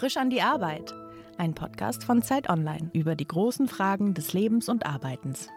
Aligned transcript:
Frisch 0.00 0.16
an 0.16 0.30
die 0.30 0.40
Arbeit. 0.40 0.94
Ein 1.36 1.54
Podcast 1.54 2.04
von 2.04 2.22
Zeit 2.22 2.48
Online 2.48 2.88
über 2.94 3.14
die 3.14 3.26
großen 3.26 3.68
Fragen 3.68 4.14
des 4.14 4.32
Lebens 4.32 4.70
und 4.70 4.86
Arbeitens. 4.86 5.48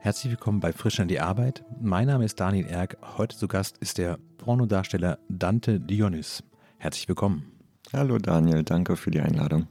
Herzlich 0.00 0.32
willkommen 0.32 0.60
bei 0.60 0.74
Frisch 0.74 1.00
an 1.00 1.08
die 1.08 1.18
Arbeit. 1.18 1.64
Mein 1.80 2.08
Name 2.08 2.26
ist 2.26 2.38
Daniel 2.38 2.66
Erck. 2.66 2.98
Heute 3.16 3.38
zu 3.38 3.48
Gast 3.48 3.78
ist 3.78 3.96
der 3.96 4.18
Pornodarsteller 4.36 5.18
Dante 5.30 5.80
Dionys. 5.80 6.44
Herzlich 6.76 7.08
willkommen. 7.08 7.50
Hallo 7.90 8.18
Daniel, 8.18 8.64
danke 8.64 8.96
für 8.96 9.10
die 9.10 9.20
Einladung. 9.20 9.66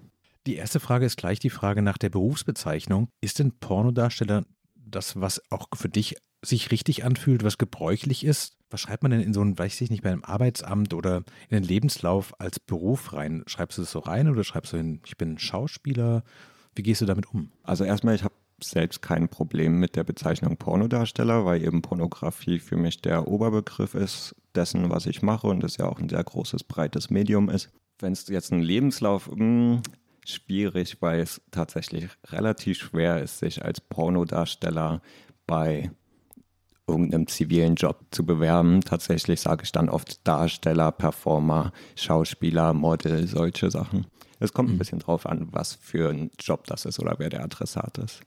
Die 0.47 0.55
erste 0.55 0.79
Frage 0.79 1.05
ist 1.05 1.17
gleich 1.17 1.37
die 1.37 1.51
Frage 1.51 1.83
nach 1.83 1.99
der 1.99 2.09
Berufsbezeichnung. 2.09 3.09
Ist 3.21 3.37
denn 3.37 3.51
Pornodarsteller 3.51 4.43
das, 4.73 5.21
was 5.21 5.39
auch 5.51 5.67
für 5.75 5.89
dich 5.89 6.15
sich 6.47 6.71
richtig 6.71 7.03
anfühlt, 7.03 7.43
was 7.43 7.57
gebräuchlich 7.57 8.23
ist? 8.23 8.57
Was 8.69 8.81
schreibt 8.81 9.03
man 9.03 9.11
denn 9.11 9.21
in 9.21 9.33
so 9.33 9.41
ein, 9.41 9.57
weiß 9.57 9.81
ich 9.81 9.89
nicht, 9.89 10.03
bei 10.03 10.11
einem 10.11 10.23
Arbeitsamt 10.23 10.93
oder 10.93 11.17
in 11.49 11.57
den 11.57 11.63
Lebenslauf 11.63 12.39
als 12.39 12.59
Beruf 12.59 13.13
rein? 13.13 13.43
Schreibst 13.47 13.77
du 13.77 13.83
das 13.83 13.91
so 13.91 13.99
rein 13.99 14.29
oder 14.29 14.43
schreibst 14.43 14.73
du 14.73 14.77
hin, 14.77 15.01
ich 15.05 15.17
bin 15.17 15.37
Schauspieler? 15.37 16.23
Wie 16.75 16.83
gehst 16.83 17.01
du 17.01 17.05
damit 17.05 17.33
um? 17.33 17.51
Also 17.63 17.83
erstmal, 17.83 18.15
ich 18.15 18.23
habe 18.23 18.33
selbst 18.61 19.01
kein 19.01 19.29
Problem 19.29 19.79
mit 19.79 19.95
der 19.95 20.03
Bezeichnung 20.03 20.57
Pornodarsteller, 20.57 21.45
weil 21.45 21.63
eben 21.63 21.81
Pornografie 21.81 22.59
für 22.59 22.77
mich 22.77 23.01
der 23.01 23.27
Oberbegriff 23.27 23.95
ist 23.95 24.35
dessen, 24.55 24.89
was 24.89 25.05
ich 25.05 25.21
mache 25.21 25.47
und 25.47 25.63
es 25.63 25.77
ja 25.77 25.85
auch 25.87 25.99
ein 25.99 26.09
sehr 26.09 26.23
großes, 26.23 26.63
breites 26.63 27.09
Medium 27.09 27.49
ist. 27.49 27.69
Wenn 27.99 28.13
es 28.13 28.27
jetzt 28.27 28.51
ein 28.51 28.61
Lebenslauf, 28.61 29.29
mh, 29.29 29.35
hm, 29.37 29.81
schwierig, 30.25 31.01
weil 31.01 31.19
es 31.19 31.41
tatsächlich 31.51 32.09
relativ 32.27 32.79
schwer 32.79 33.21
ist, 33.21 33.39
sich 33.39 33.63
als 33.63 33.79
Pornodarsteller 33.79 35.01
bei 35.45 35.91
irgendeinem 36.87 37.27
zivilen 37.27 37.75
Job 37.75 38.05
zu 38.11 38.25
bewerben. 38.25 38.81
Tatsächlich 38.81 39.41
sage 39.41 39.63
ich 39.63 39.71
dann 39.71 39.89
oft 39.89 40.25
Darsteller, 40.27 40.91
Performer, 40.91 41.71
Schauspieler, 41.95 42.73
Model, 42.73 43.27
solche 43.27 43.71
Sachen. 43.71 44.05
Es 44.39 44.53
kommt 44.53 44.69
ein 44.69 44.73
mhm. 44.73 44.79
bisschen 44.79 44.99
drauf 44.99 45.25
an, 45.25 45.47
was 45.51 45.73
für 45.73 46.09
ein 46.09 46.31
Job 46.39 46.65
das 46.67 46.85
ist 46.85 46.99
oder 46.99 47.15
wer 47.17 47.29
der 47.29 47.43
Adressat 47.43 47.97
ist. 47.97 48.21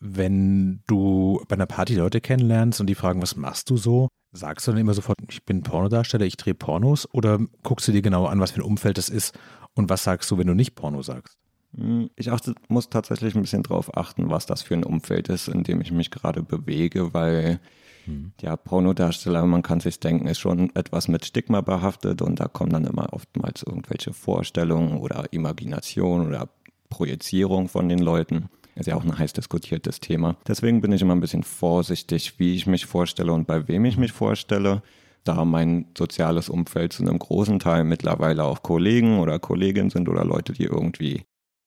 Wenn 0.00 0.82
du 0.86 1.42
bei 1.48 1.54
einer 1.54 1.66
Party 1.66 1.94
Leute 1.94 2.20
kennenlernst 2.20 2.80
und 2.80 2.88
die 2.88 2.94
fragen, 2.94 3.22
was 3.22 3.36
machst 3.36 3.70
du 3.70 3.76
so, 3.76 4.08
sagst 4.32 4.66
du 4.66 4.72
dann 4.72 4.80
immer 4.80 4.94
sofort, 4.94 5.18
ich 5.30 5.44
bin 5.44 5.62
Pornodarsteller, 5.62 6.26
ich 6.26 6.36
drehe 6.36 6.54
Pornos 6.54 7.08
oder 7.12 7.38
guckst 7.62 7.88
du 7.88 7.92
dir 7.92 8.02
genau 8.02 8.26
an, 8.26 8.40
was 8.40 8.50
für 8.50 8.60
ein 8.60 8.66
Umfeld 8.66 8.98
das 8.98 9.08
ist 9.08 9.38
und 9.74 9.88
was 9.88 10.04
sagst 10.04 10.30
du, 10.30 10.38
wenn 10.38 10.46
du 10.46 10.54
nicht 10.54 10.74
Porno 10.74 11.02
sagst? 11.02 11.38
Hm, 11.76 12.10
ich 12.16 12.30
achte, 12.30 12.54
muss 12.68 12.90
tatsächlich 12.90 13.34
ein 13.34 13.42
bisschen 13.42 13.62
drauf 13.62 13.96
achten, 13.96 14.30
was 14.30 14.46
das 14.46 14.62
für 14.62 14.74
ein 14.74 14.84
Umfeld 14.84 15.28
ist, 15.28 15.48
in 15.48 15.64
dem 15.64 15.80
ich 15.80 15.92
mich 15.92 16.10
gerade 16.10 16.42
bewege, 16.42 17.14
weil 17.14 17.60
hm. 18.04 18.32
ja, 18.40 18.56
Pornodarsteller, 18.56 19.44
man 19.46 19.62
kann 19.62 19.80
sich 19.80 19.98
denken, 19.98 20.26
ist 20.26 20.38
schon 20.38 20.74
etwas 20.74 21.08
mit 21.08 21.24
Stigma 21.24 21.60
behaftet 21.60 22.22
und 22.22 22.40
da 22.40 22.46
kommen 22.46 22.70
dann 22.70 22.84
immer 22.84 23.12
oftmals 23.12 23.62
irgendwelche 23.62 24.12
Vorstellungen 24.12 24.98
oder 24.98 25.32
Imagination 25.32 26.26
oder 26.26 26.48
Projizierung 26.90 27.68
von 27.68 27.88
den 27.88 27.98
Leuten. 27.98 28.48
Ist 28.76 28.86
ja 28.86 28.96
auch 28.96 29.04
ein 29.04 29.16
heiß 29.16 29.32
diskutiertes 29.32 30.00
Thema. 30.00 30.36
Deswegen 30.48 30.80
bin 30.80 30.92
ich 30.92 31.02
immer 31.02 31.14
ein 31.14 31.20
bisschen 31.20 31.44
vorsichtig, 31.44 32.38
wie 32.38 32.54
ich 32.54 32.66
mich 32.66 32.86
vorstelle 32.86 33.32
und 33.32 33.46
bei 33.46 33.68
wem 33.68 33.84
ich 33.84 33.96
mich 33.96 34.12
vorstelle 34.12 34.82
da 35.22 35.44
mein 35.44 35.86
soziales 35.96 36.48
Umfeld 36.48 36.92
zu 36.92 37.02
einem 37.02 37.18
großen 37.18 37.58
Teil 37.58 37.84
mittlerweile 37.84 38.44
auch 38.44 38.62
Kollegen 38.62 39.18
oder 39.20 39.38
Kolleginnen 39.38 39.90
sind 39.90 40.08
oder 40.08 40.24
Leute, 40.24 40.52
die 40.52 40.64
irgendwie 40.64 41.24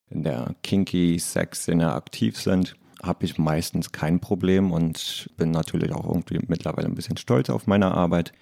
in 0.09 0.23
der 0.23 0.55
kinky 0.63 1.19
Sex-Szene 1.19 1.93
aktiv 1.93 2.39
sind, 2.39 2.75
habe 3.03 3.25
ich 3.25 3.37
meistens 3.37 3.91
kein 3.91 4.19
Problem 4.19 4.71
und 4.71 5.29
bin 5.37 5.51
natürlich 5.51 5.93
auch 5.93 6.05
irgendwie 6.05 6.39
mittlerweile 6.47 6.87
ein 6.87 6.95
bisschen 6.95 7.17
stolz 7.17 7.49
auf 7.49 7.67
meine 7.67 7.91
Arbeit. 7.91 8.33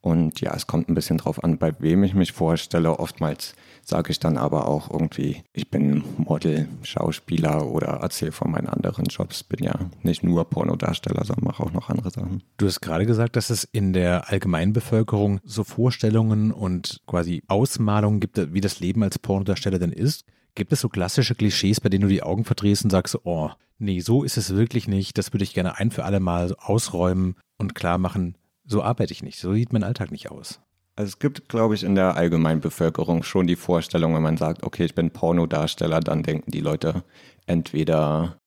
Und 0.00 0.40
ja, 0.40 0.54
es 0.54 0.68
kommt 0.68 0.88
ein 0.88 0.94
bisschen 0.94 1.18
drauf 1.18 1.42
an, 1.42 1.58
bei 1.58 1.72
wem 1.80 2.04
ich 2.04 2.14
mich 2.14 2.32
vorstelle. 2.32 3.00
Oftmals 3.00 3.54
sage 3.84 4.12
ich 4.12 4.20
dann 4.20 4.36
aber 4.36 4.68
auch 4.68 4.90
irgendwie, 4.90 5.42
ich 5.52 5.70
bin 5.70 6.04
Model, 6.18 6.68
Schauspieler 6.82 7.66
oder 7.66 7.88
erzähle 7.88 8.30
von 8.30 8.50
meinen 8.50 8.68
anderen 8.68 9.06
Jobs. 9.06 9.42
Bin 9.42 9.64
ja 9.64 9.74
nicht 10.02 10.22
nur 10.22 10.48
Pornodarsteller, 10.48 11.24
sondern 11.24 11.46
mache 11.46 11.64
auch 11.64 11.72
noch 11.72 11.88
andere 11.88 12.10
Sachen. 12.10 12.44
Du 12.58 12.66
hast 12.66 12.80
gerade 12.80 13.06
gesagt, 13.06 13.34
dass 13.34 13.50
es 13.50 13.64
in 13.64 13.92
der 13.92 14.28
Allgemeinbevölkerung 14.30 15.40
so 15.44 15.64
Vorstellungen 15.64 16.52
und 16.52 17.00
quasi 17.06 17.42
Ausmalungen 17.48 18.20
gibt, 18.20 18.52
wie 18.54 18.60
das 18.60 18.78
Leben 18.78 19.02
als 19.02 19.18
Pornodarsteller 19.18 19.80
denn 19.80 19.92
ist. 19.92 20.24
Gibt 20.58 20.72
es 20.72 20.80
so 20.80 20.88
klassische 20.88 21.36
Klischees, 21.36 21.80
bei 21.80 21.88
denen 21.88 22.02
du 22.02 22.08
die 22.08 22.24
Augen 22.24 22.44
verdrehst 22.44 22.82
und 22.82 22.90
sagst, 22.90 23.16
oh, 23.22 23.50
nee, 23.78 24.00
so 24.00 24.24
ist 24.24 24.36
es 24.36 24.56
wirklich 24.56 24.88
nicht. 24.88 25.16
Das 25.16 25.32
würde 25.32 25.44
ich 25.44 25.54
gerne 25.54 25.78
ein 25.78 25.92
für 25.92 26.04
alle 26.04 26.18
Mal 26.18 26.52
ausräumen 26.58 27.36
und 27.58 27.76
klar 27.76 27.96
machen, 27.96 28.36
so 28.64 28.82
arbeite 28.82 29.12
ich 29.12 29.22
nicht, 29.22 29.38
so 29.38 29.54
sieht 29.54 29.72
mein 29.72 29.84
Alltag 29.84 30.10
nicht 30.10 30.32
aus. 30.32 30.58
Also 30.96 31.10
es 31.10 31.20
gibt, 31.20 31.48
glaube 31.48 31.76
ich, 31.76 31.84
in 31.84 31.94
der 31.94 32.16
allgemeinen 32.16 32.60
Bevölkerung 32.60 33.22
schon 33.22 33.46
die 33.46 33.54
Vorstellung, 33.54 34.16
wenn 34.16 34.22
man 34.22 34.36
sagt, 34.36 34.64
okay, 34.64 34.84
ich 34.84 34.96
bin 34.96 35.12
Pornodarsteller, 35.12 36.00
dann 36.00 36.24
denken 36.24 36.50
die 36.50 36.58
Leute 36.58 37.04
entweder, 37.46 38.40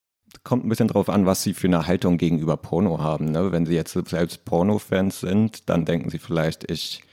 kommt 0.43 0.66
ein 0.66 0.69
bisschen 0.69 0.89
drauf 0.89 1.07
an, 1.07 1.25
was 1.25 1.43
sie 1.43 1.53
für 1.53 1.67
eine 1.67 1.88
Haltung 1.88 2.17
gegenüber 2.17 2.57
Porno 2.57 2.99
haben. 2.99 3.31
Ne? 3.31 3.53
Wenn 3.53 3.66
sie 3.66 3.75
jetzt 3.75 3.93
selbst 3.93 4.43
Porno-Fans 4.43 5.22
sind, 5.22 5.69
dann 5.69 5.85
denken 5.85 6.09
sie 6.09 6.19
vielleicht, 6.19 6.69
ich 6.69 7.03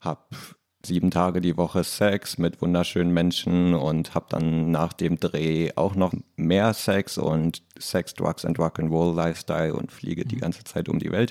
habe 0.00 0.22
sieben 0.88 1.10
Tage 1.10 1.40
die 1.40 1.56
Woche 1.56 1.84
Sex 1.84 2.38
mit 2.38 2.60
wunderschönen 2.60 3.12
Menschen 3.12 3.74
und 3.74 4.14
habe 4.14 4.26
dann 4.30 4.70
nach 4.70 4.92
dem 4.92 5.20
Dreh 5.20 5.70
auch 5.76 5.94
noch 5.94 6.12
mehr 6.36 6.74
Sex 6.74 7.18
und 7.18 7.62
Sex, 7.78 8.14
Drugs 8.14 8.44
and 8.44 8.58
Rock'n'Roll 8.58 9.14
Lifestyle 9.14 9.74
und 9.74 9.92
fliege 9.92 10.24
die 10.24 10.36
mhm. 10.36 10.40
ganze 10.40 10.64
Zeit 10.64 10.88
um 10.88 10.98
die 10.98 11.12
Welt. 11.12 11.30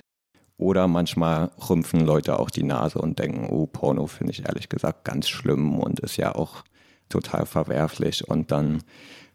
Oder 0.57 0.87
manchmal 0.87 1.51
rümpfen 1.69 1.99
Leute 2.05 2.39
auch 2.39 2.49
die 2.49 2.63
Nase 2.63 2.99
und 2.99 3.19
denken, 3.19 3.47
oh, 3.49 3.67
Porno 3.67 4.07
finde 4.07 4.31
ich 4.31 4.45
ehrlich 4.45 4.69
gesagt 4.69 5.03
ganz 5.03 5.27
schlimm 5.27 5.79
und 5.79 5.99
ist 5.99 6.17
ja 6.17 6.33
auch 6.33 6.63
total 7.09 7.45
verwerflich. 7.45 8.27
Und 8.27 8.51
dann 8.51 8.81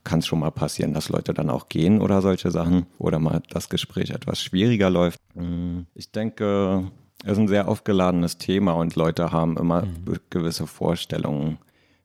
kann 0.05 0.19
es 0.19 0.27
schon 0.27 0.41
mal 0.41 0.51
passieren, 0.51 0.95
dass 0.95 1.11
Leute 1.11 1.33
dann 1.35 1.51
auch 1.51 1.69
gehen 1.69 2.01
oder 2.01 2.23
solche 2.23 2.51
Sachen 2.51 2.87
oder 2.99 3.19
mal 3.19 3.43
das 3.51 3.69
Gespräch 3.69 4.11
etwas 4.11 4.43
schwieriger 4.43 4.91
läuft. 4.91 5.21
Mhm. 5.35 5.87
Ich 5.95 6.11
denke, 6.11 6.91
es 7.25 7.33
ist 7.33 7.39
ein 7.39 7.49
sehr 7.49 7.69
aufgeladenes 7.69 8.39
Thema 8.39 8.73
und 8.73 8.97
Leute 8.97 9.33
haben 9.33 9.57
immer 9.57 9.83
mhm. 9.83 10.19
gewisse 10.31 10.67
Vorstellungen, 10.67 11.59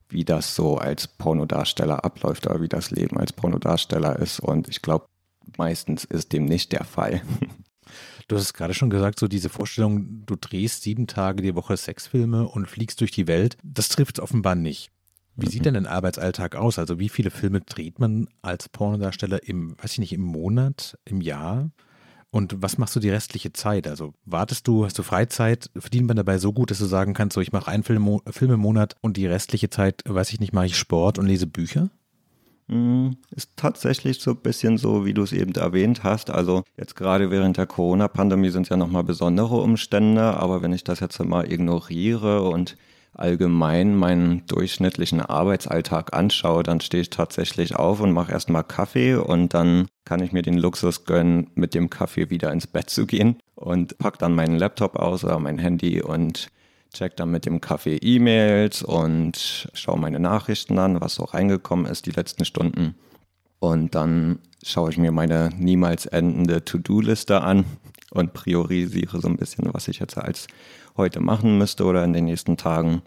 wie 0.10 0.24
das 0.24 0.56
so 0.56 0.78
als 0.78 1.08
Pornodarsteller 1.08 2.06
abläuft 2.06 2.48
oder 2.48 2.62
wie 2.62 2.70
das 2.70 2.92
Leben 2.92 3.18
als 3.18 3.34
Pornodarsteller 3.34 4.18
ist. 4.18 4.40
Und 4.40 4.70
ich 4.70 4.82
glaube, 4.82 5.08
meistens 5.58 6.04
ist 6.06 6.34
dem 6.34 6.46
nicht 6.46 6.72
der 6.72 6.84
Fall. 6.84 7.22
Du 8.28 8.36
hast 8.36 8.44
es 8.44 8.54
gerade 8.54 8.74
schon 8.74 8.90
gesagt, 8.90 9.20
so 9.20 9.30
diese 9.30 9.48
Vorstellung, 9.48 10.26
du 10.26 10.36
drehst 10.36 10.84
sieben 10.84 11.08
Tage 11.08 11.42
die 11.42 11.56
Woche 11.56 11.78
Sexfilme 11.78 12.46
und 12.46 12.68
fliegst 12.68 13.00
durch 13.00 13.12
die 13.12 13.28
Welt, 13.28 13.58
das 13.64 13.88
trifft 13.88 14.20
offenbar 14.20 14.56
nicht. 14.56 14.92
Wie 15.38 15.48
sieht 15.48 15.66
denn 15.66 15.76
dein 15.76 15.88
Arbeitsalltag 15.88 16.56
aus? 16.56 16.78
Also 16.78 17.00
wie 17.00 17.10
viele 17.10 17.30
Filme 17.30 17.62
dreht 17.62 18.00
man 18.00 18.28
als 18.42 18.68
Pornodarsteller 18.68 19.48
im, 19.48 19.78
weiß 19.82 19.94
ich 19.94 20.00
nicht, 20.00 20.14
im 20.14 20.24
Monat, 20.24 20.98
im 21.06 21.22
Jahr? 21.22 21.72
Und 22.30 22.62
was 22.62 22.78
machst 22.78 22.96
du 22.96 23.00
die 23.00 23.10
restliche 23.10 23.54
Zeit? 23.54 23.88
Also 23.88 24.14
wartest 24.26 24.68
du, 24.68 24.86
hast 24.86 25.00
du 25.00 25.04
Freizeit? 25.04 25.70
Verdient 25.78 26.08
man 26.08 26.18
dabei 26.18 26.38
so 26.38 26.52
gut, 26.52 26.72
dass 26.72 26.80
du 26.80 26.86
sagen 26.86 27.14
kannst, 27.14 27.36
so 27.36 27.42
ich 27.42 27.52
mache 27.52 27.72
einen 27.72 27.84
Film, 27.84 28.20
Film 28.30 28.52
im 28.52 28.60
Monat 28.60 28.96
und 29.02 29.18
die 29.18 29.28
restliche 29.28 29.70
Zeit, 29.70 30.04
weiß 30.06 30.32
ich 30.32 30.40
nicht, 30.40 30.54
mache 30.54 30.66
ich 30.66 30.78
Sport 30.78 31.20
und 31.20 31.26
lese 31.26 31.48
Bücher? 31.48 31.90
Mm, 32.68 33.12
ist 33.32 33.52
tatsächlich 33.56 34.20
so 34.20 34.32
ein 34.32 34.38
bisschen 34.38 34.78
so, 34.78 35.06
wie 35.06 35.14
du 35.14 35.24
es 35.24 35.32
eben 35.32 35.54
erwähnt 35.56 36.04
hast. 36.04 36.30
Also 36.30 36.64
jetzt 36.76 36.96
gerade 36.96 37.32
während 37.32 37.56
der 37.56 37.66
Corona-Pandemie 37.66 38.50
sind 38.50 38.68
ja 38.68 38.76
nochmal 38.76 39.06
besondere 39.06 39.62
Umstände, 39.62 40.22
aber 40.22 40.62
wenn 40.62 40.74
ich 40.74 40.84
das 40.84 41.00
jetzt 41.00 41.24
mal 41.24 41.50
ignoriere 41.50 42.44
und 42.44 42.76
allgemein 43.18 43.96
meinen 43.96 44.46
durchschnittlichen 44.48 45.22
Arbeitsalltag 45.22 46.14
anschaue, 46.16 46.64
dann 46.64 46.82
stehe 46.82 47.02
ich 47.02 47.10
tatsächlich 47.10 47.76
auf 47.76 48.00
und 48.00 48.12
mache 48.12 48.32
erstmal 48.32 48.64
Kaffee 48.64 49.16
und 49.16 49.54
dann 49.54 49.88
kann 50.06 50.22
ich 50.22 50.32
mir 50.32 50.42
den 50.42 50.58
Luxus 50.58 51.06
gönnen, 51.06 51.50
mit 51.56 51.74
dem 51.74 51.90
Kaffee 51.90 52.30
wieder 52.30 52.52
ins 52.52 52.68
Bett 52.68 52.90
zu 52.90 53.06
gehen 53.06 53.38
und 53.56 53.98
pack 53.98 54.20
dann 54.20 54.36
meinen 54.36 54.58
Laptop 54.58 54.98
aus 54.98 55.24
oder 55.24 55.40
mein 55.40 55.58
Handy 55.58 56.02
und 56.02 56.50
check 56.94 57.16
dann 57.16 57.32
mit 57.32 57.46
dem 57.46 57.62
Kaffee 57.62 57.98
E-Mails 57.98 58.84
und 58.84 59.68
schaue 59.74 60.00
meine 60.00 60.20
Nachrichten 60.20 60.80
an, 60.80 61.02
was 61.02 61.16
so 61.16 61.24
reingekommen 61.24 61.86
ist 61.86 62.06
die 62.06 62.12
letzten 62.12 62.46
Stunden. 62.46 62.96
Und 63.60 63.96
dann 63.96 64.40
schaue 64.64 64.92
ich 64.92 64.98
mir 64.98 65.12
meine 65.12 65.50
niemals 65.58 66.06
endende 66.06 66.64
To-Do-Liste 66.64 67.42
an 67.42 67.66
und 68.12 68.34
priorisiere 68.34 69.20
so 69.20 69.28
ein 69.28 69.38
bisschen, 69.38 69.74
was 69.74 69.88
ich 69.88 70.00
jetzt 70.00 70.18
als 70.18 70.48
heute 70.98 71.20
machen 71.20 71.58
müsste 71.58 71.86
oder 71.86 72.04
in 72.04 72.14
den 72.14 72.26
nächsten 72.26 72.58
Tagen. 72.58 73.02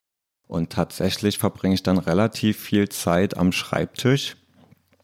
Und 0.47 0.71
tatsächlich 0.71 1.39
verbringe 1.39 1.75
ich 1.75 1.83
dann 1.83 1.99
relativ 1.99 2.59
viel 2.59 2.89
Zeit 2.89 3.37
am 3.37 3.53
Schreibtisch. 3.53 4.37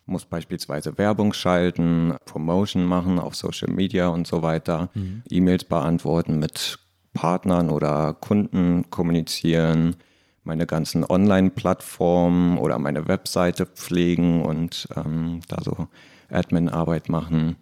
Muss 0.04 0.24
beispielsweise 0.24 0.98
Werbung 0.98 1.32
schalten, 1.32 2.14
Promotion 2.24 2.84
machen 2.84 3.18
auf 3.18 3.34
Social 3.34 3.72
Media 3.72 4.08
und 4.08 4.26
so 4.26 4.42
weiter, 4.42 4.88
mhm. 4.94 5.22
E-Mails 5.30 5.64
beantworten 5.64 6.38
mit 6.38 6.78
Partnern 7.12 7.70
oder 7.70 8.14
Kunden 8.14 8.90
kommunizieren, 8.90 9.96
meine 10.44 10.66
ganzen 10.66 11.04
Online-Plattformen 11.04 12.58
oder 12.58 12.78
meine 12.78 13.08
Webseite 13.08 13.66
pflegen 13.66 14.42
und 14.42 14.88
ähm, 14.96 15.40
da 15.48 15.58
so 15.62 15.88
Admin-Arbeit 16.30 17.08
machen, 17.08 17.56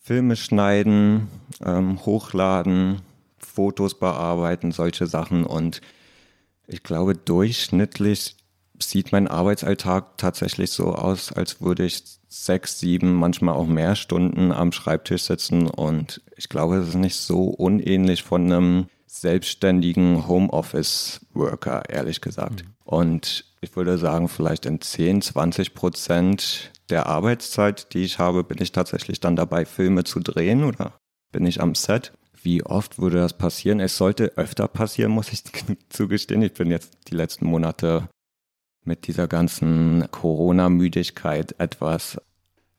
Filme 0.00 0.36
schneiden, 0.36 1.28
ähm, 1.64 2.04
hochladen, 2.04 3.00
Fotos 3.54 3.98
bearbeiten, 3.98 4.72
solche 4.72 5.06
Sachen. 5.06 5.44
Und 5.44 5.80
ich 6.66 6.82
glaube, 6.82 7.14
durchschnittlich 7.14 8.36
sieht 8.78 9.12
mein 9.12 9.28
Arbeitsalltag 9.28 10.18
tatsächlich 10.18 10.70
so 10.70 10.94
aus, 10.94 11.32
als 11.32 11.60
würde 11.60 11.84
ich 11.84 12.02
sechs, 12.28 12.80
sieben, 12.80 13.14
manchmal 13.14 13.54
auch 13.54 13.66
mehr 13.66 13.94
Stunden 13.94 14.50
am 14.50 14.72
Schreibtisch 14.72 15.22
sitzen. 15.22 15.68
Und 15.68 16.20
ich 16.36 16.48
glaube, 16.48 16.76
es 16.76 16.88
ist 16.88 16.94
nicht 16.96 17.16
so 17.16 17.44
unähnlich 17.44 18.24
von 18.24 18.44
einem 18.44 18.86
selbstständigen 19.06 20.26
Homeoffice-Worker, 20.26 21.88
ehrlich 21.88 22.20
gesagt. 22.20 22.64
Mhm. 22.64 22.70
Und 22.84 23.44
ich 23.60 23.76
würde 23.76 23.96
sagen, 23.96 24.28
vielleicht 24.28 24.66
in 24.66 24.80
10, 24.80 25.22
20 25.22 25.74
Prozent 25.74 26.72
der 26.90 27.06
Arbeitszeit, 27.06 27.94
die 27.94 28.02
ich 28.02 28.18
habe, 28.18 28.42
bin 28.44 28.60
ich 28.60 28.72
tatsächlich 28.72 29.20
dann 29.20 29.36
dabei, 29.36 29.64
Filme 29.64 30.04
zu 30.04 30.20
drehen 30.20 30.64
oder 30.64 30.98
bin 31.32 31.46
ich 31.46 31.60
am 31.60 31.74
Set. 31.74 32.12
Wie 32.44 32.62
oft 32.62 32.98
würde 32.98 33.16
das 33.16 33.32
passieren? 33.32 33.80
Es 33.80 33.96
sollte 33.96 34.36
öfter 34.36 34.68
passieren, 34.68 35.12
muss 35.12 35.32
ich 35.32 35.42
zugestehen. 35.88 36.42
Ich 36.42 36.52
bin 36.52 36.70
jetzt 36.70 36.92
die 37.08 37.14
letzten 37.14 37.46
Monate 37.46 38.08
mit 38.84 39.06
dieser 39.06 39.26
ganzen 39.28 40.06
Corona-Müdigkeit 40.10 41.54
etwas 41.58 42.20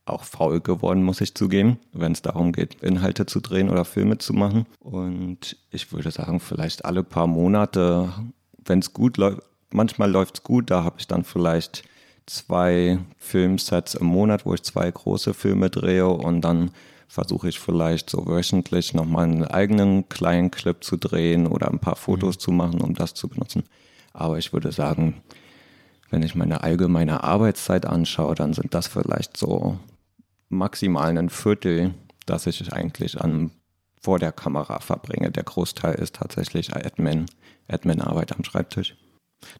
auch 0.06 0.24
faul 0.24 0.62
geworden, 0.62 1.02
muss 1.02 1.20
ich 1.20 1.34
zugeben, 1.34 1.80
wenn 1.92 2.12
es 2.12 2.22
darum 2.22 2.52
geht, 2.52 2.76
Inhalte 2.84 3.26
zu 3.26 3.40
drehen 3.40 3.72
oder 3.72 3.86
Filme 3.86 4.20
zu 4.20 4.34
machen. 4.34 4.68
Und 4.80 5.58
ich 5.72 5.92
würde 5.92 6.12
sagen, 6.12 6.40
vielleicht 6.40 6.86
alle 6.86 7.04
paar 7.04 7.26
Monate, 7.26 8.14
wenn 8.64 8.80
es 8.80 8.94
gut 8.94 9.18
läuft, 9.18 9.42
manchmal 9.72 10.12
läuft 10.12 10.36
es 10.36 10.44
gut, 10.44 10.70
da 10.70 10.84
habe 10.84 10.98
ich 11.00 11.08
dann 11.08 11.24
vielleicht 11.24 11.84
zwei 12.28 13.00
Filmsets 13.18 13.96
im 13.96 14.06
Monat, 14.06 14.46
wo 14.46 14.54
ich 14.54 14.62
zwei 14.62 14.92
große 14.92 15.34
Filme 15.34 15.72
drehe 15.72 16.08
und 16.08 16.42
dann 16.42 16.70
versuche 17.08 17.50
ich 17.50 17.60
vielleicht 17.60 18.10
so 18.10 18.28
wöchentlich 18.28 18.94
nochmal 18.94 19.26
einen 19.26 19.46
eigenen 19.46 20.10
kleinen 20.10 20.52
Clip 20.52 20.84
zu 20.84 20.98
drehen 20.98 21.48
oder 21.48 21.70
ein 21.70 21.80
paar 21.80 21.96
Fotos 21.96 22.36
mhm. 22.36 22.40
zu 22.40 22.52
machen, 22.52 22.82
um 22.82 22.94
das 22.94 23.14
zu 23.14 23.28
benutzen. 23.28 23.64
Aber 24.14 24.38
ich 24.38 24.54
würde 24.54 24.72
sagen, 24.72 25.22
wenn 26.10 26.24
ich 26.24 26.36
meine 26.36 26.64
allgemeine 26.64 27.24
Arbeitszeit 27.24 27.86
anschaue, 27.86 28.36
dann 28.36 28.54
sind 28.54 28.74
das 28.74 28.88
vielleicht 28.88 29.38
so 29.38 29.80
maximal 30.50 31.18
ein 31.18 31.30
Viertel, 31.30 31.94
das 32.26 32.48
ich 32.48 32.72
eigentlich 32.72 33.20
an 33.20 33.52
vor 34.02 34.20
der 34.20 34.32
Kamera 34.32 34.80
verbringe. 34.80 35.32
Der 35.32 35.44
Großteil 35.44 35.96
ist 35.96 36.16
tatsächlich 36.16 36.76
Admin, 36.76 37.26
Admin-Arbeit 37.68 38.34
am 38.34 38.44
Schreibtisch. 38.44 38.96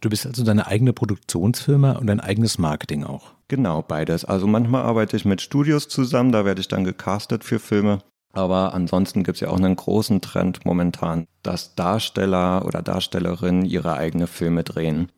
Du 0.02 0.10
bist 0.10 0.26
also 0.26 0.44
deine 0.44 0.68
eigene 0.68 0.94
Produktionsfirma 0.94 1.94
und 1.94 2.08
dein 2.08 2.20
eigenes 2.20 2.58
Marketing 2.58 3.04
auch. 3.04 3.34
Genau, 3.48 3.82
beides. 3.82 4.26
Also 4.26 4.48
manchmal 4.48 4.84
arbeite 4.84 5.16
ich 5.18 5.26
mit 5.26 5.42
Studios 5.42 5.88
zusammen, 5.88 6.32
da 6.32 6.46
werde 6.46 6.62
ich 6.62 6.68
dann 6.68 6.84
gecastet 6.84 7.44
für 7.44 7.60
Filme. 7.60 8.00
Aber 8.34 8.74
ansonsten 8.74 9.24
gibt 9.24 9.38
es 9.38 9.42
ja 9.42 9.50
auch 9.50 9.58
einen 9.58 9.76
großen 9.76 10.20
Trend 10.20 10.66
momentan, 10.66 11.26
dass 11.42 11.76
Darsteller 11.76 12.66
oder 12.66 12.82
Darstellerinnen 12.82 13.64
ihre 13.66 13.96
eigene 13.96 14.28
Filme 14.28 14.64
drehen 14.64 15.10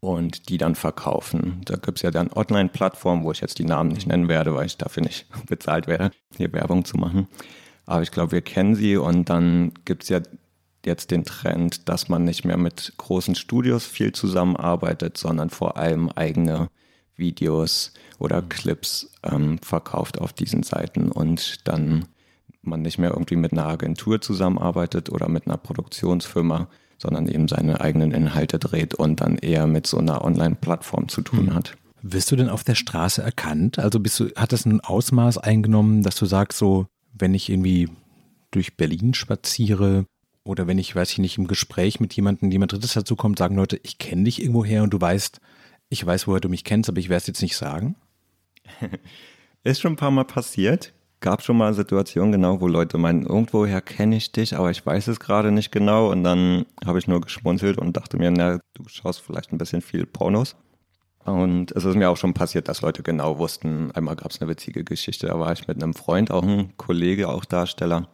und 0.00 0.50
die 0.50 0.58
dann 0.58 0.74
verkaufen. 0.74 1.62
Da 1.64 1.76
gibt 1.76 1.98
es 1.98 2.02
ja 2.02 2.10
dann 2.10 2.30
Online-Plattformen, 2.30 3.24
wo 3.24 3.32
ich 3.32 3.40
jetzt 3.40 3.58
die 3.58 3.64
Namen 3.64 3.90
nicht 3.90 4.06
nennen 4.06 4.28
werde, 4.28 4.54
weil 4.54 4.66
ich 4.66 4.76
dafür 4.76 5.02
nicht 5.02 5.26
bezahlt 5.46 5.86
werde, 5.86 6.10
hier 6.36 6.52
Werbung 6.52 6.84
zu 6.84 6.98
machen. 6.98 7.28
Aber 7.86 8.02
ich 8.02 8.10
glaube, 8.10 8.32
wir 8.32 8.42
kennen 8.42 8.74
sie 8.74 8.96
und 8.96 9.30
dann 9.30 9.72
gibt 9.84 10.02
es 10.02 10.08
ja 10.10 10.20
jetzt 10.86 11.10
den 11.10 11.24
Trend, 11.24 11.88
dass 11.88 12.08
man 12.08 12.24
nicht 12.24 12.44
mehr 12.44 12.56
mit 12.56 12.94
großen 12.96 13.34
Studios 13.34 13.84
viel 13.84 14.12
zusammenarbeitet, 14.12 15.18
sondern 15.18 15.50
vor 15.50 15.76
allem 15.76 16.08
eigene 16.10 16.68
Videos 17.16 17.92
oder 18.18 18.42
mhm. 18.42 18.48
Clips 18.48 19.10
ähm, 19.22 19.58
verkauft 19.58 20.18
auf 20.20 20.32
diesen 20.32 20.62
Seiten 20.62 21.10
und 21.10 21.66
dann 21.66 22.06
man 22.62 22.82
nicht 22.82 22.98
mehr 22.98 23.10
irgendwie 23.10 23.36
mit 23.36 23.52
einer 23.52 23.66
Agentur 23.66 24.20
zusammenarbeitet 24.20 25.10
oder 25.10 25.28
mit 25.28 25.46
einer 25.46 25.56
Produktionsfirma, 25.56 26.68
sondern 26.98 27.28
eben 27.28 27.48
seine 27.48 27.80
eigenen 27.80 28.12
Inhalte 28.12 28.58
dreht 28.58 28.94
und 28.94 29.20
dann 29.20 29.36
eher 29.36 29.66
mit 29.66 29.86
so 29.86 29.98
einer 29.98 30.24
Online-Plattform 30.24 31.08
zu 31.08 31.22
tun 31.22 31.46
mhm. 31.46 31.54
hat. 31.54 31.76
Wirst 32.02 32.30
du 32.30 32.36
denn 32.36 32.48
auf 32.48 32.64
der 32.64 32.74
Straße 32.74 33.22
erkannt? 33.22 33.78
Also 33.78 34.00
bist 34.00 34.20
du, 34.20 34.30
hat 34.36 34.52
das 34.52 34.64
ein 34.64 34.80
Ausmaß 34.80 35.38
eingenommen, 35.38 36.02
dass 36.02 36.16
du 36.16 36.26
sagst, 36.26 36.58
so, 36.58 36.86
wenn 37.12 37.34
ich 37.34 37.48
irgendwie 37.48 37.88
durch 38.50 38.76
Berlin 38.76 39.14
spaziere, 39.14 40.06
oder 40.46 40.66
wenn 40.66 40.78
ich, 40.78 40.94
weiß 40.94 41.12
ich 41.12 41.18
nicht, 41.18 41.38
im 41.38 41.48
Gespräch 41.48 42.00
mit 42.00 42.14
jemandem, 42.14 42.50
jemand 42.50 42.72
Drittes 42.72 42.94
dazu 42.94 43.16
kommt, 43.16 43.38
sagen 43.38 43.56
Leute, 43.56 43.80
ich 43.82 43.98
kenne 43.98 44.24
dich 44.24 44.40
irgendwo 44.40 44.64
her 44.64 44.82
und 44.82 44.90
du 44.90 45.00
weißt, 45.00 45.40
ich 45.88 46.04
weiß, 46.04 46.26
woher 46.26 46.40
du 46.40 46.48
mich 46.48 46.64
kennst, 46.64 46.88
aber 46.88 46.98
ich 46.98 47.08
werde 47.08 47.22
es 47.22 47.26
jetzt 47.26 47.42
nicht 47.42 47.56
sagen? 47.56 47.96
Ist 49.64 49.80
schon 49.80 49.94
ein 49.94 49.96
paar 49.96 50.10
Mal 50.10 50.24
passiert. 50.24 50.92
Gab 51.20 51.42
schon 51.42 51.56
mal 51.56 51.74
Situationen, 51.74 52.30
genau, 52.30 52.60
wo 52.60 52.68
Leute 52.68 52.98
meinen, 52.98 53.24
irgendwoher 53.24 53.80
kenne 53.80 54.16
ich 54.16 54.32
dich, 54.32 54.56
aber 54.56 54.70
ich 54.70 54.84
weiß 54.84 55.08
es 55.08 55.18
gerade 55.18 55.50
nicht 55.50 55.72
genau. 55.72 56.10
Und 56.10 56.22
dann 56.22 56.66
habe 56.84 56.98
ich 56.98 57.08
nur 57.08 57.20
geschmunzelt 57.20 57.78
und 57.78 57.96
dachte 57.96 58.16
mir, 58.16 58.30
na, 58.30 58.60
du 58.74 58.84
schaust 58.86 59.22
vielleicht 59.22 59.52
ein 59.52 59.58
bisschen 59.58 59.80
viel 59.80 60.06
Pornos. 60.06 60.56
Und 61.24 61.72
es 61.72 61.84
ist 61.84 61.96
mir 61.96 62.10
auch 62.10 62.16
schon 62.16 62.34
passiert, 62.34 62.68
dass 62.68 62.82
Leute 62.82 63.02
genau 63.02 63.38
wussten, 63.38 63.90
einmal 63.92 64.14
gab 64.14 64.30
es 64.30 64.40
eine 64.40 64.48
witzige 64.48 64.84
Geschichte, 64.84 65.26
da 65.26 65.40
war 65.40 65.52
ich 65.52 65.66
mit 65.66 65.82
einem 65.82 65.94
Freund, 65.94 66.30
auch 66.30 66.44
ein 66.44 66.76
Kollege, 66.76 67.28
auch 67.28 67.44
Darsteller. 67.44 68.08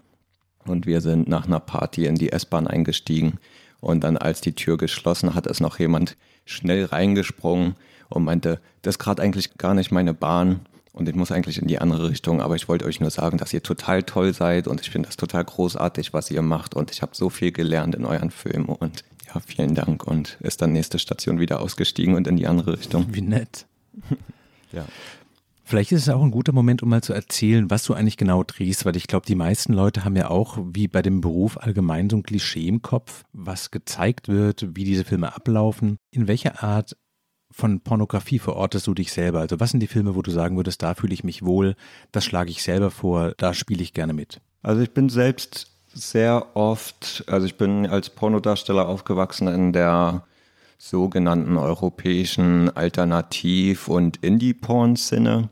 Und 0.67 0.87
wir 0.87 1.01
sind 1.01 1.29
nach 1.29 1.47
einer 1.47 1.61
Party 1.61 2.07
in 2.07 2.15
die 2.15 2.33
S-Bahn 2.33 2.67
eingestiegen. 2.67 3.39
Und 3.81 4.05
dann, 4.05 4.17
als 4.17 4.41
die 4.41 4.55
Tür 4.55 4.77
geschlossen 4.77 5.35
hat, 5.35 5.47
ist 5.47 5.61
noch 5.61 5.79
jemand 5.79 6.17
schnell 6.45 6.85
reingesprungen 6.85 7.75
und 8.09 8.25
meinte, 8.25 8.61
das 8.83 8.95
ist 8.95 8.99
gerade 8.99 9.23
eigentlich 9.23 9.59
gar 9.59 9.75
nicht 9.75 9.91
meine 9.91 10.15
Bahn 10.15 10.61
und 10.93 11.09
ich 11.09 11.15
muss 11.15 11.33
eigentlich 11.33 11.61
in 11.61 11.69
die 11.69 11.79
andere 11.79 12.11
Richtung, 12.11 12.41
aber 12.41 12.55
ich 12.55 12.69
wollte 12.69 12.85
euch 12.85 13.01
nur 13.01 13.11
sagen, 13.11 13.39
dass 13.39 13.53
ihr 13.53 13.63
total 13.63 14.03
toll 14.03 14.35
seid 14.35 14.69
und 14.69 14.81
ich 14.81 14.91
finde 14.91 15.09
das 15.09 15.17
total 15.17 15.45
großartig, 15.45 16.13
was 16.13 16.31
ihr 16.31 16.43
macht 16.43 16.75
und 16.75 16.91
ich 16.91 17.03
habe 17.03 17.13
so 17.15 17.31
viel 17.31 17.53
gelernt 17.53 17.95
in 17.95 18.05
euren 18.05 18.31
Filmen 18.31 18.67
und 18.67 19.05
ja, 19.27 19.41
vielen 19.41 19.75
Dank 19.75 20.07
und 20.07 20.37
ist 20.41 20.61
dann 20.61 20.73
nächste 20.73 20.99
Station 20.99 21.41
wieder 21.41 21.61
ausgestiegen 21.61 22.15
und 22.15 22.27
in 22.27 22.37
die 22.37 22.47
andere 22.47 22.79
Richtung. 22.79 23.07
Wie 23.11 23.23
nett. 23.23 23.67
ja. 24.73 24.85
Vielleicht 25.65 25.93
ist 25.93 26.03
es 26.03 26.09
auch 26.09 26.23
ein 26.23 26.31
guter 26.31 26.53
Moment, 26.53 26.83
um 26.83 26.89
mal 26.89 27.03
zu 27.03 27.13
erzählen, 27.13 27.71
was 27.71 27.85
du 27.85 27.95
eigentlich 27.95 28.17
genau 28.17 28.43
drehst, 28.43 28.85
weil 28.85 28.97
ich 28.97 29.07
glaube, 29.07 29.27
die 29.27 29.35
meisten 29.35 29.73
Leute 29.73 30.05
haben 30.05 30.17
ja 30.17 30.29
auch, 30.29 30.59
wie 30.73 30.89
bei 30.89 31.03
dem 31.03 31.21
Beruf 31.21 31.57
allgemein, 31.57 32.11
so 32.11 32.17
ein 32.17 32.23
Klischee 32.23 32.67
im 32.67 32.83
Kopf, 32.83 33.25
was 33.33 33.71
gezeigt 33.71 34.29
wird, 34.29 34.77
wie 34.77 34.85
diese 34.85 35.05
Filme 35.05 35.35
ablaufen. 35.35 35.97
In 36.11 36.29
welcher 36.29 36.63
Art 36.63 36.97
von 37.51 37.81
Pornografie 37.81 38.39
verortest 38.39 38.87
du 38.87 38.95
dich 38.95 39.13
selber? 39.13 39.41
Also 39.41 39.61
was 39.61 39.71
sind 39.71 39.81
die 39.81 39.87
Filme, 39.87 40.17
wo 40.17 40.23
du 40.23 40.31
sagen 40.31 40.57
würdest, 40.57 40.83
da 40.83 40.95
fühle 40.95 41.15
ich 41.15 41.23
mich 41.23 41.45
wohl, 41.45 41.77
das 42.11 42.25
schlage 42.25 42.51
ich 42.51 42.63
selber 42.63 42.91
vor, 42.91 43.35
da 43.37 43.55
spiele 43.55 43.83
ich 43.83 43.93
gerne 43.93 44.15
mit? 44.15 44.41
Also 44.63 44.81
ich 44.81 44.93
bin 44.93 45.09
selbst 45.09 45.69
sehr 45.95 46.57
oft, 46.57 47.25
also 47.27 47.47
ich 47.47 47.57
bin 47.57 47.87
als 47.87 48.11
Pornodarsteller 48.11 48.89
aufgewachsen 48.89 49.49
in 49.49 49.73
der 49.73 50.25
sogenannten 50.83 51.57
europäischen 51.57 52.69
Alternativ- 52.77 53.87
und 53.87 54.17
Indie-Porn-Szene. 54.17 55.49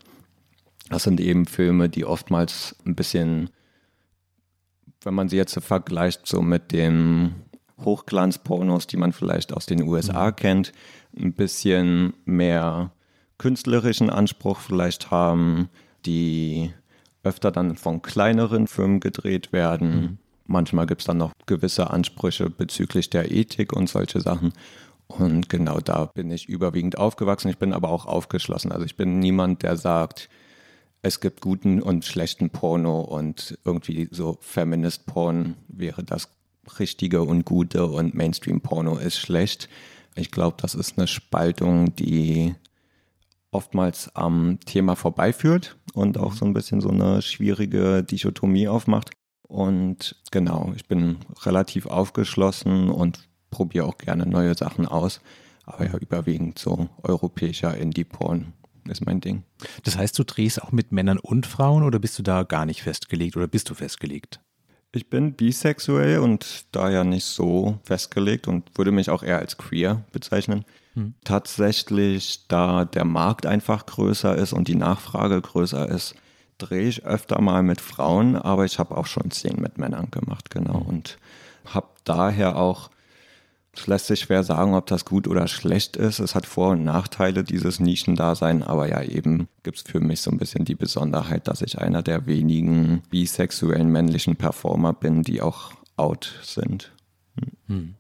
Das 0.89 1.05
sind 1.05 1.21
eben 1.21 1.47
Filme, 1.47 1.89
die 1.89 2.05
oftmals 2.05 2.75
ein 2.85 2.97
bisschen, 2.97 3.49
wenn 5.03 5.15
man 5.15 5.29
sie 5.29 5.37
jetzt 5.37 5.57
vergleicht, 5.61 6.27
so 6.27 6.43
mit 6.43 6.73
den 6.73 7.37
Hochglanzpornos, 7.85 8.89
die 8.89 8.97
man 8.97 9.13
vielleicht 9.13 9.53
aus 9.53 9.67
den 9.67 9.85
USA 9.85 10.33
mhm. 10.33 10.37
kennt, 10.37 10.73
ein 11.17 11.33
bisschen 11.33 12.13
mehr 12.25 12.91
künstlerischen 13.39 14.11
Anspruch 14.11 14.59
vielleicht 14.59 15.13
haben, 15.13 15.69
die 16.07 16.75
öfter 17.23 17.53
dann 17.53 17.77
von 17.77 18.03
kleineren 18.03 18.67
Firmen 18.67 18.99
gedreht 18.99 19.53
werden. 19.53 20.01
Mhm. 20.01 20.19
Manchmal 20.47 20.87
gibt 20.87 21.03
es 21.03 21.07
dann 21.07 21.19
noch 21.19 21.31
gewisse 21.47 21.91
Ansprüche 21.91 22.51
bezüglich 22.51 23.11
der 23.11 23.31
Ethik 23.31 23.73
und 23.73 23.89
solche 23.89 24.21
Sachen. 24.21 24.53
Und 25.19 25.49
genau 25.49 25.81
da 25.81 26.07
bin 26.07 26.31
ich 26.31 26.49
überwiegend 26.49 26.97
aufgewachsen. 26.97 27.49
Ich 27.49 27.59
bin 27.59 27.73
aber 27.73 27.91
auch 27.91 28.07
aufgeschlossen. 28.07 28.71
Also 28.71 28.85
ich 28.85 28.97
bin 28.97 29.19
niemand, 29.19 29.65
der 29.65 29.77
sagt, 29.77 30.29
es 31.03 31.19
gibt 31.19 31.41
guten 31.41 31.83
und 31.83 32.05
schlechten 32.05 32.51
Porno 32.51 33.01
und 33.01 33.59
irgendwie 33.65 34.09
so 34.13 34.39
Feminist-Porn 34.41 35.57
wäre 35.67 36.05
das 36.05 36.29
Richtige 36.79 37.23
und 37.23 37.45
Gute 37.45 37.87
und 37.87 38.15
Mainstream-Porno 38.15 38.99
ist 38.99 39.19
schlecht. 39.19 39.69
Ich 40.15 40.31
glaube, 40.31 40.59
das 40.61 40.75
ist 40.75 40.97
eine 40.97 41.09
Spaltung, 41.09 41.95
die 41.97 42.55
oftmals 43.51 44.15
am 44.15 44.61
Thema 44.65 44.95
vorbeiführt 44.95 45.77
und 45.93 46.19
auch 46.19 46.35
so 46.35 46.45
ein 46.45 46.53
bisschen 46.53 46.81
so 46.81 46.91
eine 46.91 47.21
schwierige 47.23 48.05
Dichotomie 48.05 48.69
aufmacht. 48.69 49.11
Und 49.49 50.23
genau, 50.31 50.73
ich 50.77 50.87
bin 50.87 51.17
relativ 51.43 51.87
aufgeschlossen 51.87 52.91
und 52.91 53.29
probiere 53.51 53.87
auch 53.87 53.99
gerne 53.99 54.27
neue 54.27 54.57
Sachen 54.57 54.87
aus. 54.87 55.21
Aber 55.65 55.87
ja, 55.87 55.97
überwiegend 55.99 56.59
so 56.59 56.89
europäischer 57.03 57.77
Indie-Porn 57.77 58.53
ist 58.89 59.07
mein 59.07 59.21
Ding. 59.21 59.45
Das 59.85 59.97
heißt, 59.97 60.19
du 60.19 60.25
drehst 60.25 60.63
auch 60.63 60.73
mit 60.73 60.93
Männern 60.93 61.19
und 61.19 61.47
Frauen 61.47 61.83
oder 61.83 61.99
bist 61.99 62.19
du 62.19 62.23
da 62.23 62.43
gar 62.43 62.67
nicht 62.67 62.83
festgelegt 62.83 63.37
oder 63.37 63.47
bist 63.47 63.71
du 63.71 63.75
festgelegt? 63.75 64.41
Ich 64.93 65.09
bin 65.09 65.35
bisexuell 65.35 66.19
und 66.19 66.67
daher 66.73 67.05
nicht 67.05 67.25
so 67.25 67.79
festgelegt 67.85 68.49
und 68.49 68.77
würde 68.77 68.91
mich 68.91 69.11
auch 69.11 69.23
eher 69.23 69.39
als 69.39 69.57
queer 69.57 70.03
bezeichnen. 70.11 70.65
Hm. 70.95 71.15
Tatsächlich, 71.23 72.49
da 72.49 72.85
der 72.85 73.05
Markt 73.05 73.47
einfach 73.47 73.87
größer 73.87 74.35
ist 74.35 74.53
und 74.53 74.67
die 74.67 74.75
Nachfrage 74.75 75.41
größer 75.41 75.89
ist, 75.89 76.17
drehe 76.59 76.89
ich 76.89 77.05
öfter 77.05 77.41
mal 77.41 77.63
mit 77.63 77.81
Frauen, 77.81 78.35
aber 78.35 78.65
ich 78.65 78.81
habe 78.81 78.97
auch 78.97 79.07
schon 79.07 79.31
Szenen 79.31 79.63
mit 79.63 79.79
Männern 79.79 80.11
gemacht, 80.11 80.51
genau. 80.51 80.81
Hm. 80.81 80.87
Und 80.87 81.19
habe 81.67 81.89
daher 82.03 82.57
auch 82.57 82.91
Es 83.73 83.87
lässt 83.87 84.07
sich 84.07 84.21
schwer 84.21 84.43
sagen, 84.43 84.75
ob 84.75 84.87
das 84.87 85.05
gut 85.05 85.29
oder 85.29 85.47
schlecht 85.47 85.97
ist. 85.97 86.19
Es 86.19 86.35
hat 86.35 86.45
Vor- 86.45 86.71
und 86.71 86.85
Nachteile, 86.85 87.45
dieses 87.45 87.79
Nischendasein, 87.79 88.63
aber 88.63 88.89
ja, 88.89 89.03
eben 89.03 89.49
gibt 89.63 89.79
es 89.79 89.83
für 89.85 90.01
mich 90.01 90.21
so 90.21 90.31
ein 90.31 90.39
bisschen 90.39 90.65
die 90.65 90.75
Besonderheit, 90.75 91.47
dass 91.47 91.63
ich 91.63 91.79
einer 91.79 92.03
der 92.03 92.27
wenigen 92.27 93.03
bisexuellen 93.11 93.91
männlichen 93.91 94.37
Performer 94.37 94.93
bin, 94.93 95.23
die 95.23 95.41
auch 95.41 95.73
out 95.97 96.41
sind. 96.43 96.93
Hm. 97.39 97.53
Hm. 97.69 97.95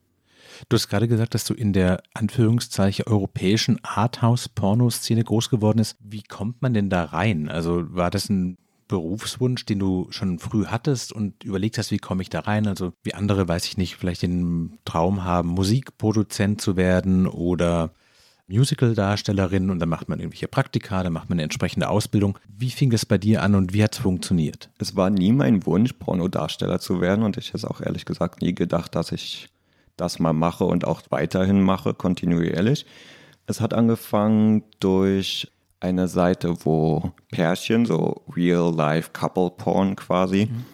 Du 0.69 0.75
hast 0.75 0.89
gerade 0.89 1.09
gesagt, 1.09 1.35
dass 1.35 1.45
du 1.45 1.55
in 1.55 1.73
der 1.73 2.03
Anführungszeichen 2.15 3.07
europäischen 3.07 3.79
Arthouse-Pornoszene 3.83 5.25
groß 5.25 5.49
geworden 5.49 5.79
bist. 5.79 5.97
Wie 6.00 6.23
kommt 6.23 6.61
man 6.61 6.75
denn 6.75 6.91
da 6.91 7.05
rein? 7.05 7.49
Also 7.49 7.95
war 7.95 8.11
das 8.11 8.29
ein 8.29 8.59
Berufswunsch, 8.91 9.65
den 9.65 9.79
du 9.79 10.09
schon 10.11 10.39
früh 10.39 10.67
hattest 10.67 11.13
und 11.13 11.45
überlegt 11.45 11.79
hast, 11.79 11.91
wie 11.91 11.99
komme 11.99 12.23
ich 12.23 12.29
da 12.29 12.41
rein? 12.41 12.67
Also 12.67 12.93
wie 13.03 13.15
andere, 13.15 13.47
weiß 13.47 13.65
ich 13.67 13.77
nicht, 13.77 13.97
vielleicht 13.97 14.23
den 14.23 14.79
Traum 14.85 15.25
haben, 15.25 15.49
Musikproduzent 15.49 16.61
zu 16.61 16.77
werden 16.77 17.27
oder 17.27 17.93
Musical-Darstellerin 18.49 19.71
und 19.71 19.79
dann 19.79 19.89
macht 19.89 20.09
man 20.09 20.19
irgendwelche 20.19 20.49
Praktika, 20.49 21.05
dann 21.05 21.13
macht 21.13 21.31
man 21.31 21.37
eine 21.37 21.45
entsprechende 21.45 21.89
Ausbildung. 21.89 22.37
Wie 22.49 22.71
fing 22.71 22.91
das 22.91 23.07
bei 23.07 23.17
dir 23.17 23.43
an 23.43 23.55
und 23.55 23.73
wie 23.73 23.83
hat 23.85 23.95
es 23.95 24.01
funktioniert? 24.01 24.71
Es 24.79 24.97
war 24.97 25.09
nie 25.09 25.33
mein 25.33 25.65
Wunsch, 25.67 25.93
Pornodarsteller 25.93 26.81
zu 26.81 27.01
werden 27.01 27.25
und 27.25 27.37
ich 27.37 27.53
hätte 27.53 27.71
auch 27.71 27.81
ehrlich 27.81 28.05
gesagt 28.05 28.43
nie 28.43 28.55
gedacht, 28.55 28.97
dass 28.97 29.13
ich 29.13 29.49
das 29.97 30.19
mal 30.19 30.33
mache 30.33 30.65
und 30.65 30.85
auch 30.85 31.03
weiterhin 31.11 31.63
mache, 31.63 31.95
kontinuierlich. 31.95 32.87
Es 33.47 33.61
hat 33.61 33.73
angefangen 33.73 34.65
durch 34.81 35.53
eine 35.81 36.09
Seite, 36.09 36.55
wo 36.65 37.13
Pärchen, 37.31 37.87
so 37.87 38.23
Real-Life 38.35 39.11
Couple 39.13 39.51
Porn 39.51 39.97
quasi, 39.97 40.47
mhm. 40.51 40.65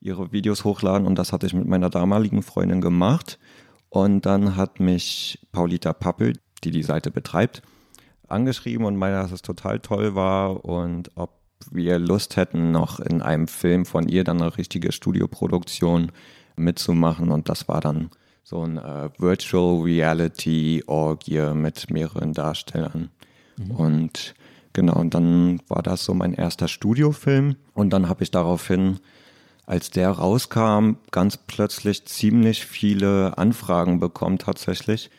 ihre 0.00 0.32
Videos 0.32 0.64
hochladen 0.64 1.06
und 1.06 1.16
das 1.16 1.32
hatte 1.32 1.46
ich 1.46 1.54
mit 1.54 1.66
meiner 1.66 1.90
damaligen 1.90 2.42
Freundin 2.42 2.80
gemacht. 2.80 3.38
Und 3.90 4.26
dann 4.26 4.56
hat 4.56 4.80
mich 4.80 5.38
Paulita 5.52 5.92
Pappel, 5.92 6.32
die 6.64 6.72
die 6.72 6.82
Seite 6.82 7.12
betreibt, 7.12 7.62
angeschrieben 8.26 8.86
und 8.86 8.96
meinte, 8.96 9.20
dass 9.20 9.30
es 9.30 9.42
total 9.42 9.78
toll 9.78 10.16
war 10.16 10.64
und 10.64 11.12
ob 11.14 11.30
wir 11.70 11.98
Lust 11.98 12.36
hätten, 12.36 12.72
noch 12.72 13.00
in 13.00 13.22
einem 13.22 13.46
Film 13.46 13.86
von 13.86 14.08
ihr 14.08 14.24
dann 14.24 14.42
eine 14.42 14.56
richtige 14.58 14.92
Studioproduktion 14.92 16.12
mitzumachen. 16.56 17.30
Und 17.30 17.48
das 17.48 17.68
war 17.68 17.80
dann 17.80 18.10
so 18.42 18.62
ein 18.62 18.78
äh, 18.78 19.10
Virtual 19.18 19.80
Reality 19.82 20.82
Orgie 20.86 21.54
mit 21.54 21.90
mehreren 21.90 22.32
Darstellern. 22.32 23.10
Mhm. 23.56 23.70
Und 23.70 24.34
Genau, 24.74 24.96
und 24.96 25.14
dann 25.14 25.60
war 25.68 25.82
das 25.82 26.04
so 26.04 26.12
mein 26.14 26.34
erster 26.34 26.68
Studiofilm. 26.68 27.56
Und 27.72 27.90
dann 27.90 28.08
habe 28.08 28.24
ich 28.24 28.30
daraufhin, 28.30 28.98
als 29.66 29.90
der 29.90 30.10
rauskam, 30.10 30.96
ganz 31.12 31.36
plötzlich 31.38 32.04
ziemlich 32.06 32.66
viele 32.66 33.38
Anfragen 33.38 34.00
bekommen 34.00 34.38
tatsächlich. 34.38 35.10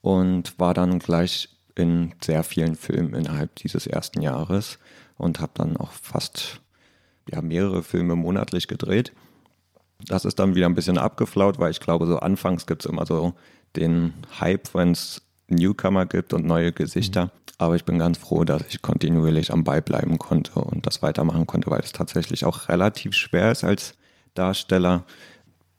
Und 0.00 0.58
war 0.58 0.74
dann 0.74 0.98
gleich 0.98 1.50
in 1.74 2.14
sehr 2.22 2.42
vielen 2.44 2.76
Filmen 2.76 3.14
innerhalb 3.14 3.54
dieses 3.56 3.86
ersten 3.86 4.22
Jahres 4.22 4.78
und 5.16 5.40
habe 5.40 5.52
dann 5.54 5.76
auch 5.76 5.92
fast 5.92 6.60
ja, 7.30 7.42
mehrere 7.42 7.82
Filme 7.82 8.16
monatlich 8.16 8.68
gedreht. 8.68 9.12
Das 10.06 10.24
ist 10.24 10.38
dann 10.38 10.54
wieder 10.54 10.66
ein 10.66 10.74
bisschen 10.74 10.98
abgeflaut, 10.98 11.58
weil 11.58 11.70
ich 11.70 11.80
glaube, 11.80 12.06
so 12.06 12.18
anfangs 12.18 12.66
gibt 12.66 12.84
es 12.84 12.90
immer 12.90 13.06
so 13.06 13.34
den 13.76 14.14
Hype, 14.40 14.74
wenn 14.74 14.92
es 14.92 15.22
Newcomer 15.48 16.06
gibt 16.06 16.32
und 16.32 16.46
neue 16.46 16.72
Gesichter. 16.72 17.26
Mhm. 17.26 17.30
Aber 17.58 17.76
ich 17.76 17.84
bin 17.84 17.98
ganz 17.98 18.18
froh, 18.18 18.44
dass 18.44 18.62
ich 18.68 18.82
kontinuierlich 18.82 19.52
am 19.52 19.64
Ball 19.64 19.82
bleiben 19.82 20.18
konnte 20.18 20.54
und 20.60 20.86
das 20.86 21.02
weitermachen 21.02 21.46
konnte, 21.46 21.70
weil 21.70 21.80
es 21.80 21.92
tatsächlich 21.92 22.44
auch 22.44 22.68
relativ 22.68 23.14
schwer 23.14 23.52
ist, 23.52 23.64
als 23.64 23.94
Darsteller 24.34 25.04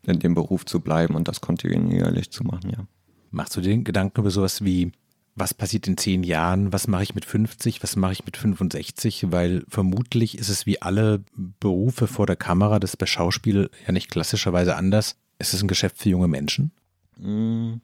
in 0.04 0.20
dem 0.20 0.36
Beruf 0.36 0.66
zu 0.66 0.80
bleiben 0.80 1.16
und 1.16 1.28
das 1.28 1.42
kontinuierlich 1.42 2.32
zu 2.32 2.44
machen, 2.44 2.70
ja. 2.70 2.86
Machst 3.32 3.58
du 3.58 3.62
den 3.62 3.84
Gedanken 3.84 4.22
über 4.22 4.32
sowas 4.32 4.64
wie, 4.64 4.94
was 5.36 5.54
passiert 5.54 5.88
in 5.88 5.98
zehn 5.98 6.24
Jahren, 6.24 6.72
was 6.72 6.88
mache 6.88 7.04
ich 7.04 7.16
mit 7.16 7.26
50, 7.26 7.84
was 7.84 7.98
mache 7.98 8.14
ich 8.14 8.26
mit 8.26 8.38
65? 8.38 9.32
Weil 9.32 9.66
vermutlich 9.68 10.38
ist 10.38 10.48
es 10.48 10.66
wie 10.66 10.82
alle 10.82 11.22
Berufe 11.60 12.08
vor 12.08 12.28
der 12.28 12.38
Kamera, 12.38 12.80
das 12.80 12.92
ist 12.92 12.98
bei 12.98 13.06
Schauspiel 13.06 13.70
ja 13.86 13.92
nicht 13.92 14.10
klassischerweise 14.10 14.78
anders. 14.78 15.18
Ist 15.38 15.54
es 15.54 15.62
ein 15.62 15.68
Geschäft 15.68 15.98
für 15.98 16.08
junge 16.08 16.30
Menschen? 16.30 16.72
Mmh. 17.18 17.82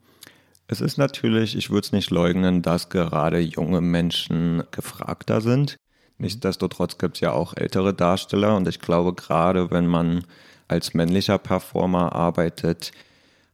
Es 0.72 0.80
ist 0.80 0.96
natürlich, 0.96 1.54
ich 1.54 1.68
würde 1.68 1.84
es 1.84 1.92
nicht 1.92 2.10
leugnen, 2.10 2.62
dass 2.62 2.88
gerade 2.88 3.40
junge 3.40 3.82
Menschen 3.82 4.62
gefragter 4.70 5.42
sind. 5.42 5.76
Nichtsdestotrotz 6.16 6.96
gibt 6.96 7.16
es 7.16 7.20
ja 7.20 7.32
auch 7.32 7.54
ältere 7.54 7.92
Darsteller 7.92 8.56
und 8.56 8.66
ich 8.66 8.80
glaube, 8.80 9.12
gerade 9.12 9.70
wenn 9.70 9.86
man 9.86 10.24
als 10.68 10.94
männlicher 10.94 11.36
Performer 11.36 12.14
arbeitet, 12.14 12.92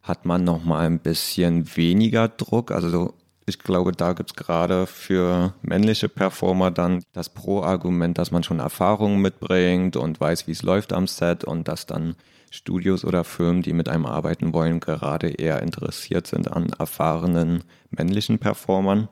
hat 0.01 0.27
man 0.27 0.45
nochmal 0.45 0.87
ein 0.87 1.01
bisschen 1.01 1.77
weniger 1.77 2.29
Druck. 2.29 2.71
Also 2.71 3.15
ich 3.47 3.59
glaube, 3.59 3.91
da 3.91 4.13
gibt 4.13 4.31
es 4.31 4.37
gerade 4.37 4.87
für 4.87 5.55
männliche 5.61 6.09
Performer 6.09 6.71
dann 6.71 7.03
das 7.15 7.31
Pro-Argument, 7.31 8.17
dass 8.17 8.31
man 8.31 8.45
schon 8.45 8.61
Erfahrungen 8.61 9.21
mitbringt 9.21 9.97
und 9.97 10.21
weiß, 10.21 10.47
wie 10.47 10.53
es 10.53 10.63
läuft 10.63 10.93
am 10.93 11.09
Set 11.09 11.43
und 11.43 11.67
dass 11.67 11.85
dann 11.85 12.15
Studios 12.51 13.05
oder 13.05 13.25
Firmen, 13.25 13.63
die 13.63 13.73
mit 13.73 13.89
einem 13.89 14.07
arbeiten 14.07 14.53
wollen, 14.53 14.81
gerade 14.81 15.29
eher 15.29 15.63
interessiert 15.63 16.27
sind 16.27 16.51
an 16.51 16.71
erfahrenen 16.79 17.65
männlichen 17.91 18.39
Performern. 18.39 19.09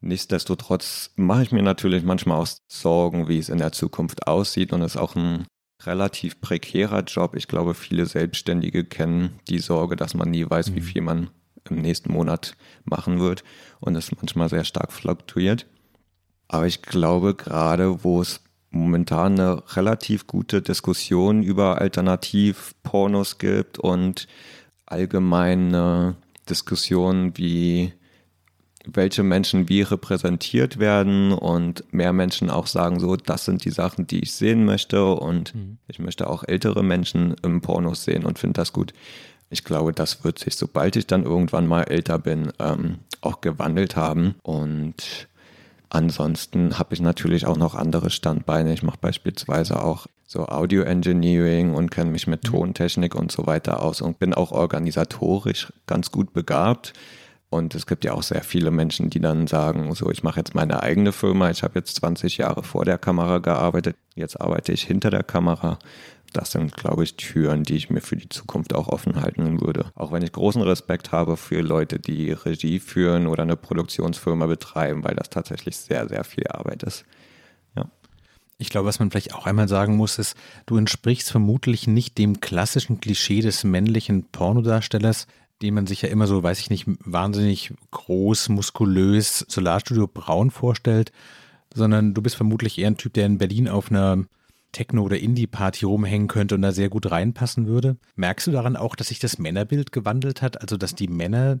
Nichtsdestotrotz 0.00 1.12
mache 1.16 1.44
ich 1.44 1.52
mir 1.52 1.62
natürlich 1.62 2.02
manchmal 2.02 2.40
auch 2.40 2.48
Sorgen, 2.66 3.28
wie 3.28 3.38
es 3.38 3.48
in 3.48 3.58
der 3.58 3.72
Zukunft 3.72 4.26
aussieht 4.26 4.72
und 4.72 4.82
es 4.82 4.94
ist 4.94 5.00
auch 5.00 5.14
ein 5.14 5.46
relativ 5.86 6.40
prekärer 6.40 7.02
Job. 7.02 7.36
Ich 7.36 7.48
glaube, 7.48 7.74
viele 7.74 8.06
Selbstständige 8.06 8.84
kennen 8.84 9.38
die 9.48 9.58
Sorge, 9.58 9.96
dass 9.96 10.14
man 10.14 10.30
nie 10.30 10.48
weiß, 10.48 10.74
wie 10.74 10.80
mhm. 10.80 10.84
viel 10.84 11.02
man 11.02 11.30
im 11.70 11.76
nächsten 11.76 12.12
Monat 12.12 12.56
machen 12.84 13.20
wird 13.20 13.44
und 13.80 13.96
es 13.96 14.14
manchmal 14.16 14.48
sehr 14.48 14.64
stark 14.64 14.92
fluktuiert. 14.92 15.66
Aber 16.48 16.66
ich 16.66 16.82
glaube, 16.82 17.34
gerade 17.34 18.04
wo 18.04 18.20
es 18.20 18.40
momentan 18.72 19.38
eine 19.38 19.62
relativ 19.76 20.26
gute 20.26 20.62
Diskussion 20.62 21.42
über 21.42 21.80
Alternativpornos 21.80 23.38
gibt 23.38 23.78
und 23.78 24.26
allgemeine 24.86 26.16
Diskussionen, 26.48 27.36
wie 27.36 27.92
welche 28.84 29.22
Menschen 29.22 29.68
wie 29.68 29.82
repräsentiert 29.82 30.78
werden 30.78 31.32
und 31.32 31.84
mehr 31.92 32.12
Menschen 32.12 32.50
auch 32.50 32.66
sagen, 32.66 32.98
so, 32.98 33.16
das 33.16 33.44
sind 33.44 33.64
die 33.64 33.70
Sachen, 33.70 34.06
die 34.06 34.20
ich 34.20 34.32
sehen 34.32 34.64
möchte 34.64 35.04
und 35.04 35.54
mhm. 35.54 35.78
ich 35.86 35.98
möchte 35.98 36.28
auch 36.28 36.42
ältere 36.44 36.82
Menschen 36.82 37.36
im 37.42 37.60
Pornos 37.60 38.04
sehen 38.04 38.24
und 38.24 38.38
finde 38.38 38.54
das 38.54 38.72
gut. 38.72 38.92
Ich 39.50 39.64
glaube, 39.64 39.92
das 39.92 40.24
wird 40.24 40.38
sich, 40.38 40.56
sobald 40.56 40.96
ich 40.96 41.06
dann 41.06 41.24
irgendwann 41.24 41.66
mal 41.66 41.82
älter 41.82 42.18
bin, 42.18 42.52
ähm, 42.58 43.00
auch 43.20 43.40
gewandelt 43.40 43.96
haben 43.96 44.34
und 44.42 45.28
Ansonsten 45.94 46.78
habe 46.78 46.94
ich 46.94 47.02
natürlich 47.02 47.46
auch 47.46 47.58
noch 47.58 47.74
andere 47.74 48.08
Standbeine. 48.08 48.72
Ich 48.72 48.82
mache 48.82 48.96
beispielsweise 48.98 49.84
auch 49.84 50.06
so 50.26 50.46
Audio 50.46 50.84
Engineering 50.84 51.74
und 51.74 51.90
kenne 51.90 52.10
mich 52.10 52.26
mit 52.26 52.44
mhm. 52.44 52.48
Tontechnik 52.48 53.14
und 53.14 53.30
so 53.30 53.44
weiter 53.46 53.82
aus 53.82 54.00
und 54.00 54.18
bin 54.18 54.32
auch 54.32 54.52
organisatorisch 54.52 55.70
ganz 55.86 56.10
gut 56.10 56.32
begabt. 56.32 56.94
Und 57.50 57.74
es 57.74 57.86
gibt 57.86 58.06
ja 58.06 58.14
auch 58.14 58.22
sehr 58.22 58.42
viele 58.42 58.70
Menschen, 58.70 59.10
die 59.10 59.20
dann 59.20 59.46
sagen, 59.46 59.94
so, 59.94 60.10
ich 60.10 60.22
mache 60.22 60.40
jetzt 60.40 60.54
meine 60.54 60.82
eigene 60.82 61.12
Firma, 61.12 61.50
ich 61.50 61.62
habe 61.62 61.78
jetzt 61.78 61.96
20 61.96 62.38
Jahre 62.38 62.62
vor 62.62 62.86
der 62.86 62.96
Kamera 62.96 63.36
gearbeitet, 63.36 63.94
jetzt 64.14 64.40
arbeite 64.40 64.72
ich 64.72 64.84
hinter 64.84 65.10
der 65.10 65.22
Kamera 65.22 65.78
das 66.32 66.52
sind, 66.52 66.76
glaube 66.76 67.04
ich, 67.04 67.16
Türen, 67.16 67.62
die 67.62 67.76
ich 67.76 67.90
mir 67.90 68.00
für 68.00 68.16
die 68.16 68.28
Zukunft 68.28 68.74
auch 68.74 68.88
offen 68.88 69.20
halten 69.20 69.60
würde. 69.60 69.86
Auch 69.94 70.12
wenn 70.12 70.22
ich 70.22 70.32
großen 70.32 70.62
Respekt 70.62 71.12
habe 71.12 71.36
für 71.36 71.60
Leute, 71.60 71.98
die 71.98 72.32
Regie 72.32 72.78
führen 72.78 73.26
oder 73.26 73.42
eine 73.42 73.56
Produktionsfirma 73.56 74.46
betreiben, 74.46 75.04
weil 75.04 75.14
das 75.14 75.30
tatsächlich 75.30 75.76
sehr, 75.76 76.08
sehr 76.08 76.24
viel 76.24 76.46
Arbeit 76.48 76.82
ist. 76.82 77.04
Ja. 77.76 77.90
Ich 78.58 78.70
glaube, 78.70 78.88
was 78.88 78.98
man 78.98 79.10
vielleicht 79.10 79.34
auch 79.34 79.46
einmal 79.46 79.68
sagen 79.68 79.96
muss, 79.96 80.18
ist, 80.18 80.36
du 80.66 80.76
entsprichst 80.76 81.30
vermutlich 81.30 81.86
nicht 81.86 82.18
dem 82.18 82.40
klassischen 82.40 83.00
Klischee 83.00 83.40
des 83.40 83.64
männlichen 83.64 84.24
Pornodarstellers, 84.30 85.26
den 85.62 85.74
man 85.74 85.86
sich 85.86 86.02
ja 86.02 86.08
immer 86.08 86.26
so, 86.26 86.42
weiß 86.42 86.58
ich 86.58 86.70
nicht, 86.70 86.86
wahnsinnig 87.04 87.72
groß, 87.90 88.48
muskulös, 88.48 89.44
Solarstudio 89.48 90.08
braun 90.08 90.50
vorstellt, 90.50 91.12
sondern 91.72 92.14
du 92.14 92.22
bist 92.22 92.36
vermutlich 92.36 92.78
eher 92.78 92.88
ein 92.88 92.96
Typ, 92.96 93.14
der 93.14 93.26
in 93.26 93.38
Berlin 93.38 93.68
auf 93.68 93.90
einer 93.90 94.24
Techno- 94.72 95.02
oder 95.02 95.18
Indie-Party 95.18 95.84
rumhängen 95.84 96.28
könnte 96.28 96.54
und 96.54 96.62
da 96.62 96.72
sehr 96.72 96.88
gut 96.88 97.10
reinpassen 97.10 97.66
würde. 97.66 97.96
Merkst 98.16 98.46
du 98.46 98.50
daran 98.50 98.76
auch, 98.76 98.96
dass 98.96 99.08
sich 99.08 99.18
das 99.18 99.38
Männerbild 99.38 99.92
gewandelt 99.92 100.42
hat? 100.42 100.60
Also, 100.60 100.76
dass 100.76 100.94
die 100.94 101.08
Männer 101.08 101.60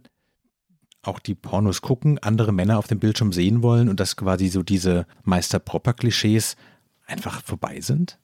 auch 1.02 1.18
die 1.18 1.34
Pornos 1.34 1.82
gucken, 1.82 2.18
andere 2.18 2.52
Männer 2.52 2.78
auf 2.78 2.86
dem 2.86 3.00
Bildschirm 3.00 3.32
sehen 3.32 3.62
wollen 3.62 3.88
und 3.88 4.00
dass 4.00 4.16
quasi 4.16 4.48
so 4.48 4.62
diese 4.62 5.06
Meister-Propper-Klischees 5.24 6.56
einfach 7.06 7.42
vorbei 7.42 7.80
sind? 7.80 8.18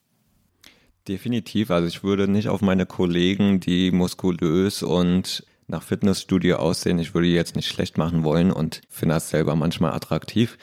Definitiv. 1.09 1.71
Also 1.71 1.89
ich 1.89 2.05
würde 2.05 2.29
nicht 2.29 2.49
auf 2.49 2.61
meine 2.61 2.87
Kollegen, 2.87 3.61
die 3.61 3.91
muskulös 3.91 4.83
und 4.83 5.45
nach 5.67 5.83
Fitnessstudio 5.83 6.57
aussehen, 6.57 6.99
ich 6.99 7.15
würde 7.15 7.27
die 7.27 7.35
jetzt 7.35 7.57
nicht 7.57 7.69
schlecht 7.69 7.99
machen 7.99 8.25
wollen 8.25 8.51
und 8.51 8.81
finde 8.89 9.17
das 9.17 9.31
selber 9.31 9.55
manchmal 9.55 9.93
attraktiv. 9.93 10.57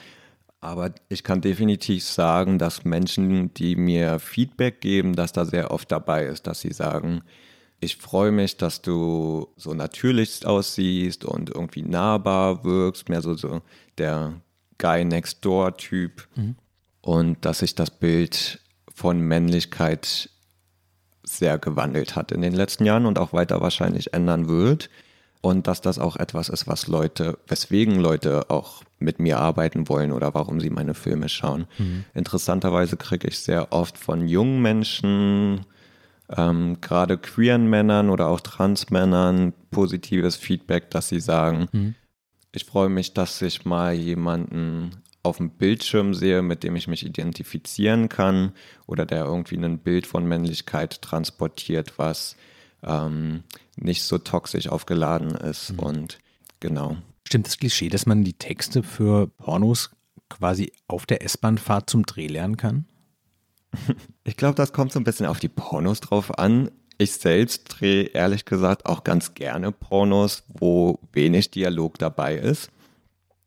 Aber 0.66 0.90
ich 1.08 1.22
kann 1.22 1.40
definitiv 1.40 2.02
sagen, 2.02 2.58
dass 2.58 2.84
Menschen, 2.84 3.54
die 3.54 3.76
mir 3.76 4.18
Feedback 4.18 4.80
geben, 4.80 5.14
dass 5.14 5.32
da 5.32 5.44
sehr 5.44 5.70
oft 5.70 5.92
dabei 5.92 6.24
ist, 6.26 6.48
dass 6.48 6.58
sie 6.58 6.72
sagen, 6.72 7.22
ich 7.78 7.96
freue 7.96 8.32
mich, 8.32 8.56
dass 8.56 8.82
du 8.82 9.46
so 9.56 9.74
natürlich 9.74 10.44
aussiehst 10.44 11.24
und 11.24 11.50
irgendwie 11.50 11.82
nahbar 11.82 12.64
wirkst, 12.64 13.08
mehr 13.08 13.22
so, 13.22 13.34
so 13.34 13.62
der 13.98 14.40
Guy 14.78 15.04
Next 15.04 15.44
Door 15.44 15.76
Typ. 15.76 16.26
Mhm. 16.34 16.56
Und 17.00 17.44
dass 17.44 17.60
sich 17.60 17.76
das 17.76 17.92
Bild 17.92 18.60
von 18.92 19.20
Männlichkeit 19.20 20.30
sehr 21.22 21.58
gewandelt 21.58 22.16
hat 22.16 22.32
in 22.32 22.42
den 22.42 22.54
letzten 22.54 22.84
Jahren 22.86 23.06
und 23.06 23.20
auch 23.20 23.32
weiter 23.32 23.60
wahrscheinlich 23.60 24.14
ändern 24.14 24.48
wird. 24.48 24.90
Und 25.46 25.68
dass 25.68 25.80
das 25.80 26.00
auch 26.00 26.16
etwas 26.16 26.48
ist, 26.48 26.66
was 26.66 26.88
Leute, 26.88 27.38
weswegen 27.46 28.00
Leute 28.00 28.50
auch 28.50 28.82
mit 28.98 29.20
mir 29.20 29.38
arbeiten 29.38 29.88
wollen 29.88 30.10
oder 30.10 30.34
warum 30.34 30.58
sie 30.58 30.70
meine 30.70 30.92
Filme 30.92 31.28
schauen. 31.28 31.68
Mhm. 31.78 32.04
Interessanterweise 32.14 32.96
kriege 32.96 33.28
ich 33.28 33.38
sehr 33.38 33.72
oft 33.72 33.96
von 33.96 34.26
jungen 34.26 34.60
Menschen, 34.60 35.60
ähm, 36.36 36.78
gerade 36.80 37.16
queeren 37.16 37.70
Männern 37.70 38.10
oder 38.10 38.26
auch 38.26 38.40
Transmännern 38.40 39.52
positives 39.70 40.34
Feedback, 40.34 40.90
dass 40.90 41.10
sie 41.10 41.20
sagen, 41.20 41.68
mhm. 41.70 41.94
ich 42.50 42.64
freue 42.64 42.88
mich, 42.88 43.14
dass 43.14 43.40
ich 43.40 43.64
mal 43.64 43.94
jemanden 43.94 44.96
auf 45.22 45.36
dem 45.36 45.50
Bildschirm 45.50 46.12
sehe, 46.12 46.42
mit 46.42 46.64
dem 46.64 46.74
ich 46.74 46.88
mich 46.88 47.06
identifizieren 47.06 48.08
kann 48.08 48.50
oder 48.88 49.06
der 49.06 49.26
irgendwie 49.26 49.58
ein 49.58 49.78
Bild 49.78 50.08
von 50.08 50.26
Männlichkeit 50.26 51.02
transportiert, 51.02 51.92
was 51.98 52.34
ähm, 52.86 53.42
nicht 53.76 54.02
so 54.02 54.18
toxisch 54.18 54.68
aufgeladen 54.68 55.30
ist. 55.30 55.72
Mhm. 55.72 55.78
Und 55.78 56.18
genau. 56.60 56.96
Stimmt 57.24 57.46
das 57.46 57.58
Klischee, 57.58 57.88
dass 57.88 58.06
man 58.06 58.24
die 58.24 58.34
Texte 58.34 58.82
für 58.82 59.26
Pornos 59.26 59.90
quasi 60.28 60.72
auf 60.88 61.06
der 61.06 61.22
S-Bahn-Fahrt 61.22 61.90
zum 61.90 62.04
Dreh 62.04 62.26
lernen 62.26 62.56
kann? 62.56 62.86
Ich 64.24 64.36
glaube, 64.36 64.56
das 64.56 64.72
kommt 64.72 64.92
so 64.92 64.98
ein 64.98 65.04
bisschen 65.04 65.26
auf 65.26 65.38
die 65.38 65.48
Pornos 65.48 66.00
drauf 66.00 66.36
an. 66.36 66.72
Ich 66.98 67.12
selbst 67.12 67.64
drehe 67.68 68.04
ehrlich 68.04 68.44
gesagt 68.44 68.86
auch 68.86 69.04
ganz 69.04 69.34
gerne 69.34 69.70
Pornos, 69.70 70.42
wo 70.48 70.98
wenig 71.12 71.52
Dialog 71.52 71.96
dabei 71.98 72.36
ist, 72.36 72.70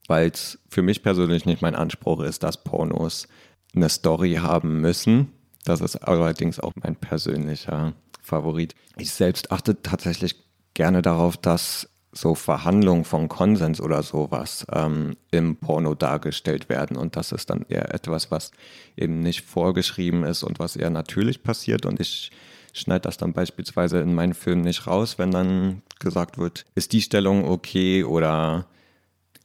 weil 0.08 0.30
es 0.30 0.58
für 0.70 0.82
mich 0.82 1.04
persönlich 1.04 1.46
nicht 1.46 1.62
mein 1.62 1.76
Anspruch 1.76 2.22
ist, 2.22 2.44
dass 2.44 2.64
Pornos 2.64 3.28
eine 3.76 3.90
Story 3.90 4.36
haben 4.36 4.80
müssen. 4.80 5.34
Das 5.66 5.82
ist 5.82 5.98
allerdings 5.98 6.60
auch 6.60 6.74
mein 6.82 6.96
persönlicher 6.96 7.94
Favorit. 8.30 8.76
Ich 8.98 9.12
selbst 9.12 9.52
achte 9.52 9.82
tatsächlich 9.82 10.36
gerne 10.74 11.02
darauf, 11.02 11.36
dass 11.38 11.90
so 12.12 12.34
Verhandlungen 12.36 13.06
von 13.06 13.30
Konsens 13.30 13.80
oder 13.80 14.02
sowas 14.02 14.66
ähm, 14.74 15.16
im 15.32 15.58
Porno 15.58 15.94
dargestellt 15.94 16.70
werden. 16.70 16.98
Und 16.98 17.16
das 17.16 17.32
ist 17.32 17.50
dann 17.50 17.66
eher 17.70 17.94
etwas, 17.94 18.32
was 18.32 18.52
eben 18.98 19.20
nicht 19.20 19.42
vorgeschrieben 19.42 20.24
ist 20.24 20.44
und 20.44 20.60
was 20.60 20.76
eher 20.76 20.90
natürlich 20.90 21.44
passiert. 21.44 21.86
Und 21.86 22.00
ich 22.00 22.32
schneide 22.74 23.02
das 23.02 23.18
dann 23.18 23.34
beispielsweise 23.34 24.00
in 24.00 24.14
meinen 24.14 24.34
Filmen 24.34 24.62
nicht 24.62 24.88
raus, 24.88 25.20
wenn 25.20 25.32
dann 25.32 25.82
gesagt 26.00 26.38
wird, 26.38 26.66
ist 26.76 26.94
die 26.94 27.02
Stellung 27.02 27.46
okay 27.46 28.04
oder 28.04 28.68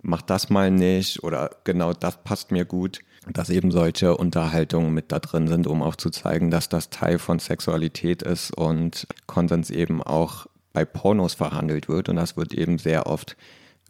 mach 0.02 0.22
das 0.22 0.50
mal 0.50 0.70
nicht 0.70 1.22
oder 1.22 1.50
genau 1.64 1.92
das 1.92 2.22
passt 2.22 2.50
mir 2.50 2.64
gut. 2.64 3.00
Dass 3.32 3.50
eben 3.50 3.70
solche 3.70 4.16
Unterhaltungen 4.16 4.92
mit 4.92 5.10
da 5.10 5.18
drin 5.18 5.48
sind, 5.48 5.66
um 5.66 5.82
auch 5.82 5.96
zu 5.96 6.10
zeigen, 6.10 6.50
dass 6.50 6.68
das 6.68 6.90
Teil 6.90 7.18
von 7.18 7.38
Sexualität 7.38 8.22
ist 8.22 8.54
und 8.54 9.06
Konsens 9.26 9.70
eben 9.70 10.02
auch 10.02 10.46
bei 10.74 10.84
Pornos 10.84 11.34
verhandelt 11.34 11.88
wird 11.88 12.08
und 12.08 12.16
das 12.16 12.36
wird 12.36 12.52
eben 12.52 12.78
sehr 12.78 13.06
oft, 13.06 13.36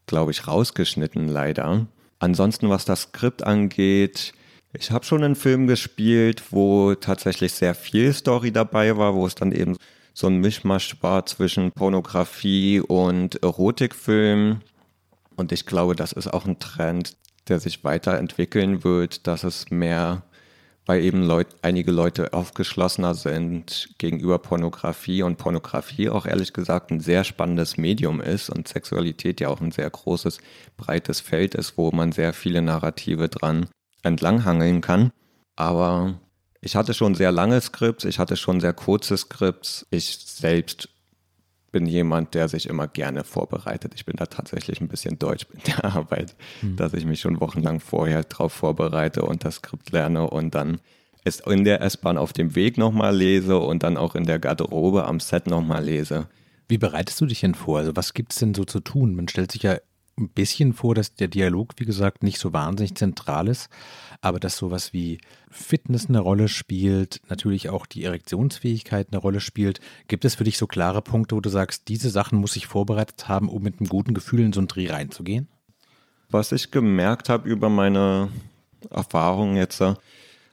glaube 0.07 0.31
ich, 0.31 0.47
rausgeschnitten 0.47 1.29
leider. 1.29 1.87
Ansonsten, 2.21 2.69
was 2.71 2.85
das 2.85 3.03
Skript 3.03 3.43
angeht, 3.43 4.35
ich 4.73 4.91
habe 4.91 5.05
schon 5.05 5.23
einen 5.23 5.37
Film 5.37 5.67
gespielt, 5.67 6.43
wo 6.51 6.95
tatsächlich 6.95 7.53
sehr 7.53 7.75
viel 7.75 8.13
Story 8.13 8.53
dabei 8.53 8.97
war, 8.97 9.15
wo 9.15 9.27
es 9.27 9.35
dann 9.35 9.53
eben 9.53 9.77
so 10.13 10.27
ein 10.27 10.39
Mischmasch 10.39 10.97
war 11.01 11.27
zwischen 11.27 11.73
Pornografie 11.73 12.81
und 12.81 13.43
Erotikfilm. 13.43 14.61
Und 15.37 15.53
ich 15.53 15.67
glaube, 15.67 15.97
das 15.97 16.13
ist 16.13 16.33
auch 16.33 16.45
ein 16.45 16.59
Trend, 16.59 17.17
der 17.49 17.61
sich 17.61 17.85
weiterentwickeln 17.85 18.85
wird, 18.85 19.27
dass 19.27 19.45
es 19.45 19.71
mehr 19.71 20.23
weil 20.87 21.03
eben 21.03 21.23
Leut, 21.23 21.47
einige 21.63 21.91
Leute 21.91 22.33
aufgeschlossener 22.33 23.15
sind 23.15 23.89
gegenüber 23.99 24.39
Pornografie 24.39 25.23
und 25.23 25.37
Pornografie 25.37 26.11
auch 26.11 26.27
ehrlich 26.27 26.53
gesagt 26.53 26.91
ein 26.91 27.01
sehr 27.01 27.25
spannendes 27.25 27.77
Medium 27.77 28.21
ist 28.21 28.51
und 28.51 28.69
Sexualität 28.69 29.41
ja 29.41 29.49
auch 29.49 29.61
ein 29.61 29.73
sehr 29.73 29.89
großes, 29.89 30.39
breites 30.77 31.21
Feld 31.21 31.55
ist, 31.55 31.79
wo 31.79 31.91
man 31.91 32.13
sehr 32.13 32.33
viele 32.33 32.61
Narrative 32.61 33.29
dran 33.29 33.67
entlanghangeln 34.03 34.83
kann. 34.83 35.11
Aber 35.57 36.21
ich 36.61 36.77
hatte 36.77 36.93
schon 36.93 37.15
sehr 37.15 37.33
lange 37.33 37.61
Skripts, 37.61 38.05
ich 38.05 38.19
hatte 38.19 38.37
schon 38.37 38.61
sehr 38.61 38.75
kurze 38.75 39.17
Skripts. 39.17 39.87
Ich 39.91 40.19
selbst 40.19 40.91
bin 41.75 41.87
jemand, 41.87 42.35
der 42.35 42.47
sich 42.47 42.69
immer 42.69 42.87
gerne 42.87 43.25
vorbereitet. 43.25 43.95
Ich 43.97 44.07
bin 44.07 44.15
da 44.15 44.27
tatsächlich 44.27 44.81
ein 44.81 44.87
bisschen 44.87 45.19
deutsch 45.19 45.47
mit 45.53 45.67
der 45.67 45.85
Arbeit, 45.85 46.37
mhm. 46.63 46.77
dass 46.77 46.95
ich 46.95 47.05
mich 47.05 47.21
schon 47.21 47.41
wochenlang 47.41 47.81
vorher 47.81 48.23
darauf 48.23 48.53
vorbereite 48.53 49.23
und 49.23 49.45
das 49.45 49.57
Skript 49.57 49.91
lerne 49.91 50.31
und 50.31 50.55
dann 50.55 50.79
es 51.25 51.41
in 51.41 51.65
der 51.65 51.83
S-Bahn 51.83 52.17
auf 52.17 52.33
dem 52.33 52.55
Weg 52.55 52.79
nochmal 52.79 53.17
lese 53.17 53.59
und 53.59 53.83
dann 53.83 53.97
auch 53.97 54.15
in 54.15 54.25
der 54.25 54.39
Garderobe 54.39 55.05
am 55.05 55.19
Set 55.19 55.49
nochmal 55.49 55.85
lese. 55.85 56.29
Wie 56.69 56.79
bereitest 56.79 57.21
du 57.21 57.27
dich 57.27 57.41
denn 57.41 57.57
vor? 57.57 57.79
Also 57.79 57.97
was 57.97 58.15
gibt 58.15 58.33
es 58.33 58.39
denn 58.39 58.55
so 58.55 58.65
zu 58.65 58.79
tun? 58.79 59.17
Man 59.17 59.27
stellt 59.27 59.51
sich 59.51 59.65
ja 59.65 59.77
ein 60.19 60.29
bisschen 60.29 60.73
vor, 60.73 60.95
dass 60.95 61.15
der 61.15 61.29
Dialog, 61.29 61.75
wie 61.77 61.85
gesagt, 61.85 62.23
nicht 62.23 62.39
so 62.39 62.53
wahnsinnig 62.53 62.95
zentral 62.95 63.49
ist, 63.49 63.69
aber 64.21 64.41
dass 64.41 64.57
sowas 64.57 64.93
wie 64.93 65.19
Fitness 65.51 66.09
eine 66.09 66.21
Rolle 66.21 66.49
spielt, 66.49 67.21
natürlich 67.29 67.69
auch 67.69 67.87
die 67.87 68.05
Erektionsfähigkeit 68.05 69.09
eine 69.11 69.19
Rolle 69.19 69.41
spielt. 69.41 69.81
Gibt 70.09 70.25
es 70.25 70.37
für 70.37 70.45
dich 70.45 70.59
so 70.59 70.67
klare 70.67 71.03
Punkte, 71.03 71.37
wo 71.37 71.41
du 71.41 71.51
sagst, 71.51 71.89
diese 71.89 72.11
Sachen 72.11 72.39
muss 72.39 72.57
ich 72.57 72.67
vorbereitet 72.67 73.29
haben, 73.29 73.49
um 73.49 73.63
mit 73.63 73.81
einem 73.81 73.89
guten 73.89 74.15
Gefühl 74.15 74.41
in 74.41 74.53
so 74.53 74.61
einen 74.61 74.69
Dreh 74.69 74.91
reinzugehen? 74.91 75.49
Was 76.31 76.53
ich 76.53 76.71
gemerkt 76.71 77.29
habe 77.29 77.49
über 77.49 77.69
meine 77.69 78.29
Erfahrungen 78.91 79.57
jetzt 79.57 79.81
äh, 79.81 79.95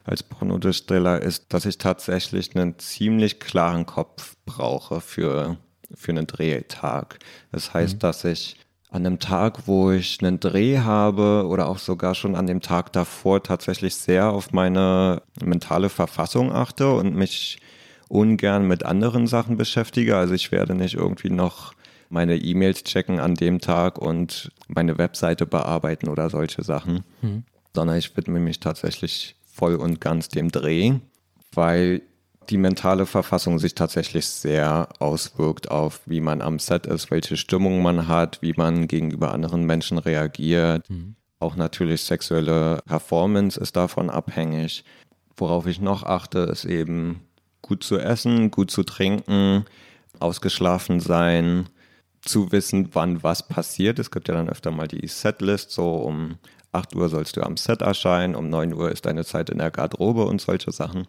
als 0.04 0.22
Pornodarsteller 0.22 1.20
ist, 1.20 1.52
dass 1.52 1.64
ich 1.64 1.78
tatsächlich 1.78 2.54
einen 2.54 2.78
ziemlich 2.78 3.40
klaren 3.40 3.86
Kopf 3.86 4.36
brauche 4.44 5.00
für, 5.00 5.58
für 5.94 6.12
einen 6.12 6.26
Drehtag. 6.26 7.18
Das 7.52 7.72
heißt, 7.72 7.94
mhm. 7.94 7.98
dass 8.00 8.24
ich 8.24 8.56
an 8.92 9.06
einem 9.06 9.18
Tag, 9.18 9.66
wo 9.66 9.90
ich 9.90 10.18
einen 10.22 10.38
Dreh 10.38 10.78
habe 10.78 11.46
oder 11.48 11.66
auch 11.68 11.78
sogar 11.78 12.14
schon 12.14 12.36
an 12.36 12.46
dem 12.46 12.60
Tag 12.60 12.92
davor 12.92 13.42
tatsächlich 13.42 13.94
sehr 13.94 14.30
auf 14.30 14.52
meine 14.52 15.22
mentale 15.42 15.88
Verfassung 15.88 16.52
achte 16.52 16.92
und 16.92 17.14
mich 17.14 17.58
ungern 18.08 18.68
mit 18.68 18.84
anderen 18.84 19.26
Sachen 19.26 19.56
beschäftige. 19.56 20.18
Also 20.18 20.34
ich 20.34 20.52
werde 20.52 20.74
nicht 20.74 20.94
irgendwie 20.94 21.30
noch 21.30 21.72
meine 22.10 22.36
E-Mails 22.36 22.84
checken 22.84 23.18
an 23.18 23.34
dem 23.34 23.60
Tag 23.60 23.96
und 23.96 24.52
meine 24.68 24.98
Webseite 24.98 25.46
bearbeiten 25.46 26.08
oder 26.08 26.28
solche 26.28 26.62
Sachen, 26.62 27.02
mhm. 27.22 27.44
sondern 27.74 27.96
ich 27.96 28.14
widme 28.14 28.40
mich 28.40 28.60
tatsächlich 28.60 29.36
voll 29.46 29.76
und 29.76 30.02
ganz 30.02 30.28
dem 30.28 30.50
Dreh, 30.50 30.92
weil 31.54 32.02
die 32.50 32.58
mentale 32.58 33.06
Verfassung 33.06 33.58
sich 33.58 33.74
tatsächlich 33.74 34.26
sehr 34.26 34.88
auswirkt 34.98 35.70
auf, 35.70 36.00
wie 36.06 36.20
man 36.20 36.42
am 36.42 36.58
Set 36.58 36.86
ist, 36.86 37.10
welche 37.10 37.36
Stimmung 37.36 37.82
man 37.82 38.08
hat, 38.08 38.42
wie 38.42 38.54
man 38.56 38.88
gegenüber 38.88 39.32
anderen 39.32 39.64
Menschen 39.64 39.98
reagiert. 39.98 40.88
Mhm. 40.88 41.16
Auch 41.38 41.56
natürlich 41.56 42.02
sexuelle 42.02 42.80
Performance 42.86 43.58
ist 43.60 43.76
davon 43.76 44.10
abhängig. 44.10 44.84
Worauf 45.36 45.66
ich 45.66 45.80
noch 45.80 46.04
achte, 46.04 46.40
ist 46.40 46.64
eben 46.64 47.20
gut 47.62 47.82
zu 47.82 47.98
essen, 47.98 48.50
gut 48.50 48.70
zu 48.70 48.82
trinken, 48.82 49.64
ausgeschlafen 50.20 51.00
sein, 51.00 51.68
zu 52.20 52.52
wissen, 52.52 52.90
wann 52.92 53.22
was 53.22 53.46
passiert. 53.46 53.98
Es 53.98 54.10
gibt 54.10 54.28
ja 54.28 54.34
dann 54.34 54.48
öfter 54.48 54.70
mal 54.70 54.88
die 54.88 55.06
Setlist, 55.08 55.72
so 55.72 55.96
um 55.96 56.38
8 56.72 56.94
Uhr 56.94 57.08
sollst 57.08 57.36
du 57.36 57.42
am 57.42 57.56
Set 57.56 57.82
erscheinen, 57.82 58.34
um 58.34 58.48
9 58.48 58.72
Uhr 58.72 58.90
ist 58.90 59.06
deine 59.06 59.24
Zeit 59.24 59.50
in 59.50 59.58
der 59.58 59.70
Garderobe 59.70 60.24
und 60.24 60.40
solche 60.40 60.70
Sachen 60.72 61.06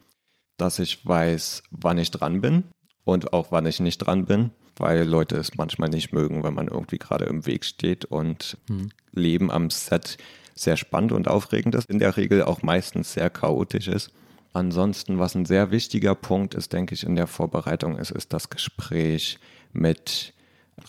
dass 0.57 0.79
ich 0.79 1.05
weiß, 1.05 1.63
wann 1.71 1.97
ich 1.97 2.11
dran 2.11 2.41
bin 2.41 2.63
und 3.03 3.33
auch 3.33 3.51
wann 3.51 3.65
ich 3.65 3.79
nicht 3.79 3.99
dran 3.99 4.25
bin, 4.25 4.51
weil 4.77 5.07
Leute 5.07 5.35
es 5.37 5.55
manchmal 5.55 5.89
nicht 5.89 6.13
mögen, 6.13 6.43
wenn 6.43 6.53
man 6.53 6.67
irgendwie 6.67 6.97
gerade 6.97 7.25
im 7.25 7.45
Weg 7.45 7.65
steht 7.65 8.05
und 8.05 8.57
hm. 8.67 8.89
Leben 9.11 9.51
am 9.51 9.69
Set 9.69 10.17
sehr 10.55 10.77
spannend 10.77 11.11
und 11.11 11.27
aufregend 11.27 11.75
ist, 11.75 11.89
in 11.89 11.99
der 11.99 12.15
Regel 12.17 12.43
auch 12.43 12.61
meistens 12.61 13.13
sehr 13.13 13.29
chaotisch 13.29 13.87
ist. 13.87 14.11
Ansonsten, 14.53 15.17
was 15.17 15.33
ein 15.35 15.45
sehr 15.45 15.71
wichtiger 15.71 16.13
Punkt 16.13 16.53
ist, 16.53 16.73
denke 16.73 16.93
ich, 16.93 17.03
in 17.03 17.15
der 17.15 17.25
Vorbereitung 17.25 17.97
ist, 17.97 18.11
ist 18.11 18.33
das 18.33 18.49
Gespräch 18.49 19.39
mit 19.71 20.33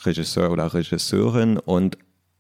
Regisseur 0.05 0.51
oder 0.51 0.75
Regisseurin 0.75 1.59
und 1.59 1.97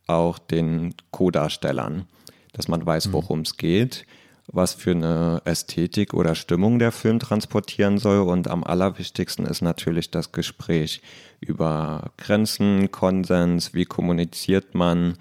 auch 0.06 0.38
den 0.38 0.94
Co-Darstellern, 1.12 2.06
dass 2.52 2.68
man 2.68 2.84
weiß, 2.84 3.06
hm. 3.06 3.12
worum 3.14 3.40
es 3.40 3.56
geht 3.56 4.06
was 4.46 4.74
für 4.74 4.90
eine 4.92 5.42
Ästhetik 5.44 6.14
oder 6.14 6.34
Stimmung 6.34 6.78
der 6.78 6.92
Film 6.92 7.18
transportieren 7.18 7.98
soll. 7.98 8.20
Und 8.20 8.48
am 8.48 8.64
allerwichtigsten 8.64 9.46
ist 9.46 9.62
natürlich 9.62 10.10
das 10.10 10.32
Gespräch 10.32 11.00
über 11.40 12.12
Grenzen, 12.18 12.90
Konsens, 12.90 13.74
wie 13.74 13.84
kommuniziert 13.84 14.74
man 14.74 15.16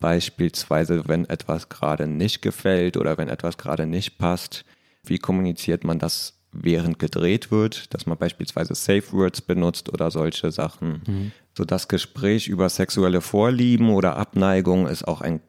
beispielsweise, 0.00 1.06
wenn 1.06 1.26
etwas 1.26 1.68
gerade 1.68 2.06
nicht 2.06 2.42
gefällt 2.42 2.96
oder 2.96 3.18
wenn 3.18 3.28
etwas 3.28 3.56
gerade 3.58 3.86
nicht 3.86 4.18
passt. 4.18 4.64
Wie 5.04 5.18
kommuniziert 5.18 5.84
man 5.84 5.98
das 5.98 6.34
während 6.52 6.98
gedreht 6.98 7.50
wird, 7.50 7.92
dass 7.94 8.06
man 8.06 8.18
beispielsweise 8.18 8.74
Safe 8.74 9.12
Words 9.12 9.40
benutzt 9.40 9.92
oder 9.92 10.10
solche 10.10 10.52
Sachen. 10.52 11.02
Mhm. 11.06 11.32
So 11.56 11.64
das 11.64 11.88
Gespräch 11.88 12.48
über 12.48 12.68
sexuelle 12.68 13.20
Vorlieben 13.20 13.90
oder 13.90 14.16
Abneigung 14.16 14.86
ist 14.86 15.06
auch 15.08 15.22
ein, 15.22 15.40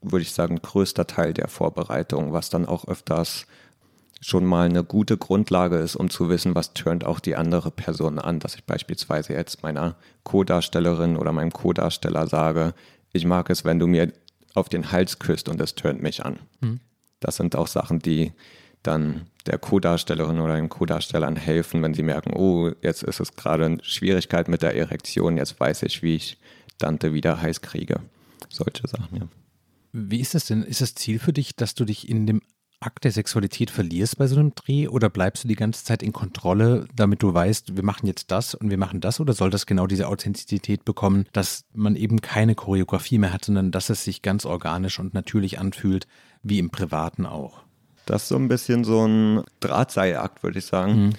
würde 0.00 0.22
ich 0.22 0.32
sagen, 0.32 0.60
größter 0.60 1.06
Teil 1.06 1.32
der 1.32 1.48
Vorbereitung, 1.48 2.32
was 2.32 2.50
dann 2.50 2.66
auch 2.66 2.86
öfters 2.86 3.46
schon 4.20 4.44
mal 4.44 4.66
eine 4.66 4.84
gute 4.84 5.16
Grundlage 5.16 5.76
ist, 5.76 5.96
um 5.96 6.10
zu 6.10 6.28
wissen, 6.28 6.54
was 6.54 6.74
turnt 6.74 7.04
auch 7.04 7.20
die 7.20 7.36
andere 7.36 7.70
Person 7.70 8.18
an, 8.18 8.40
dass 8.40 8.56
ich 8.56 8.64
beispielsweise 8.64 9.32
jetzt 9.32 9.62
meiner 9.62 9.96
Co-Darstellerin 10.24 11.16
oder 11.16 11.32
meinem 11.32 11.52
Co-Darsteller 11.52 12.26
sage, 12.26 12.74
ich 13.12 13.24
mag 13.24 13.48
es, 13.50 13.64
wenn 13.64 13.78
du 13.78 13.86
mir 13.86 14.12
auf 14.54 14.68
den 14.68 14.90
Hals 14.90 15.18
küsst 15.18 15.48
und 15.48 15.60
es 15.60 15.74
turnt 15.74 16.02
mich 16.02 16.24
an. 16.24 16.40
Mhm. 16.60 16.80
Das 17.20 17.36
sind 17.36 17.56
auch 17.56 17.68
Sachen, 17.68 18.00
die 18.00 18.32
dann 18.82 19.26
der 19.46 19.58
Co-Darstellerin 19.58 20.40
oder 20.40 20.56
den 20.56 20.68
Co-Darstellern 20.68 21.36
helfen, 21.36 21.82
wenn 21.82 21.94
sie 21.94 22.02
merken, 22.02 22.32
oh, 22.34 22.70
jetzt 22.82 23.02
ist 23.02 23.20
es 23.20 23.34
gerade 23.34 23.64
eine 23.64 23.84
Schwierigkeit 23.84 24.48
mit 24.48 24.62
der 24.62 24.76
Erektion, 24.76 25.36
jetzt 25.36 25.58
weiß 25.58 25.82
ich, 25.84 26.02
wie 26.02 26.16
ich 26.16 26.38
Dante 26.78 27.12
wieder 27.12 27.40
heiß 27.40 27.60
kriege. 27.60 28.00
Solche 28.48 28.86
Sachen, 28.86 29.16
ja. 29.16 29.28
Wie 29.92 30.20
ist 30.20 30.34
es 30.34 30.46
denn? 30.46 30.62
Ist 30.62 30.80
das 30.80 30.94
Ziel 30.94 31.18
für 31.18 31.32
dich, 31.32 31.56
dass 31.56 31.74
du 31.74 31.84
dich 31.84 32.08
in 32.08 32.26
dem 32.26 32.42
Akt 32.80 33.02
der 33.02 33.10
Sexualität 33.10 33.70
verlierst 33.70 34.18
bei 34.18 34.28
so 34.28 34.36
einem 34.36 34.54
Dreh 34.54 34.86
oder 34.86 35.10
bleibst 35.10 35.42
du 35.42 35.48
die 35.48 35.56
ganze 35.56 35.84
Zeit 35.84 36.02
in 36.02 36.12
Kontrolle, 36.12 36.86
damit 36.94 37.22
du 37.22 37.34
weißt, 37.34 37.76
wir 37.76 37.82
machen 37.82 38.06
jetzt 38.06 38.30
das 38.30 38.54
und 38.54 38.70
wir 38.70 38.78
machen 38.78 39.00
das 39.00 39.18
oder 39.18 39.32
soll 39.32 39.50
das 39.50 39.66
genau 39.66 39.88
diese 39.88 40.06
Authentizität 40.06 40.84
bekommen, 40.84 41.26
dass 41.32 41.64
man 41.74 41.96
eben 41.96 42.20
keine 42.20 42.54
Choreografie 42.54 43.18
mehr 43.18 43.32
hat, 43.32 43.44
sondern 43.44 43.72
dass 43.72 43.90
es 43.90 44.04
sich 44.04 44.22
ganz 44.22 44.44
organisch 44.44 45.00
und 45.00 45.12
natürlich 45.12 45.58
anfühlt, 45.58 46.06
wie 46.44 46.60
im 46.60 46.70
Privaten 46.70 47.26
auch? 47.26 47.62
Das 48.06 48.22
ist 48.22 48.28
so 48.28 48.36
ein 48.36 48.48
bisschen 48.48 48.84
so 48.84 49.06
ein 49.06 49.42
Drahtseilakt, 49.58 50.44
würde 50.44 50.60
ich 50.60 50.66
sagen. 50.66 51.06
Mhm. 51.06 51.12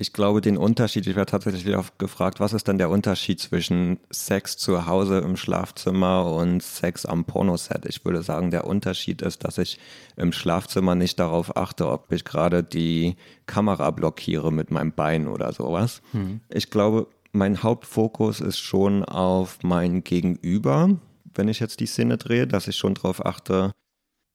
Ich 0.00 0.14
glaube, 0.14 0.40
den 0.40 0.56
Unterschied, 0.56 1.06
ich 1.06 1.14
werde 1.14 1.30
tatsächlich 1.30 1.76
oft 1.76 1.98
gefragt, 1.98 2.40
was 2.40 2.54
ist 2.54 2.66
denn 2.66 2.78
der 2.78 2.88
Unterschied 2.88 3.38
zwischen 3.38 3.98
Sex 4.08 4.56
zu 4.56 4.86
Hause 4.86 5.18
im 5.18 5.36
Schlafzimmer 5.36 6.24
und 6.24 6.62
Sex 6.62 7.04
am 7.04 7.26
Pornoset? 7.26 7.84
Ich 7.84 8.02
würde 8.02 8.22
sagen, 8.22 8.50
der 8.50 8.66
Unterschied 8.66 9.20
ist, 9.20 9.44
dass 9.44 9.58
ich 9.58 9.78
im 10.16 10.32
Schlafzimmer 10.32 10.94
nicht 10.94 11.20
darauf 11.20 11.54
achte, 11.54 11.86
ob 11.86 12.10
ich 12.12 12.24
gerade 12.24 12.64
die 12.64 13.16
Kamera 13.44 13.90
blockiere 13.90 14.50
mit 14.50 14.70
meinem 14.70 14.92
Bein 14.92 15.28
oder 15.28 15.52
sowas. 15.52 16.00
Mhm. 16.14 16.40
Ich 16.48 16.70
glaube, 16.70 17.06
mein 17.32 17.62
Hauptfokus 17.62 18.40
ist 18.40 18.58
schon 18.58 19.04
auf 19.04 19.58
mein 19.62 20.02
Gegenüber, 20.02 20.96
wenn 21.34 21.48
ich 21.48 21.60
jetzt 21.60 21.78
die 21.80 21.86
Szene 21.86 22.16
drehe, 22.16 22.46
dass 22.46 22.68
ich 22.68 22.76
schon 22.76 22.94
darauf 22.94 23.26
achte, 23.26 23.72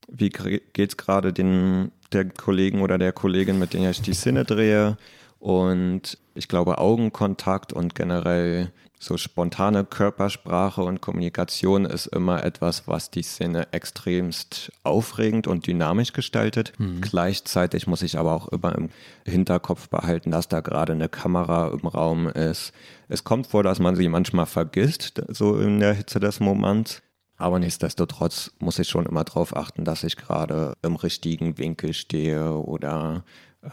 wie 0.08 0.30
geht 0.30 0.78
es 0.78 0.96
gerade 0.96 1.34
den 1.34 1.92
der 2.14 2.26
Kollegen 2.30 2.82
oder 2.82 3.00
der 3.00 3.14
Kollegin, 3.14 3.58
mit 3.58 3.74
denen 3.74 3.90
ich 3.90 4.04
die 4.04 4.14
Szene 4.14 4.46
drehe. 4.46 4.98
Und 5.46 6.18
ich 6.34 6.48
glaube, 6.48 6.80
Augenkontakt 6.80 7.72
und 7.72 7.94
generell 7.94 8.72
so 9.00 9.16
spontane 9.16 9.86
Körpersprache 9.86 10.82
und 10.82 11.02
Kommunikation 11.02 11.86
ist 11.86 12.08
immer 12.08 12.44
etwas, 12.44 12.88
was 12.88 13.12
die 13.12 13.22
Szene 13.22 13.68
extremst 13.72 14.72
aufregend 14.82 15.46
und 15.46 15.68
dynamisch 15.68 16.14
gestaltet. 16.14 16.74
Mhm. 16.80 17.02
Gleichzeitig 17.02 17.86
muss 17.86 18.02
ich 18.02 18.18
aber 18.18 18.34
auch 18.34 18.48
immer 18.48 18.74
im 18.74 18.90
Hinterkopf 19.24 19.88
behalten, 19.88 20.32
dass 20.32 20.48
da 20.48 20.62
gerade 20.62 20.94
eine 20.94 21.10
Kamera 21.10 21.68
im 21.68 21.88
Raum 21.88 22.28
ist. 22.28 22.74
Es 23.08 23.24
kommt 23.24 23.46
vor, 23.46 23.62
dass 23.62 23.78
man 23.78 23.96
sie 23.96 24.10
manchmal 24.10 24.48
vergisst, 24.48 25.22
so 25.28 25.60
in 25.60 25.80
der 25.80 25.94
Hitze 25.94 26.20
des 26.20 26.40
Moments. 26.40 27.04
Aber 27.38 27.60
nichtsdestotrotz 27.60 28.52
muss 28.58 28.80
ich 28.80 28.88
schon 28.88 29.06
immer 29.06 29.26
darauf 29.26 29.56
achten, 29.56 29.86
dass 29.86 30.04
ich 30.04 30.16
gerade 30.16 30.74
im 30.82 30.96
richtigen 30.96 31.60
Winkel 31.60 31.94
stehe 31.94 32.52
oder 32.54 33.24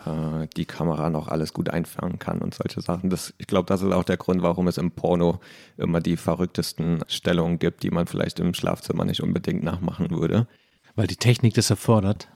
äh, 0.07 0.47
die 0.57 0.65
Kamera 0.65 1.11
noch 1.11 1.29
alles 1.29 1.53
gut 1.53 1.69
einfangen 1.69 2.19
kann 2.19 2.41
und 2.41 2.55
solche 2.55 2.81
Sachen. 2.81 3.11
Das, 3.11 3.35
ich 3.39 3.47
glaube, 3.47 3.67
das 3.67 3.83
ist 3.83 3.93
auch 3.93 4.05
der 4.05 4.17
Grund, 4.17 4.43
warum 4.43 4.69
es 4.69 4.79
im 4.79 4.91
Porno 4.91 5.41
immer 5.77 6.01
die 6.01 6.17
verrücktesten 6.17 7.01
Stellungen 7.09 7.59
gibt, 7.59 7.83
die 7.83 7.91
man 7.91 8.07
vielleicht 8.07 8.41
im 8.41 8.55
Schlafzimmer 8.55 9.05
nicht 9.05 9.23
unbedingt 9.23 9.63
nachmachen 9.63 10.11
würde. 10.11 10.47
Weil 10.95 11.07
die 11.07 11.17
Technik 11.17 11.55
das 11.55 11.71
erfordert. 11.71 12.29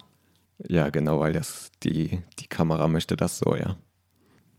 Ja, 0.66 0.88
genau, 0.90 1.20
weil 1.20 1.32
das 1.32 1.70
die, 1.82 2.22
die 2.38 2.46
Kamera 2.46 2.88
möchte 2.88 3.16
das 3.16 3.38
so, 3.38 3.54
ja. 3.54 3.76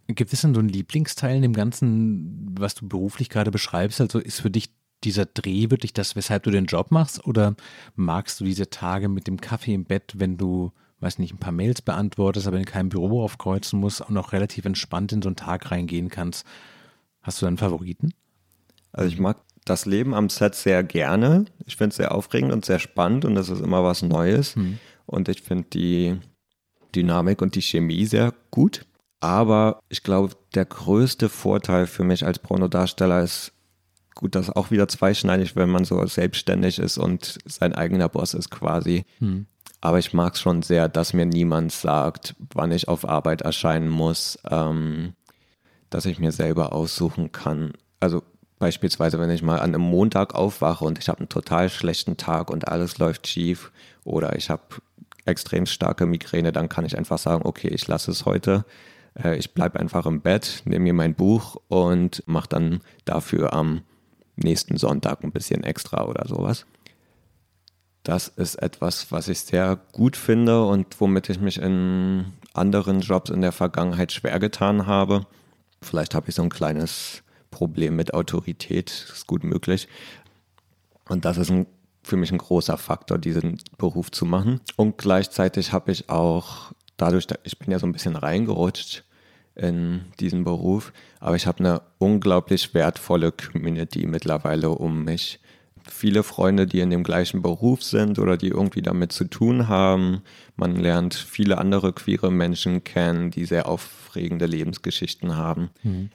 Gibt 0.08 0.32
es 0.32 0.42
denn 0.42 0.54
so 0.54 0.60
einen 0.60 0.70
Lieblingsteil 0.70 1.36
in 1.36 1.42
dem 1.42 1.54
Ganzen, 1.54 2.56
was 2.58 2.76
du 2.76 2.88
beruflich 2.88 3.30
gerade 3.30 3.52
beschreibst? 3.52 4.00
Also 4.00 4.20
ist 4.20 4.42
für 4.42 4.50
dich 4.50 4.70
dieser 5.04 5.26
Dreh 5.26 5.70
wirklich 5.70 5.94
das, 5.94 6.16
weshalb 6.16 6.44
du 6.44 6.52
den 6.52 6.66
Job 6.66 6.92
machst? 6.92 7.26
Oder 7.26 7.56
magst 7.96 8.40
du 8.40 8.46
diese 8.46 8.70
Tage 8.70 9.10
mit 9.10 9.28
dem 9.28 9.42
Kaffee 9.42 9.74
im 9.74 9.86
Bett, 9.86 10.14
wenn 10.18 10.38
du, 10.38 10.72
weiß 11.00 11.20
nicht, 11.20 11.34
ein 11.34 11.40
paar 11.40 11.52
Mails 11.52 11.82
beantwortest, 11.82 12.48
aber 12.48 12.58
in 12.58 12.66
keinem 12.66 12.90
Büro 12.90 13.24
aufkreuzen 13.24 13.80
musst 13.80 14.02
und 14.02 14.18
auch 14.18 14.32
relativ 14.32 14.66
entspannt 14.66 15.12
in 15.12 15.22
so 15.22 15.30
einen 15.30 15.36
Tag 15.36 15.72
reingehen 15.72 16.10
kannst? 16.10 16.46
Hast 17.22 17.42
du 17.42 17.46
einen 17.46 17.58
Favoriten? 17.58 18.14
Also 18.92 19.10
ich 19.10 19.20
mag 19.20 19.38
das 19.66 19.86
Leben 19.86 20.14
am 20.14 20.30
Set 20.30 20.56
sehr 20.56 20.84
gerne. 20.84 21.46
Ich 21.66 21.76
finde 21.76 21.90
es 21.90 21.98
sehr 21.98 22.16
aufregend 22.16 22.52
und 22.54 22.66
sehr 22.66 22.80
spannend 22.80 23.26
und 23.26 23.36
es 23.38 23.50
ist 23.50 23.62
immer 23.62 23.84
was 23.84 24.02
Neues. 24.02 24.56
Hm. 24.56 24.80
Und 25.06 25.30
ich 25.30 25.42
finde 25.42 25.68
die 25.74 26.18
Dynamik 26.96 27.42
und 27.42 27.56
die 27.56 27.62
Chemie 27.62 28.06
sehr 28.06 28.34
gut. 28.50 28.86
Aber 29.20 29.82
ich 29.90 30.04
glaube, 30.04 30.36
der 30.54 30.66
größte 30.66 31.30
Vorteil 31.30 31.88
für 31.88 32.04
mich 32.04 32.26
als 32.26 32.40
Pornodarsteller 32.40 33.24
ist 33.24 33.52
gut, 34.16 34.36
das 34.36 34.48
ist 34.48 34.56
auch 34.56 34.72
wieder 34.72 34.88
zweischneidig, 34.88 35.56
wenn 35.56 35.70
man 35.70 35.86
so 35.86 36.04
selbstständig 36.06 36.80
ist 36.80 36.98
und 36.98 37.38
sein 37.46 37.74
eigener 37.74 38.10
Boss 38.10 38.34
ist 38.34 38.50
quasi. 38.50 39.06
Hm. 39.20 39.46
Aber 39.82 40.00
ich 40.00 40.14
mag 40.14 40.34
es 40.34 40.42
schon 40.42 40.62
sehr, 40.64 40.90
dass 40.90 41.14
mir 41.14 41.26
niemand 41.26 41.72
sagt, 41.72 42.36
wann 42.54 42.72
ich 42.72 42.88
auf 42.88 43.08
Arbeit 43.08 43.42
erscheinen 43.42 43.90
muss, 43.90 44.40
ähm, 44.50 45.14
dass 45.90 46.06
ich 46.06 46.20
mir 46.20 46.32
selber 46.32 46.74
aussuchen 46.74 47.32
kann. 47.32 47.74
Also 48.00 48.24
beispielsweise, 48.60 49.20
wenn 49.20 49.30
ich 49.30 49.44
mal 49.44 49.60
an 49.60 49.76
einem 49.76 49.84
Montag 49.84 50.34
aufwache 50.36 50.84
und 50.84 50.98
ich 50.98 51.10
habe 51.10 51.20
einen 51.20 51.30
total 51.30 51.70
schlechten 51.70 52.18
Tag 52.18 52.50
und 52.50 52.68
alles 52.68 52.98
läuft 52.98 53.28
schief 53.28 53.72
oder 54.04 54.36
ich 54.36 54.50
habe 54.50 54.64
extrem 55.26 55.66
starke 55.66 56.06
Migräne, 56.06 56.52
dann 56.52 56.70
kann 56.70 56.86
ich 56.86 56.98
einfach 56.98 57.18
sagen, 57.18 57.46
okay, 57.46 57.68
ich 57.68 57.88
lasse 57.88 58.12
es 58.12 58.26
heute. 58.26 58.66
Äh, 59.22 59.38
ich 59.38 59.54
bleibe 59.54 59.80
einfach 59.80 60.06
im 60.06 60.22
Bett, 60.22 60.64
nehme 60.66 60.84
mir 60.84 60.94
mein 60.94 61.16
Buch 61.16 61.58
und 61.68 62.24
mache 62.26 62.50
dann 62.50 62.82
dafür 63.06 63.54
am 63.54 63.82
nächsten 64.36 64.78
Sonntag 64.78 65.24
ein 65.24 65.32
bisschen 65.32 65.64
extra 65.64 66.06
oder 66.06 66.28
sowas. 66.28 66.66
Das 68.08 68.30
ist 68.30 68.56
etwas, 68.56 69.12
was 69.12 69.28
ich 69.28 69.42
sehr 69.42 69.78
gut 69.92 70.16
finde 70.16 70.64
und 70.64 71.02
womit 71.02 71.30
ich 71.30 71.42
mich 71.42 71.58
in 71.58 72.32
anderen 72.54 73.02
Jobs 73.02 73.30
in 73.30 73.42
der 73.42 73.52
Vergangenheit 73.52 74.14
schwer 74.14 74.40
getan 74.40 74.88
habe. 74.88 75.28
Vielleicht 75.82 76.16
habe 76.16 76.30
ich 76.30 76.36
so 76.36 76.42
ein 76.42 76.50
kleines 76.50 77.22
Problem 77.52 77.98
mit 77.98 78.14
Autorität, 78.14 79.10
ist 79.12 79.28
gut 79.28 79.44
möglich. 79.44 79.90
Und 81.10 81.26
das 81.26 81.36
ist 81.36 81.52
ein, 81.52 81.68
für 82.02 82.16
mich 82.16 82.32
ein 82.32 82.38
großer 82.38 82.78
Faktor, 82.78 83.18
diesen 83.18 83.60
Beruf 83.78 84.10
zu 84.10 84.26
machen. 84.26 84.62
Und 84.78 84.98
gleichzeitig 84.98 85.74
habe 85.74 85.92
ich 85.92 86.10
auch, 86.10 86.72
dadurch, 86.96 87.28
ich 87.44 87.60
bin 87.60 87.72
ja 87.72 87.78
so 87.78 87.88
ein 87.88 87.92
bisschen 87.92 88.16
reingerutscht, 88.16 89.04
in 89.54 90.06
diesem 90.22 90.46
Beruf. 90.46 90.94
Aber 91.20 91.36
ich 91.36 91.46
habe 91.46 91.60
eine 91.60 91.82
unglaublich 91.98 92.74
wertvolle 92.74 93.34
Community 93.34 94.08
mittlerweile 94.08 94.70
um 94.70 95.04
mich. 95.04 95.42
Viele 95.90 96.24
Freunde, 96.24 96.68
die 96.68 96.80
in 96.80 96.90
dem 96.90 97.04
gleichen 97.04 97.42
Beruf 97.42 97.84
sind 97.84 98.20
oder 98.20 98.38
die 98.38 98.50
irgendwie 98.50 98.82
damit 98.82 99.12
zu 99.12 99.26
tun 99.26 99.68
haben. 99.68 100.22
Man 100.56 100.76
lernt 100.76 101.14
viele 101.14 101.58
andere 101.58 101.94
queere 101.94 102.32
Menschen 102.32 102.84
kennen, 102.84 103.32
die 103.32 103.46
sehr 103.46 103.68
aufregende 103.68 104.46
Lebensgeschichten 104.46 105.36
haben. 105.36 105.70
Mhm. 105.84 106.10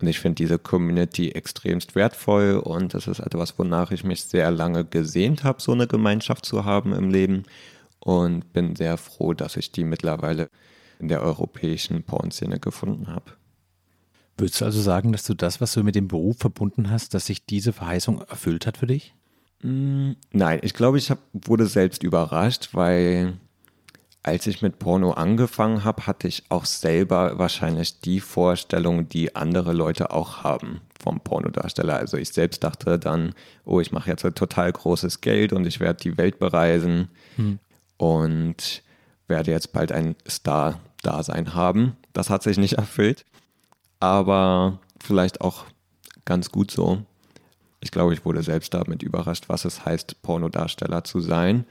Und 0.00 0.06
ich 0.06 0.20
finde 0.20 0.36
diese 0.36 0.58
Community 0.58 1.30
extremst 1.30 1.94
wertvoll 1.96 2.56
und 2.56 2.94
das 2.94 3.08
ist 3.08 3.18
etwas, 3.18 3.58
wonach 3.58 3.90
ich 3.90 4.04
mich 4.04 4.22
sehr 4.22 4.50
lange 4.50 4.84
gesehnt 4.84 5.42
habe, 5.42 5.60
so 5.60 5.72
eine 5.72 5.88
Gemeinschaft 5.88 6.46
zu 6.46 6.64
haben 6.64 6.92
im 6.92 7.10
Leben. 7.10 7.44
Und 8.00 8.52
bin 8.52 8.76
sehr 8.76 8.96
froh, 8.96 9.34
dass 9.34 9.56
ich 9.56 9.72
die 9.72 9.82
mittlerweile 9.82 10.48
in 11.00 11.08
der 11.08 11.20
europäischen 11.20 12.04
Pornszene 12.04 12.60
gefunden 12.60 13.08
habe. 13.08 13.32
Würdest 14.36 14.60
du 14.60 14.64
also 14.66 14.80
sagen, 14.80 15.10
dass 15.10 15.24
du 15.24 15.34
das, 15.34 15.60
was 15.60 15.72
du 15.72 15.82
mit 15.82 15.96
dem 15.96 16.06
Beruf 16.06 16.38
verbunden 16.38 16.90
hast, 16.90 17.12
dass 17.12 17.26
sich 17.26 17.44
diese 17.44 17.72
Verheißung 17.72 18.22
erfüllt 18.22 18.66
hat 18.66 18.76
für 18.76 18.86
dich? 18.86 19.14
Mm, 19.62 20.12
nein, 20.32 20.60
ich 20.62 20.74
glaube, 20.74 20.98
ich 20.98 21.10
hab, 21.10 21.18
wurde 21.32 21.66
selbst 21.66 22.02
überrascht, 22.02 22.70
weil 22.72 23.34
als 24.22 24.46
ich 24.46 24.62
mit 24.62 24.78
Porno 24.78 25.12
angefangen 25.12 25.84
habe, 25.84 26.06
hatte 26.06 26.28
ich 26.28 26.44
auch 26.50 26.64
selber 26.64 27.38
wahrscheinlich 27.38 28.00
die 28.00 28.20
Vorstellung, 28.20 29.08
die 29.08 29.34
andere 29.34 29.72
Leute 29.72 30.10
auch 30.10 30.44
haben 30.44 30.80
vom 31.00 31.20
Pornodarsteller. 31.20 31.96
Also 31.96 32.16
ich 32.16 32.30
selbst 32.30 32.62
dachte 32.62 32.98
dann, 32.98 33.34
oh, 33.64 33.80
ich 33.80 33.92
mache 33.92 34.10
jetzt 34.10 34.22
total 34.34 34.72
großes 34.72 35.20
Geld 35.20 35.52
und 35.52 35.66
ich 35.66 35.80
werde 35.80 36.00
die 36.02 36.18
Welt 36.18 36.38
bereisen 36.38 37.08
hm. 37.36 37.58
und 37.96 38.82
werde 39.28 39.50
jetzt 39.50 39.72
bald 39.72 39.92
ein 39.92 40.16
Star 40.28 40.80
Dasein 41.02 41.54
haben. 41.54 41.96
Das 42.12 42.28
hat 42.28 42.42
sich 42.42 42.58
nicht 42.58 42.74
erfüllt, 42.74 43.24
aber 44.00 44.80
vielleicht 45.00 45.40
auch 45.40 45.64
ganz 46.24 46.50
gut 46.50 46.70
so. 46.70 47.04
Ich 47.80 47.90
glaube, 47.90 48.12
ich 48.12 48.24
wurde 48.24 48.42
selbst 48.42 48.74
damit 48.74 49.02
überrascht, 49.02 49.44
was 49.48 49.64
es 49.64 49.84
heißt, 49.84 50.22
Pornodarsteller 50.22 51.04
zu 51.04 51.20
sein. 51.20 51.64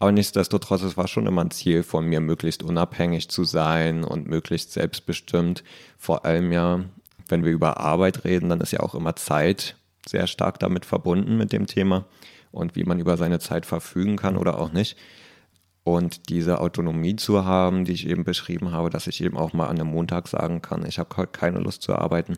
Aber 0.00 0.12
nichtsdestotrotz, 0.12 0.82
es 0.82 0.96
war 0.96 1.08
schon 1.08 1.26
immer 1.26 1.44
ein 1.44 1.50
Ziel 1.50 1.82
von 1.82 2.06
mir, 2.06 2.20
möglichst 2.20 2.62
unabhängig 2.62 3.28
zu 3.28 3.44
sein 3.44 4.04
und 4.04 4.28
möglichst 4.28 4.72
selbstbestimmt. 4.72 5.64
Vor 5.96 6.24
allem 6.24 6.52
ja, 6.52 6.84
wenn 7.28 7.44
wir 7.44 7.52
über 7.52 7.78
Arbeit 7.78 8.24
reden, 8.24 8.48
dann 8.48 8.60
ist 8.60 8.72
ja 8.72 8.80
auch 8.80 8.94
immer 8.94 9.16
Zeit 9.16 9.76
sehr 10.08 10.26
stark 10.26 10.58
damit 10.60 10.84
verbunden 10.84 11.36
mit 11.36 11.52
dem 11.52 11.66
Thema 11.66 12.06
und 12.50 12.76
wie 12.76 12.84
man 12.84 13.00
über 13.00 13.16
seine 13.16 13.40
Zeit 13.40 13.66
verfügen 13.66 14.16
kann 14.16 14.36
oder 14.36 14.58
auch 14.58 14.72
nicht. 14.72 14.96
Und 15.84 16.28
diese 16.28 16.60
Autonomie 16.60 17.16
zu 17.16 17.44
haben, 17.44 17.84
die 17.84 17.92
ich 17.92 18.06
eben 18.06 18.24
beschrieben 18.24 18.72
habe, 18.72 18.90
dass 18.90 19.06
ich 19.06 19.22
eben 19.22 19.36
auch 19.36 19.52
mal 19.52 19.66
an 19.66 19.80
einem 19.80 19.88
Montag 19.88 20.28
sagen 20.28 20.62
kann, 20.62 20.84
ich 20.86 20.98
habe 20.98 21.26
keine 21.28 21.60
Lust 21.60 21.82
zu 21.82 21.94
arbeiten, 21.94 22.36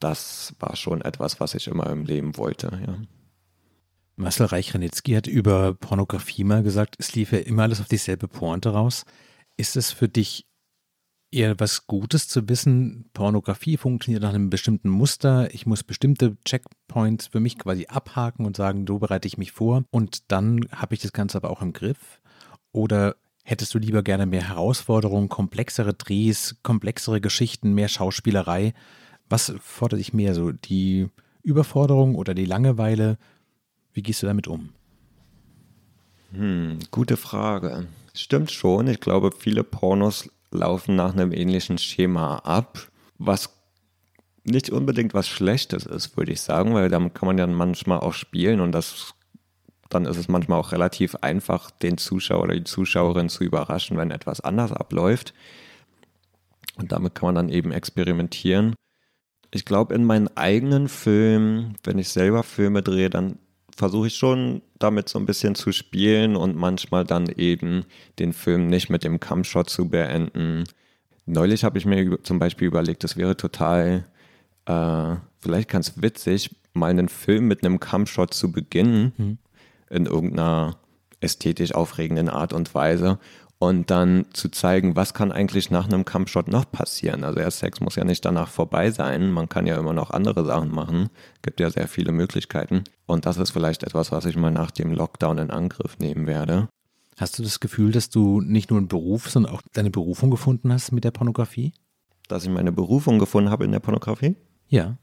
das 0.00 0.54
war 0.58 0.76
schon 0.76 1.00
etwas, 1.02 1.40
was 1.40 1.54
ich 1.54 1.68
immer 1.68 1.88
im 1.88 2.04
Leben 2.04 2.36
wollte. 2.36 2.70
Ja. 2.86 2.96
Marcel 4.16 4.46
Reich-Ranitzky 4.46 5.12
hat 5.12 5.26
über 5.26 5.74
Pornografie 5.74 6.44
mal 6.44 6.62
gesagt, 6.62 6.96
es 6.98 7.14
lief 7.14 7.32
ja 7.32 7.38
immer 7.38 7.64
alles 7.64 7.80
auf 7.80 7.88
dieselbe 7.88 8.28
Pointe 8.28 8.70
raus. 8.70 9.04
Ist 9.56 9.76
es 9.76 9.92
für 9.92 10.08
dich 10.08 10.46
eher 11.30 11.58
was 11.58 11.86
Gutes 11.86 12.28
zu 12.28 12.48
wissen, 12.48 13.10
Pornografie 13.12 13.76
funktioniert 13.76 14.22
nach 14.22 14.30
einem 14.30 14.48
bestimmten 14.48 14.88
Muster, 14.88 15.52
ich 15.52 15.66
muss 15.66 15.82
bestimmte 15.82 16.36
Checkpoints 16.44 17.26
für 17.26 17.40
mich 17.40 17.58
quasi 17.58 17.86
abhaken 17.86 18.46
und 18.46 18.56
sagen, 18.56 18.86
so 18.86 18.98
bereite 18.98 19.28
ich 19.28 19.36
mich 19.36 19.52
vor 19.52 19.84
und 19.90 20.30
dann 20.30 20.66
habe 20.72 20.94
ich 20.94 21.00
das 21.00 21.12
Ganze 21.12 21.36
aber 21.36 21.50
auch 21.50 21.62
im 21.62 21.72
Griff? 21.72 22.20
Oder 22.72 23.16
hättest 23.44 23.74
du 23.74 23.78
lieber 23.78 24.02
gerne 24.02 24.26
mehr 24.26 24.48
Herausforderungen, 24.48 25.28
komplexere 25.28 25.94
Drehs, 25.94 26.56
komplexere 26.62 27.20
Geschichten, 27.20 27.74
mehr 27.74 27.88
Schauspielerei? 27.88 28.72
Was 29.28 29.52
fordert 29.60 30.00
dich 30.00 30.12
mehr, 30.12 30.34
so 30.34 30.52
die 30.52 31.08
Überforderung 31.42 32.14
oder 32.14 32.34
die 32.34 32.44
Langeweile? 32.44 33.18
Wie 33.92 34.02
gehst 34.02 34.22
du 34.22 34.26
damit 34.26 34.46
um? 34.46 34.70
Hm, 36.32 36.78
gute 36.90 37.16
Frage. 37.16 37.86
Stimmt 38.14 38.50
schon. 38.50 38.88
Ich 38.88 39.00
glaube, 39.00 39.30
viele 39.36 39.64
Pornos 39.64 40.30
laufen 40.50 40.96
nach 40.96 41.12
einem 41.12 41.32
ähnlichen 41.32 41.78
Schema 41.78 42.38
ab, 42.38 42.88
was 43.18 43.50
nicht 44.44 44.70
unbedingt 44.70 45.12
was 45.12 45.28
Schlechtes 45.28 45.86
ist, 45.86 46.16
würde 46.16 46.32
ich 46.32 46.40
sagen, 46.40 46.72
weil 46.72 46.88
damit 46.88 47.14
kann 47.14 47.26
man 47.26 47.38
ja 47.38 47.46
manchmal 47.46 47.98
auch 47.98 48.12
spielen 48.12 48.60
und 48.60 48.72
das 48.72 49.14
dann 49.88 50.04
ist 50.04 50.16
es 50.16 50.28
manchmal 50.28 50.58
auch 50.58 50.72
relativ 50.72 51.14
einfach, 51.16 51.70
den 51.70 51.96
Zuschauer 51.96 52.42
oder 52.42 52.54
die 52.54 52.64
Zuschauerin 52.64 53.28
zu 53.28 53.44
überraschen, 53.44 53.96
wenn 53.96 54.10
etwas 54.10 54.40
anders 54.40 54.72
abläuft. 54.72 55.32
Und 56.76 56.92
damit 56.92 57.14
kann 57.14 57.28
man 57.28 57.34
dann 57.36 57.48
eben 57.48 57.70
experimentieren. 57.72 58.74
Ich 59.56 59.64
glaube, 59.64 59.94
in 59.94 60.04
meinen 60.04 60.28
eigenen 60.36 60.86
Filmen, 60.86 61.76
wenn 61.82 61.96
ich 61.98 62.10
selber 62.10 62.42
Filme 62.42 62.82
drehe, 62.82 63.08
dann 63.08 63.38
versuche 63.74 64.08
ich 64.08 64.14
schon 64.14 64.60
damit 64.78 65.08
so 65.08 65.18
ein 65.18 65.24
bisschen 65.24 65.54
zu 65.54 65.72
spielen 65.72 66.36
und 66.36 66.56
manchmal 66.56 67.04
dann 67.04 67.26
eben 67.30 67.86
den 68.18 68.34
Film 68.34 68.66
nicht 68.66 68.90
mit 68.90 69.02
dem 69.02 69.18
Cumshot 69.18 69.70
zu 69.70 69.88
beenden. 69.88 70.64
Neulich 71.24 71.64
habe 71.64 71.78
ich 71.78 71.86
mir 71.86 72.22
zum 72.22 72.38
Beispiel 72.38 72.68
überlegt, 72.68 73.02
es 73.04 73.16
wäre 73.16 73.34
total, 73.38 74.04
äh, 74.66 75.16
vielleicht 75.38 75.70
ganz 75.70 75.94
witzig, 76.02 76.54
mal 76.74 76.90
einen 76.90 77.08
Film 77.08 77.48
mit 77.48 77.64
einem 77.64 77.80
Cumshot 77.80 78.34
zu 78.34 78.52
beginnen, 78.52 79.14
mhm. 79.16 79.38
in 79.88 80.04
irgendeiner 80.04 80.76
ästhetisch 81.20 81.74
aufregenden 81.74 82.28
Art 82.28 82.52
und 82.52 82.74
Weise 82.74 83.18
und 83.58 83.90
dann 83.90 84.26
zu 84.32 84.48
zeigen, 84.50 84.96
was 84.96 85.14
kann 85.14 85.32
eigentlich 85.32 85.70
nach 85.70 85.86
einem 85.86 86.04
Kampfshot 86.04 86.48
noch 86.48 86.70
passieren. 86.70 87.24
Also 87.24 87.38
der 87.38 87.50
Sex 87.50 87.80
muss 87.80 87.96
ja 87.96 88.04
nicht 88.04 88.24
danach 88.24 88.48
vorbei 88.48 88.90
sein, 88.90 89.30
man 89.30 89.48
kann 89.48 89.66
ja 89.66 89.78
immer 89.78 89.94
noch 89.94 90.10
andere 90.10 90.44
Sachen 90.44 90.70
machen, 90.70 91.08
gibt 91.42 91.60
ja 91.60 91.70
sehr 91.70 91.88
viele 91.88 92.12
Möglichkeiten 92.12 92.84
und 93.06 93.26
das 93.26 93.38
ist 93.38 93.50
vielleicht 93.50 93.82
etwas, 93.82 94.12
was 94.12 94.26
ich 94.26 94.36
mal 94.36 94.50
nach 94.50 94.70
dem 94.70 94.92
Lockdown 94.92 95.38
in 95.38 95.50
Angriff 95.50 95.98
nehmen 95.98 96.26
werde. 96.26 96.68
Hast 97.16 97.38
du 97.38 97.42
das 97.42 97.60
Gefühl, 97.60 97.92
dass 97.92 98.10
du 98.10 98.42
nicht 98.42 98.70
nur 98.70 98.78
einen 98.78 98.88
Beruf, 98.88 99.30
sondern 99.30 99.54
auch 99.54 99.62
deine 99.72 99.90
Berufung 99.90 100.30
gefunden 100.30 100.70
hast 100.70 100.92
mit 100.92 101.04
der 101.04 101.12
Pornografie? 101.12 101.72
Dass 102.28 102.44
ich 102.44 102.50
meine 102.50 102.72
Berufung 102.72 103.18
gefunden 103.18 103.50
habe 103.50 103.64
in 103.64 103.72
der 103.72 103.80
Pornografie? 103.80 104.36
Ja. 104.68 104.98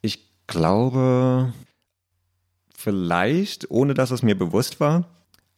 Ich 0.00 0.46
glaube, 0.46 1.52
vielleicht, 2.74 3.70
ohne 3.70 3.92
dass 3.92 4.10
es 4.10 4.22
mir 4.22 4.38
bewusst 4.38 4.80
war, 4.80 5.04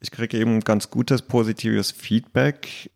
ich 0.07 0.13
kriege 0.13 0.39
eben 0.39 0.61
ganz 0.61 0.89
gutes 0.89 1.21
positives 1.23 1.91
Feedback, 1.91 2.93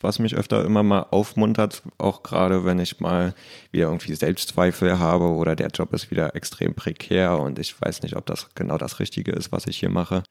was 0.00 0.18
mich 0.18 0.34
öfter 0.34 0.64
immer 0.64 0.82
mal 0.82 1.02
aufmuntert, 1.02 1.84
auch 1.96 2.24
gerade 2.24 2.64
wenn 2.64 2.80
ich 2.80 2.98
mal 2.98 3.34
wieder 3.70 3.84
irgendwie 3.84 4.16
Selbstzweifel 4.16 4.98
habe 4.98 5.26
oder 5.26 5.54
der 5.54 5.68
Job 5.68 5.92
ist 5.92 6.10
wieder 6.10 6.34
extrem 6.34 6.74
prekär 6.74 7.38
und 7.38 7.60
ich 7.60 7.80
weiß 7.80 8.02
nicht, 8.02 8.16
ob 8.16 8.26
das 8.26 8.48
genau 8.56 8.78
das 8.78 8.98
Richtige 8.98 9.30
ist, 9.30 9.52
was 9.52 9.68
ich 9.68 9.78
hier 9.78 9.90
mache. 9.90 10.24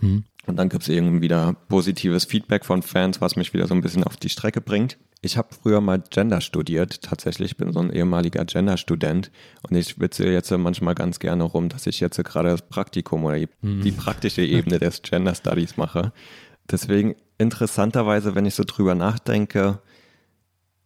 Hm. 0.00 0.24
Und 0.46 0.56
dann 0.56 0.68
gibt 0.68 0.82
es 0.82 0.88
irgendwie 0.88 1.20
wieder 1.20 1.54
positives 1.68 2.24
Feedback 2.24 2.64
von 2.64 2.82
Fans, 2.82 3.20
was 3.20 3.36
mich 3.36 3.54
wieder 3.54 3.68
so 3.68 3.74
ein 3.74 3.80
bisschen 3.80 4.02
auf 4.02 4.16
die 4.16 4.28
Strecke 4.28 4.60
bringt. 4.60 4.98
Ich 5.22 5.36
habe 5.36 5.48
früher 5.54 5.82
mal 5.82 6.02
Gender 6.08 6.40
studiert, 6.40 7.02
tatsächlich 7.02 7.58
bin 7.58 7.72
so 7.72 7.80
ein 7.80 7.90
ehemaliger 7.90 8.44
Gender-Student 8.44 9.30
und 9.68 9.76
ich 9.76 10.00
witze 10.00 10.26
jetzt 10.26 10.50
manchmal 10.50 10.94
ganz 10.94 11.18
gerne 11.18 11.44
rum, 11.44 11.68
dass 11.68 11.86
ich 11.86 12.00
jetzt 12.00 12.22
gerade 12.24 12.48
das 12.48 12.62
Praktikum 12.62 13.24
oder 13.24 13.36
hm. 13.36 13.82
die 13.82 13.92
praktische 13.92 14.42
Ebene 14.42 14.78
des 14.78 15.02
Gender 15.02 15.34
Studies 15.34 15.76
mache. 15.76 16.12
Deswegen 16.70 17.16
interessanterweise, 17.36 18.34
wenn 18.34 18.46
ich 18.46 18.54
so 18.54 18.64
drüber 18.64 18.94
nachdenke, 18.94 19.80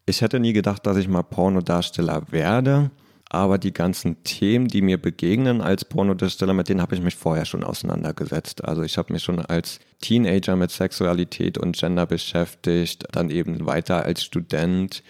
ich 0.07 0.21
hätte 0.21 0.41
nie 0.41 0.53
gedacht, 0.53 0.85
dass 0.87 0.97
ich 0.97 1.07
mal 1.07 1.23
Pornodarsteller 1.23 2.33
werde 2.33 2.91
aber 3.35 3.59
die 3.59 3.73
ganzen 3.73 4.23
Themen, 4.25 4.69
die 4.69 4.81
mir 4.81 4.97
begegnen 4.97 5.61
als 5.61 5.85
Pornodarsteller, 5.85 6.55
mit 6.55 6.69
denen 6.69 6.81
habe 6.81 6.95
ich 6.95 7.03
mich 7.03 7.17
vorher 7.17 7.45
schon 7.45 7.65
auseinandergesetzt. 7.65 8.65
Also 8.65 8.83
ich 8.83 8.97
habe 8.97 9.13
mich 9.13 9.23
schon 9.23 9.41
als 9.41 9.81
Teenager 10.01 10.57
mit 10.57 10.71
Sexualität 10.71 11.59
und 11.59 11.77
Gender 11.77 12.07
beschäftigt, 12.07 13.05
dann 13.13 13.31
eben 13.31 13.67
weiter 13.67 14.05
als 14.05 14.25
Student 14.25 15.03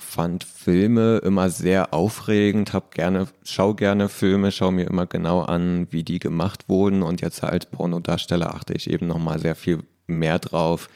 fand 0.00 0.44
Filme 0.44 1.18
immer 1.18 1.50
sehr 1.50 1.92
aufregend, 1.94 2.72
hab 2.72 2.94
gerne, 2.94 3.28
schau 3.44 3.74
gerne 3.74 4.08
Filme, 4.08 4.50
schau 4.50 4.70
mir 4.70 4.86
immer 4.86 5.06
genau 5.06 5.42
an, 5.42 5.86
wie 5.90 6.02
die 6.04 6.18
gemacht 6.18 6.68
wurden 6.68 7.02
und 7.02 7.20
jetzt 7.20 7.42
als 7.44 7.66
Pornodarsteller 7.66 8.54
achte 8.54 8.72
ich 8.72 8.90
eben 8.90 9.06
nochmal 9.06 9.38
sehr 9.38 9.54
viel 9.54 9.82
mehr 10.06 10.38
drauf. 10.38 10.88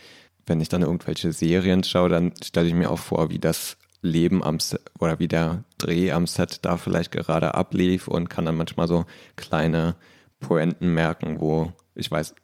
Wenn 0.47 0.61
ich 0.61 0.69
dann 0.69 0.83
irgendwelche 0.83 1.33
Serien 1.33 1.85
schaue, 1.85 2.09
dann 2.09 2.33
stelle 2.43 2.69
ich 2.69 2.75
mir 2.75 2.91
auch 2.91 2.99
vor, 2.99 3.31
wie 3.31 3.39
das 3.39 3.77
Leben 4.05 4.45
am 4.45 4.61
Set 4.61 4.83
oder 4.99 5.19
wie 5.19 5.29
der 5.29 5.65
Dreh 5.79 6.13
am 6.13 6.27
Set 6.27 6.61
da 6.63 6.77
vielleicht 6.77 7.11
gerade 7.11 7.55
ablief 7.55 8.07
und 8.07 8.29
kann 8.29 8.45
dann 8.45 8.57
manchmal 8.57 8.87
so 8.87 9.07
kleine 9.37 9.97
Poenten 10.41 10.93
merken, 10.93 11.41
wo 11.41 11.73
ich 11.95 12.11
weiß 12.11 12.35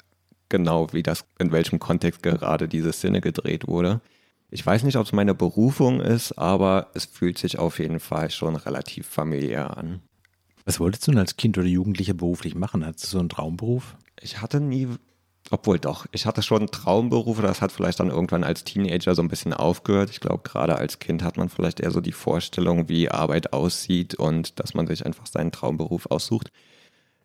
genau, 0.48 0.92
wie 0.92 1.02
das, 1.02 1.24
in 1.38 1.52
welchem 1.52 1.78
Kontext 1.78 2.22
gerade 2.22 2.66
diese 2.66 2.92
Szene 2.92 3.20
gedreht 3.20 3.68
wurde. 3.68 4.00
Ich 4.50 4.64
weiß 4.66 4.82
nicht, 4.82 4.96
ob 4.96 5.06
es 5.06 5.12
meine 5.12 5.34
Berufung 5.34 6.00
ist, 6.00 6.32
aber 6.32 6.88
es 6.94 7.04
fühlt 7.04 7.38
sich 7.38 7.58
auf 7.58 7.78
jeden 7.78 8.00
Fall 8.00 8.30
schon 8.30 8.56
relativ 8.56 9.06
familiär 9.06 9.76
an. 9.76 10.00
Was 10.64 10.80
wolltest 10.80 11.06
du 11.06 11.12
denn 11.12 11.20
als 11.20 11.36
Kind 11.36 11.56
oder 11.56 11.66
Jugendlicher 11.66 12.14
beruflich 12.14 12.54
machen? 12.54 12.84
Hattest 12.84 13.04
du 13.04 13.08
so 13.10 13.18
einen 13.20 13.28
Traumberuf? 13.28 13.96
Ich 14.20 14.42
hatte 14.42 14.60
nie 14.60 14.88
obwohl 15.50 15.80
doch, 15.80 16.06
ich 16.12 16.26
hatte 16.26 16.42
schon 16.42 16.68
Traumberufe, 16.68 17.42
das 17.42 17.60
hat 17.60 17.72
vielleicht 17.72 17.98
dann 17.98 18.10
irgendwann 18.10 18.44
als 18.44 18.62
Teenager 18.62 19.16
so 19.16 19.22
ein 19.22 19.28
bisschen 19.28 19.52
aufgehört. 19.52 20.10
Ich 20.10 20.20
glaube, 20.20 20.42
gerade 20.44 20.76
als 20.76 21.00
Kind 21.00 21.24
hat 21.24 21.36
man 21.36 21.48
vielleicht 21.48 21.80
eher 21.80 21.90
so 21.90 22.00
die 22.00 22.12
Vorstellung, 22.12 22.88
wie 22.88 23.10
Arbeit 23.10 23.52
aussieht 23.52 24.14
und 24.14 24.60
dass 24.60 24.74
man 24.74 24.86
sich 24.86 25.04
einfach 25.04 25.26
seinen 25.26 25.50
Traumberuf 25.50 26.06
aussucht. 26.06 26.52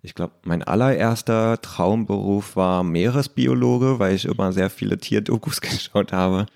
Ich 0.02 0.16
glaube, 0.16 0.34
mein 0.44 0.64
allererster 0.64 1.62
Traumberuf 1.62 2.56
war 2.56 2.84
Meeresbiologe, 2.84 4.00
weil 4.00 4.16
ich 4.16 4.26
immer 4.26 4.52
sehr 4.54 4.72
viele 4.72 4.98
Tierdokus 4.98 5.62
geschaut 5.62 6.12
habe 6.12 6.48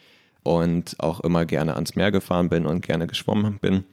und 0.42 0.96
auch 1.00 1.20
immer 1.20 1.46
gerne 1.46 1.76
ans 1.76 1.96
Meer 1.96 2.12
gefahren 2.12 2.50
bin 2.50 2.66
und 2.66 2.82
gerne 2.82 3.06
geschwommen 3.06 3.60
bin. 3.60 3.84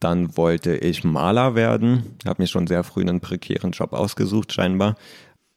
Dann 0.00 0.36
wollte 0.36 0.76
ich 0.76 1.04
Maler 1.04 1.54
werden, 1.54 2.16
habe 2.26 2.42
mir 2.42 2.48
schon 2.48 2.66
sehr 2.66 2.82
früh 2.82 3.02
einen 3.02 3.20
prekären 3.20 3.70
Job 3.70 3.92
ausgesucht, 3.92 4.52
scheinbar. 4.52 4.96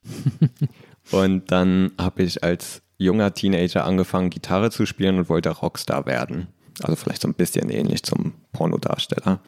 Und 1.11 1.51
dann 1.51 1.91
habe 1.97 2.23
ich 2.23 2.43
als 2.43 2.81
junger 2.97 3.33
Teenager 3.33 3.85
angefangen, 3.85 4.29
Gitarre 4.29 4.71
zu 4.71 4.85
spielen 4.85 5.17
und 5.17 5.29
wollte 5.29 5.49
Rockstar 5.49 6.05
werden. 6.05 6.47
Also 6.81 6.95
vielleicht 6.95 7.21
so 7.21 7.27
ein 7.27 7.33
bisschen 7.33 7.69
ähnlich 7.69 8.03
zum 8.03 8.33
Pornodarsteller. 8.51 9.39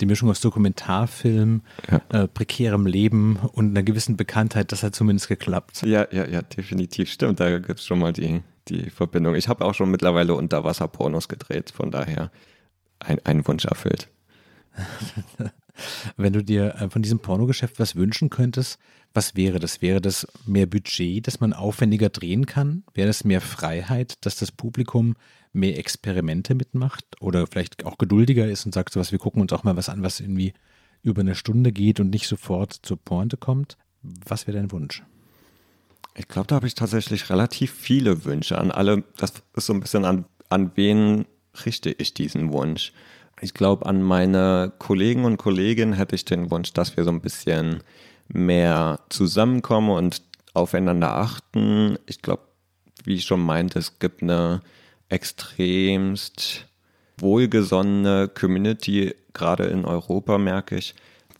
Die 0.00 0.06
Mischung 0.06 0.30
aus 0.30 0.40
Dokumentarfilm, 0.40 1.62
ja. 1.90 2.22
äh, 2.22 2.28
prekärem 2.28 2.86
Leben 2.86 3.36
und 3.36 3.70
einer 3.70 3.82
gewissen 3.82 4.16
Bekanntheit, 4.16 4.72
das 4.72 4.82
hat 4.82 4.94
zumindest 4.94 5.28
geklappt. 5.28 5.82
Ja, 5.82 6.06
ja, 6.10 6.26
ja, 6.26 6.40
definitiv. 6.40 7.10
Stimmt, 7.10 7.38
da 7.38 7.58
gibt 7.58 7.80
es 7.80 7.86
schon 7.86 7.98
mal 7.98 8.14
die, 8.14 8.42
die 8.68 8.88
Verbindung. 8.88 9.34
Ich 9.34 9.48
habe 9.48 9.64
auch 9.64 9.74
schon 9.74 9.90
mittlerweile 9.90 10.34
Unterwasser-Pornos 10.34 11.28
gedreht, 11.28 11.70
von 11.70 11.90
daher 11.90 12.30
ein, 12.98 13.18
ein 13.24 13.46
Wunsch 13.46 13.66
erfüllt. 13.66 14.08
Wenn 16.16 16.32
du 16.32 16.42
dir 16.42 16.74
äh, 16.76 16.90
von 16.90 17.02
diesem 17.02 17.20
Pornogeschäft 17.20 17.78
was 17.78 17.96
wünschen 17.96 18.30
könntest, 18.30 18.78
was 19.12 19.34
wäre 19.34 19.58
das? 19.58 19.82
Wäre 19.82 20.00
das 20.00 20.26
mehr 20.46 20.66
Budget, 20.66 21.26
dass 21.26 21.40
man 21.40 21.52
aufwendiger 21.52 22.10
drehen 22.10 22.46
kann? 22.46 22.84
Wäre 22.94 23.08
das 23.08 23.24
mehr 23.24 23.40
Freiheit, 23.40 24.24
dass 24.24 24.36
das 24.36 24.52
Publikum 24.52 25.16
mehr 25.52 25.78
Experimente 25.78 26.54
mitmacht 26.54 27.04
oder 27.20 27.46
vielleicht 27.46 27.84
auch 27.84 27.98
geduldiger 27.98 28.46
ist 28.46 28.66
und 28.66 28.72
sagt 28.72 28.92
so 28.92 29.00
was, 29.00 29.10
wir 29.10 29.18
gucken 29.18 29.42
uns 29.42 29.52
auch 29.52 29.64
mal 29.64 29.76
was 29.76 29.88
an, 29.88 30.02
was 30.02 30.20
irgendwie 30.20 30.52
über 31.02 31.20
eine 31.22 31.34
Stunde 31.34 31.72
geht 31.72 31.98
und 31.98 32.10
nicht 32.10 32.28
sofort 32.28 32.72
zur 32.82 32.98
Pointe 32.98 33.36
kommt? 33.36 33.76
Was 34.02 34.46
wäre 34.46 34.58
dein 34.58 34.70
Wunsch? 34.70 35.02
Ich 36.14 36.28
glaube, 36.28 36.46
da 36.46 36.56
habe 36.56 36.66
ich 36.66 36.74
tatsächlich 36.74 37.30
relativ 37.30 37.72
viele 37.72 38.24
Wünsche 38.24 38.58
an 38.58 38.70
alle. 38.70 39.04
Das 39.16 39.32
ist 39.56 39.66
so 39.66 39.72
ein 39.72 39.80
bisschen 39.80 40.04
an, 40.04 40.24
an 40.48 40.72
wen 40.74 41.26
richte 41.64 41.90
ich 41.90 42.14
diesen 42.14 42.52
Wunsch. 42.52 42.92
Ich 43.40 43.54
glaube, 43.54 43.86
an 43.86 44.02
meine 44.02 44.72
Kollegen 44.78 45.24
und 45.24 45.38
Kolleginnen 45.38 45.94
hätte 45.94 46.14
ich 46.14 46.24
den 46.24 46.50
Wunsch, 46.50 46.72
dass 46.72 46.96
wir 46.96 47.04
so 47.04 47.10
ein 47.10 47.22
bisschen 47.22 47.82
mehr 48.28 49.00
zusammenkommen 49.08 49.90
und 49.90 50.22
aufeinander 50.52 51.16
achten. 51.16 51.98
Ich 52.06 52.20
glaube, 52.20 52.42
wie 53.04 53.14
ich 53.14 53.24
schon 53.24 53.40
meinte, 53.40 53.78
es 53.78 53.98
gibt 53.98 54.22
eine 54.22 54.60
extremst 55.08 56.66
wohlgesonnene 57.16 58.28
Community, 58.28 59.14
gerade 59.32 59.64
in 59.64 59.84
Europa 59.84 60.38
merke 60.38 60.76
ich, 60.76 60.94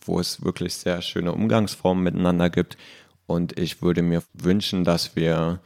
wo 0.05 0.21
es 0.21 0.43
wirklich 0.45 0.75
sehr 0.75 1.03
schöne 1.03 1.33
Umgangsformen 1.33 2.03
miteinander 2.03 2.51
gibt. 2.51 2.77
Und 3.27 3.59
ich 3.59 3.83
würde 3.83 4.03
mir 4.03 4.23
wünschen, 4.33 4.85
dass 4.85 5.17
wir 5.17 5.61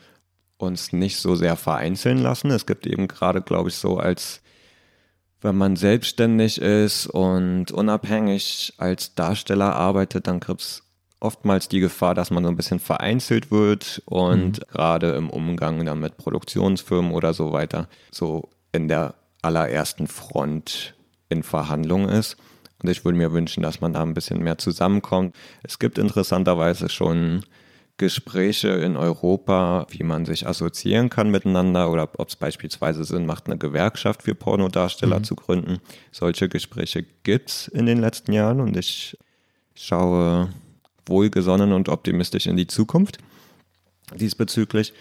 uns 0.56 0.92
nicht 0.92 1.18
so 1.18 1.34
sehr 1.36 1.56
vereinzeln 1.56 2.18
lassen. 2.18 2.50
Es 2.50 2.66
gibt 2.66 2.86
eben 2.86 3.08
gerade, 3.08 3.40
glaube 3.40 3.68
ich, 3.68 3.76
so 3.76 3.98
als 3.98 4.40
wenn 5.44 5.56
man 5.56 5.76
selbstständig 5.76 6.60
ist 6.60 7.06
und 7.06 7.70
unabhängig 7.70 8.72
als 8.78 9.14
Darsteller 9.14 9.76
arbeitet, 9.76 10.26
dann 10.26 10.40
gibt 10.40 10.62
es 10.62 10.82
oftmals 11.20 11.68
die 11.68 11.80
Gefahr, 11.80 12.14
dass 12.14 12.30
man 12.30 12.44
so 12.44 12.48
ein 12.48 12.56
bisschen 12.56 12.80
vereinzelt 12.80 13.50
wird 13.50 14.02
und 14.06 14.58
mhm. 14.58 14.72
gerade 14.72 15.12
im 15.12 15.28
Umgang 15.28 15.84
dann 15.84 16.00
mit 16.00 16.16
Produktionsfirmen 16.16 17.12
oder 17.12 17.34
so 17.34 17.52
weiter 17.52 17.88
so 18.10 18.48
in 18.72 18.88
der 18.88 19.14
allerersten 19.42 20.06
Front 20.06 20.94
in 21.28 21.42
Verhandlungen 21.42 22.08
ist. 22.08 22.36
Und 22.82 22.88
ich 22.88 23.04
würde 23.04 23.18
mir 23.18 23.32
wünschen, 23.32 23.62
dass 23.62 23.82
man 23.82 23.92
da 23.92 24.02
ein 24.02 24.14
bisschen 24.14 24.42
mehr 24.42 24.56
zusammenkommt. 24.56 25.36
Es 25.62 25.78
gibt 25.78 25.98
interessanterweise 25.98 26.88
schon 26.88 27.44
Gespräche 27.96 28.68
in 28.68 28.96
Europa, 28.96 29.86
wie 29.90 30.02
man 30.02 30.24
sich 30.26 30.46
assoziieren 30.46 31.10
kann 31.10 31.30
miteinander 31.30 31.90
oder 31.90 32.08
ob 32.18 32.28
es 32.28 32.36
beispielsweise 32.36 33.04
Sinn 33.04 33.24
macht, 33.24 33.46
eine 33.46 33.56
Gewerkschaft 33.56 34.24
für 34.24 34.34
Pornodarsteller 34.34 35.20
mhm. 35.20 35.24
zu 35.24 35.36
gründen. 35.36 35.78
Solche 36.10 36.48
Gespräche 36.48 37.04
gibt 37.22 37.50
es 37.50 37.68
in 37.68 37.86
den 37.86 38.00
letzten 38.00 38.32
Jahren 38.32 38.60
und 38.60 38.76
ich 38.76 39.16
schaue 39.74 40.50
wohlgesonnen 41.06 41.72
und 41.72 41.88
optimistisch 41.88 42.46
in 42.46 42.56
die 42.56 42.66
Zukunft 42.66 43.18
diesbezüglich. 44.14 44.92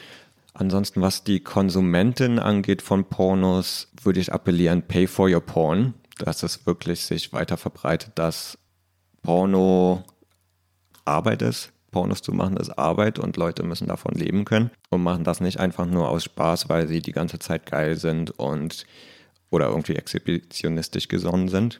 Ansonsten, 0.53 1.01
was 1.01 1.23
die 1.23 1.39
Konsumentin 1.39 2.38
angeht 2.38 2.84
von 2.84 3.06
Pornos, 3.06 3.91
würde 4.03 4.19
ich 4.19 4.32
appellieren, 4.32 4.84
pay 4.84 5.08
for 5.08 5.27
your 5.27 5.41
porn, 5.41 5.95
dass 6.19 6.43
es 6.43 6.67
wirklich 6.67 7.01
sich 7.01 7.34
weiter 7.34 7.58
verbreitet, 7.58 8.12
dass 8.15 8.58
Porno 9.23 10.03
Arbeit 11.06 11.41
ist, 11.41 11.72
Pornos 11.93 12.21
zu 12.21 12.34
machen 12.34 12.58
ist 12.58 12.71
Arbeit 12.71 13.19
und 13.19 13.38
Leute 13.38 13.63
müssen 13.63 13.88
davon 13.88 14.13
leben 14.15 14.43
können 14.43 14.71
und 14.89 15.01
machen 15.01 15.23
das 15.23 15.39
nicht 15.39 15.60
einfach 15.62 15.86
nur 15.86 16.10
aus 16.10 16.25
Spaß, 16.25 16.67
weil 16.67 16.89
sie 16.89 17.01
die 17.01 17.13
ganze 17.13 17.39
Zeit 17.39 17.65
geil 17.65 17.95
sind 17.95 18.32
und 18.32 18.86
oder 19.49 19.69
irgendwie 19.69 19.95
exhibitionistisch 19.95 21.08
gesonnen 21.08 21.47
sind. 21.47 21.79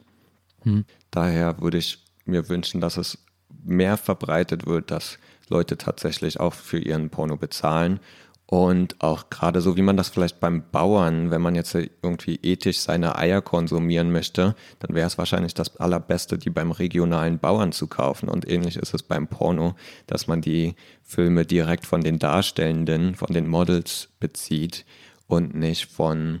Hm. 0.62 0.86
Daher 1.10 1.60
würde 1.60 1.76
ich 1.76 1.98
mir 2.24 2.48
wünschen, 2.48 2.80
dass 2.80 2.96
es 2.96 3.18
mehr 3.62 3.98
verbreitet 3.98 4.66
wird, 4.66 4.90
dass 4.90 5.18
Leute 5.48 5.76
tatsächlich 5.76 6.40
auch 6.40 6.54
für 6.54 6.78
ihren 6.78 7.10
Porno 7.10 7.36
bezahlen 7.36 8.00
und 8.46 9.00
auch 9.00 9.30
gerade 9.30 9.62
so, 9.62 9.76
wie 9.76 9.82
man 9.82 9.96
das 9.96 10.10
vielleicht 10.10 10.38
beim 10.38 10.64
Bauern, 10.70 11.30
wenn 11.30 11.40
man 11.40 11.54
jetzt 11.54 11.74
irgendwie 11.74 12.38
ethisch 12.42 12.78
seine 12.78 13.16
Eier 13.16 13.40
konsumieren 13.40 14.12
möchte, 14.12 14.54
dann 14.80 14.94
wäre 14.94 15.06
es 15.06 15.16
wahrscheinlich 15.16 15.54
das 15.54 15.76
Allerbeste, 15.78 16.36
die 16.36 16.50
beim 16.50 16.70
regionalen 16.70 17.38
Bauern 17.38 17.72
zu 17.72 17.86
kaufen. 17.86 18.28
Und 18.28 18.48
ähnlich 18.48 18.76
ist 18.76 18.92
es 18.92 19.02
beim 19.02 19.28
Porno, 19.28 19.74
dass 20.06 20.26
man 20.26 20.42
die 20.42 20.74
Filme 21.02 21.46
direkt 21.46 21.86
von 21.86 22.02
den 22.02 22.18
Darstellenden, 22.18 23.14
von 23.14 23.32
den 23.32 23.48
Models 23.48 24.10
bezieht 24.20 24.84
und 25.26 25.54
nicht 25.54 25.90
von 25.90 26.40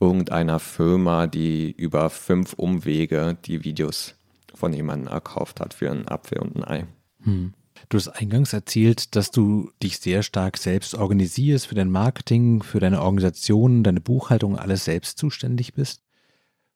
irgendeiner 0.00 0.58
Firma, 0.58 1.28
die 1.28 1.70
über 1.70 2.10
fünf 2.10 2.54
Umwege 2.54 3.36
die 3.44 3.64
Videos 3.64 4.16
von 4.54 4.72
jemandem 4.72 5.12
erkauft 5.12 5.60
hat 5.60 5.72
für 5.72 5.90
einen 5.90 6.08
Apfel 6.08 6.40
und 6.40 6.56
ein 6.56 6.64
Ei. 6.64 6.86
Hm. 7.22 7.54
Du 7.88 7.96
hast 7.96 8.08
eingangs 8.08 8.52
erzählt, 8.52 9.16
dass 9.16 9.30
du 9.30 9.70
dich 9.82 9.98
sehr 9.98 10.22
stark 10.22 10.58
selbst 10.58 10.94
organisierst 10.94 11.66
für 11.66 11.74
dein 11.74 11.90
Marketing, 11.90 12.62
für 12.62 12.80
deine 12.80 13.00
Organisation, 13.00 13.82
deine 13.82 14.00
Buchhaltung, 14.00 14.58
alles 14.58 14.84
selbst 14.84 15.18
zuständig 15.18 15.72
bist. 15.72 16.02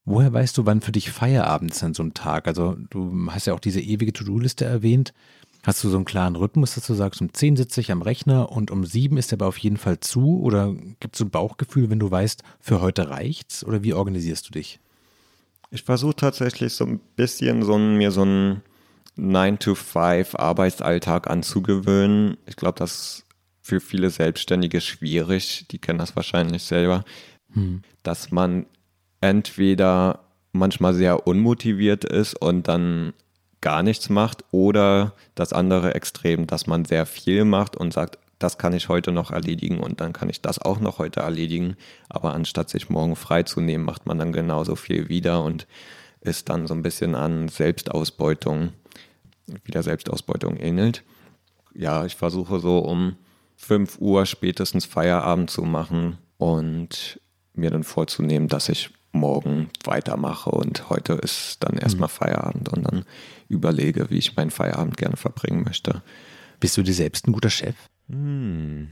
Woher 0.05 0.33
weißt 0.33 0.57
du, 0.57 0.67
wann 0.67 0.81
für 0.81 0.93
dich 0.93 1.11
Feierabend 1.11 1.73
ist 1.73 1.85
an 1.85 1.95
so 1.95 2.03
einem 2.03 2.15
Tag? 2.15 2.49
Also 2.49 2.77
du 2.91 3.29
hast 3.31 3.47
ja 3.47 3.55
auch 3.55 3.61
diese 3.61 3.81
ewige 3.81 4.13
To-Do-Liste 4.13 4.65
erwähnt. 4.65 5.13
Hast 5.65 5.85
du 5.85 5.91
so 5.91 5.97
einen 5.97 6.07
klaren 6.07 6.35
Rhythmus, 6.35 6.75
dass 6.75 6.87
du 6.87 6.95
sagst, 6.95 7.21
um 7.21 7.33
10 7.33 7.57
sitze 7.57 7.81
ich 7.81 7.93
am 7.93 8.03
Rechner 8.03 8.51
und 8.51 8.73
um 8.73 8.85
7 8.85 9.17
ist 9.17 9.33
er 9.33 9.37
aber 9.37 9.47
auf 9.47 9.59
jeden 9.59 9.77
Fall 9.77 10.01
zu? 10.01 10.41
Oder 10.41 10.75
gibt 10.99 11.15
es 11.15 11.19
so 11.19 11.25
ein 11.25 11.31
Bauchgefühl, 11.31 11.89
wenn 11.91 12.01
du 12.01 12.11
weißt, 12.11 12.43
für 12.59 12.81
heute 12.81 13.11
reicht's? 13.11 13.65
Oder 13.65 13.85
wie 13.85 13.93
organisierst 13.93 14.49
du 14.49 14.53
dich? 14.53 14.81
Ich 15.71 15.85
versuche 15.85 16.17
tatsächlich 16.17 16.73
so 16.73 16.85
ein 16.85 17.01
bisschen 17.17 17.63
so 17.63 17.75
ein, 17.75 17.97
mir 17.97 18.11
so 18.11 18.25
ein 18.25 18.63
9-to-5-Arbeitsalltag 19.19 21.29
anzugewöhnen. 21.29 22.39
Ich 22.47 22.57
glaube, 22.57 22.79
das 22.79 22.93
ist 22.93 23.27
für 23.61 23.81
viele 23.81 24.11
Selbstständige 24.11 24.81
schwierig. 24.81 25.67
Die 25.71 25.79
kennen 25.79 25.99
das 25.99 26.17
wahrscheinlich 26.17 26.65
selber. 26.65 27.05
Hm. 27.53 27.83
Dass 28.03 28.31
man 28.31 28.67
entweder 29.21 30.21
manchmal 30.53 30.95
sehr 30.95 31.27
unmotiviert 31.27 32.05
ist 32.05 32.35
und 32.35 32.69
dann 32.69 33.13
gar 33.61 33.83
nichts 33.83 34.11
macht 34.11 34.45
oder 34.51 35.15
das 35.35 35.53
andere 35.53 35.95
Extrem, 35.95 36.47
dass 36.47 36.67
man 36.67 36.85
sehr 36.85 37.07
viel 37.07 37.45
macht 37.45 37.77
und 37.77 37.93
sagt, 37.93 38.19
das 38.39 38.59
kann 38.59 38.73
ich 38.73 38.89
heute 38.89 39.13
noch 39.13 39.31
erledigen 39.31 39.79
und 39.79 40.01
dann 40.01 40.13
kann 40.13 40.29
ich 40.29 40.43
das 40.43 40.59
auch 40.59 40.81
noch 40.81 40.99
heute 40.99 41.21
erledigen. 41.21 41.77
Aber 42.09 42.35
anstatt 42.35 42.71
sich 42.71 42.91
morgen 42.91 43.15
freizunehmen, 43.15 43.87
macht 43.87 44.05
man 44.05 44.19
dann 44.19 44.33
genauso 44.33 44.75
viel 44.75 45.09
wieder 45.09 45.45
und 45.45 45.69
ist 46.21 46.49
dann 46.49 46.67
so 46.67 46.75
ein 46.75 46.83
bisschen 46.83 47.15
an 47.15 47.49
Selbstausbeutung 47.49 48.73
wieder 49.65 49.83
Selbstausbeutung 49.83 50.57
ähnelt. 50.57 51.03
Ja, 51.75 52.05
ich 52.05 52.17
versuche 52.17 52.61
so 52.61 52.79
um 52.79 53.17
5 53.57 53.99
Uhr 53.99 54.27
spätestens 54.27 54.85
Feierabend 54.85 55.51
zu 55.51 55.63
machen 55.63 56.19
und 56.37 57.21
mir 57.55 57.71
dann 57.71 57.85
vorzunehmen, 57.85 58.49
dass 58.49 58.69
ich 58.69 58.91
morgen 59.13 59.71
weitermache 59.85 60.51
und 60.51 60.89
heute 60.89 61.13
ist 61.15 61.59
dann 61.61 61.77
erstmal 61.77 62.09
mhm. 62.09 62.13
Feierabend 62.13 62.69
und 62.71 62.85
dann 62.85 63.05
überlege, 63.49 64.11
wie 64.11 64.19
ich 64.19 64.37
meinen 64.37 64.51
Feierabend 64.51 64.97
gerne 64.97 65.17
verbringen 65.17 65.65
möchte. 65.65 66.03
Bist 66.61 66.77
du 66.77 66.83
dir 66.83 66.95
selbst 66.95 67.27
ein 67.27 67.33
guter 67.33 67.51
Chef? 67.51 67.77
Hm. 68.09 68.89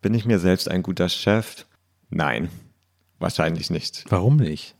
Bin 0.00 0.14
ich 0.14 0.24
mir 0.24 0.38
selbst 0.38 0.70
ein 0.70 0.82
guter 0.82 1.08
Chef? 1.08 1.66
Nein, 2.08 2.48
wahrscheinlich 3.18 3.70
nicht. 3.70 4.04
Warum 4.08 4.36
nicht? 4.36 4.74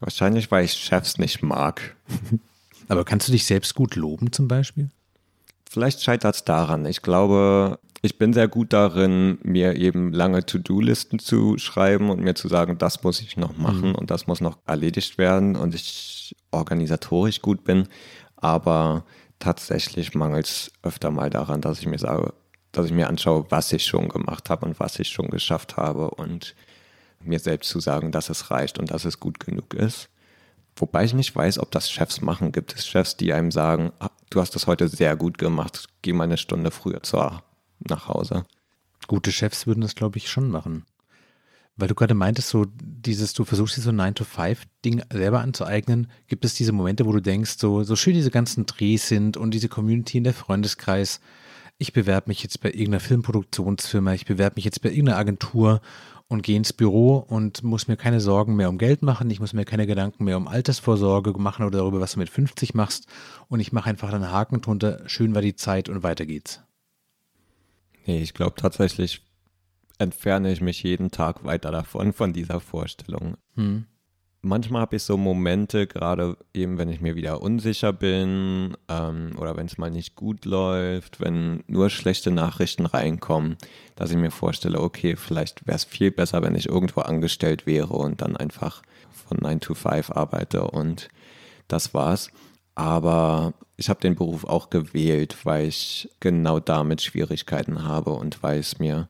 Wahrscheinlich, 0.00 0.50
weil 0.50 0.64
ich 0.64 0.74
Chefs 0.74 1.18
nicht 1.18 1.42
mag. 1.42 1.96
Aber 2.88 3.04
kannst 3.04 3.28
du 3.28 3.32
dich 3.32 3.46
selbst 3.46 3.74
gut 3.74 3.96
loben 3.96 4.32
zum 4.32 4.48
Beispiel? 4.48 4.90
Vielleicht 5.68 6.02
scheitert 6.02 6.34
es 6.34 6.44
daran. 6.44 6.86
Ich 6.86 7.02
glaube, 7.02 7.78
ich 8.02 8.18
bin 8.18 8.32
sehr 8.32 8.48
gut 8.48 8.72
darin, 8.72 9.38
mir 9.42 9.76
eben 9.76 10.12
lange 10.12 10.44
To-Do-Listen 10.44 11.18
zu 11.18 11.56
schreiben 11.58 12.10
und 12.10 12.20
mir 12.20 12.34
zu 12.34 12.48
sagen, 12.48 12.76
das 12.78 13.02
muss 13.02 13.20
ich 13.20 13.36
noch 13.36 13.56
machen 13.56 13.88
mhm. 13.88 13.94
und 13.94 14.10
das 14.10 14.26
muss 14.26 14.40
noch 14.40 14.58
erledigt 14.66 15.16
werden 15.18 15.56
und 15.56 15.74
ich 15.74 16.36
organisatorisch 16.50 17.40
gut 17.40 17.64
bin. 17.64 17.88
Aber 18.36 19.04
tatsächlich 19.38 20.14
mangelt 20.14 20.46
es 20.46 20.72
öfter 20.82 21.10
mal 21.10 21.30
daran, 21.30 21.60
dass 21.60 21.80
ich 21.80 21.86
mir 21.86 21.98
sage, 21.98 22.34
dass 22.72 22.86
ich 22.86 22.92
mir 22.92 23.08
anschaue, 23.08 23.46
was 23.48 23.72
ich 23.72 23.86
schon 23.86 24.08
gemacht 24.08 24.50
habe 24.50 24.66
und 24.66 24.78
was 24.78 24.98
ich 24.98 25.08
schon 25.08 25.28
geschafft 25.28 25.76
habe 25.76 26.10
und 26.10 26.54
mir 27.20 27.38
selbst 27.38 27.70
zu 27.70 27.80
sagen, 27.80 28.12
dass 28.12 28.28
es 28.28 28.50
reicht 28.50 28.78
und 28.78 28.90
dass 28.90 29.04
es 29.04 29.18
gut 29.18 29.40
genug 29.40 29.72
ist. 29.74 30.10
Wobei 30.76 31.04
ich 31.04 31.14
nicht 31.14 31.34
weiß, 31.34 31.58
ob 31.58 31.70
das 31.70 31.90
Chefs 31.90 32.20
machen. 32.20 32.52
Gibt 32.52 32.74
es 32.74 32.86
Chefs, 32.86 33.16
die 33.16 33.32
einem 33.32 33.50
sagen, 33.50 33.92
ah, 34.00 34.10
du 34.30 34.40
hast 34.40 34.54
das 34.54 34.66
heute 34.66 34.88
sehr 34.88 35.16
gut 35.16 35.38
gemacht, 35.38 35.88
geh 36.02 36.12
mal 36.12 36.24
eine 36.24 36.36
Stunde 36.36 36.70
früher 36.70 37.02
zur, 37.02 37.42
nach 37.78 38.08
Hause? 38.08 38.44
Gute 39.06 39.30
Chefs 39.30 39.66
würden 39.66 39.82
das, 39.82 39.94
glaube 39.94 40.18
ich, 40.18 40.28
schon 40.28 40.50
machen. 40.50 40.84
Weil 41.76 41.88
du 41.88 41.94
gerade 41.94 42.14
meintest, 42.14 42.48
so 42.48 42.66
dieses, 42.80 43.32
du 43.32 43.44
versuchst 43.44 43.76
dir 43.76 43.82
so 43.82 43.90
ein 43.90 44.00
9-to-5-Ding 44.00 45.02
selber 45.12 45.40
anzueignen, 45.40 46.08
gibt 46.28 46.44
es 46.44 46.54
diese 46.54 46.72
Momente, 46.72 47.04
wo 47.04 47.12
du 47.12 47.20
denkst, 47.20 47.56
so, 47.58 47.82
so 47.82 47.96
schön 47.96 48.14
diese 48.14 48.30
ganzen 48.30 48.66
Drehs 48.66 49.08
sind 49.08 49.36
und 49.36 49.52
diese 49.52 49.68
Community 49.68 50.18
in 50.18 50.24
der 50.24 50.34
Freundeskreis, 50.34 51.20
ich 51.78 51.92
bewerbe 51.92 52.28
mich 52.28 52.42
jetzt 52.42 52.60
bei 52.60 52.68
irgendeiner 52.68 53.00
Filmproduktionsfirma, 53.00 54.14
ich 54.14 54.24
bewerbe 54.24 54.54
mich 54.56 54.64
jetzt 54.64 54.82
bei 54.82 54.90
irgendeiner 54.90 55.18
Agentur 55.18 55.80
und 56.28 56.42
gehe 56.42 56.56
ins 56.56 56.72
Büro 56.72 57.18
und 57.18 57.62
muss 57.62 57.88
mir 57.88 57.96
keine 57.96 58.20
Sorgen 58.20 58.56
mehr 58.56 58.68
um 58.68 58.78
Geld 58.78 59.02
machen. 59.02 59.30
Ich 59.30 59.40
muss 59.40 59.52
mir 59.52 59.64
keine 59.64 59.86
Gedanken 59.86 60.24
mehr 60.24 60.36
um 60.36 60.48
Altersvorsorge 60.48 61.32
machen 61.38 61.64
oder 61.64 61.78
darüber, 61.78 62.00
was 62.00 62.12
du 62.12 62.18
mit 62.18 62.30
50 62.30 62.74
machst. 62.74 63.06
Und 63.48 63.60
ich 63.60 63.72
mache 63.72 63.90
einfach 63.90 64.12
einen 64.12 64.30
Haken 64.30 64.60
drunter. 64.60 65.02
Schön 65.06 65.34
war 65.34 65.42
die 65.42 65.56
Zeit 65.56 65.88
und 65.88 66.02
weiter 66.02 66.26
geht's. 66.26 66.62
Nee, 68.06 68.22
ich 68.22 68.34
glaube 68.34 68.56
tatsächlich 68.56 69.22
entferne 69.98 70.52
ich 70.52 70.60
mich 70.60 70.82
jeden 70.82 71.10
Tag 71.10 71.44
weiter 71.44 71.70
davon, 71.70 72.12
von 72.12 72.32
dieser 72.32 72.60
Vorstellung. 72.60 73.36
Hm. 73.54 73.86
Manchmal 74.44 74.82
habe 74.82 74.96
ich 74.96 75.02
so 75.02 75.16
Momente, 75.16 75.86
gerade 75.86 76.36
eben, 76.52 76.78
wenn 76.78 76.88
ich 76.88 77.00
mir 77.00 77.16
wieder 77.16 77.42
unsicher 77.42 77.92
bin 77.92 78.76
ähm, 78.88 79.32
oder 79.38 79.56
wenn 79.56 79.66
es 79.66 79.78
mal 79.78 79.90
nicht 79.90 80.14
gut 80.14 80.44
läuft, 80.44 81.20
wenn 81.20 81.64
nur 81.66 81.90
schlechte 81.90 82.30
Nachrichten 82.30 82.86
reinkommen, 82.86 83.56
dass 83.96 84.10
ich 84.10 84.16
mir 84.16 84.30
vorstelle, 84.30 84.80
okay, 84.80 85.16
vielleicht 85.16 85.66
wäre 85.66 85.76
es 85.76 85.84
viel 85.84 86.10
besser, 86.10 86.42
wenn 86.42 86.54
ich 86.54 86.68
irgendwo 86.68 87.00
angestellt 87.00 87.66
wäre 87.66 87.94
und 87.94 88.20
dann 88.20 88.36
einfach 88.36 88.82
von 89.10 89.38
9 89.40 89.60
to 89.60 89.74
5 89.74 90.10
arbeite 90.10 90.64
und 90.64 91.08
das 91.66 91.94
war's. 91.94 92.30
Aber 92.74 93.54
ich 93.76 93.88
habe 93.88 94.00
den 94.00 94.16
Beruf 94.16 94.44
auch 94.44 94.68
gewählt, 94.70 95.36
weil 95.44 95.68
ich 95.68 96.08
genau 96.20 96.60
damit 96.60 97.02
Schwierigkeiten 97.02 97.84
habe 97.84 98.10
und 98.10 98.42
weil 98.42 98.58
es 98.58 98.78
mir 98.78 99.08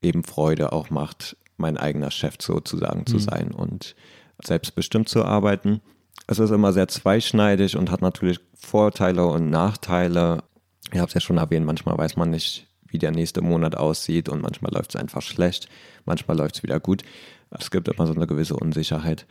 eben 0.00 0.24
Freude 0.24 0.72
auch 0.72 0.90
macht, 0.90 1.36
mein 1.56 1.76
eigener 1.76 2.10
Chef 2.10 2.36
sozusagen 2.40 3.06
zu 3.06 3.16
mhm. 3.16 3.20
sein 3.20 3.50
und 3.52 3.94
selbstbestimmt 4.42 5.08
zu 5.08 5.24
arbeiten. 5.24 5.80
Es 6.26 6.38
ist 6.38 6.50
immer 6.50 6.72
sehr 6.72 6.88
zweischneidig 6.88 7.76
und 7.76 7.90
hat 7.90 8.02
natürlich 8.02 8.40
Vorteile 8.54 9.26
und 9.26 9.50
Nachteile. 9.50 10.44
Ich 10.92 10.98
habe 10.98 11.08
es 11.08 11.14
ja 11.14 11.20
schon 11.20 11.38
erwähnt, 11.38 11.66
manchmal 11.66 11.98
weiß 11.98 12.16
man 12.16 12.30
nicht, 12.30 12.68
wie 12.86 12.98
der 12.98 13.10
nächste 13.10 13.40
Monat 13.40 13.76
aussieht 13.76 14.28
und 14.28 14.42
manchmal 14.42 14.72
läuft 14.72 14.94
es 14.94 15.00
einfach 15.00 15.22
schlecht, 15.22 15.68
manchmal 16.04 16.36
läuft 16.36 16.56
es 16.56 16.62
wieder 16.62 16.78
gut. 16.78 17.02
Es 17.50 17.70
gibt 17.70 17.88
immer 17.88 18.06
so 18.06 18.14
eine 18.14 18.26
gewisse 18.26 18.56
Unsicherheit. 18.56 19.26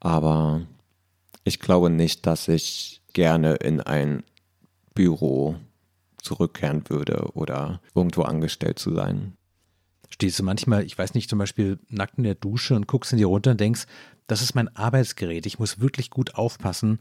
Aber 0.00 0.62
ich 1.44 1.60
glaube 1.60 1.90
nicht, 1.90 2.26
dass 2.26 2.48
ich 2.48 3.02
gerne 3.12 3.54
in 3.54 3.80
ein 3.80 4.22
Büro 4.94 5.56
zurückkehren 6.22 6.84
würde 6.88 7.30
oder 7.34 7.80
irgendwo 7.94 8.22
angestellt 8.22 8.78
zu 8.78 8.94
sein. 8.94 9.36
Stehst 10.10 10.38
du 10.38 10.42
manchmal, 10.42 10.84
ich 10.84 10.98
weiß 10.98 11.14
nicht, 11.14 11.30
zum 11.30 11.38
Beispiel 11.38 11.78
nackt 11.88 12.18
in 12.18 12.24
der 12.24 12.34
Dusche 12.34 12.74
und 12.74 12.86
guckst 12.86 13.12
in 13.12 13.18
die 13.18 13.24
runter 13.24 13.52
und 13.52 13.60
denkst, 13.60 13.86
das 14.26 14.42
ist 14.42 14.54
mein 14.54 14.74
Arbeitsgerät. 14.76 15.46
Ich 15.46 15.58
muss 15.58 15.80
wirklich 15.80 16.10
gut 16.10 16.34
aufpassen, 16.34 16.98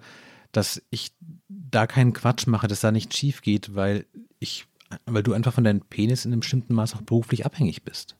dass 0.51 0.81
ich 0.89 1.11
da 1.47 1.87
keinen 1.87 2.13
Quatsch 2.13 2.47
mache, 2.47 2.67
dass 2.67 2.81
da 2.81 2.91
nichts 2.91 3.17
schief 3.17 3.41
geht, 3.41 3.75
weil 3.75 4.05
ich, 4.39 4.65
weil 5.05 5.23
du 5.23 5.33
einfach 5.33 5.53
von 5.53 5.63
deinem 5.63 5.81
Penis 5.81 6.25
in 6.25 6.31
einem 6.31 6.39
bestimmten 6.39 6.73
Maß 6.73 6.95
auch 6.95 7.01
beruflich 7.01 7.45
abhängig 7.45 7.83
bist. 7.83 8.15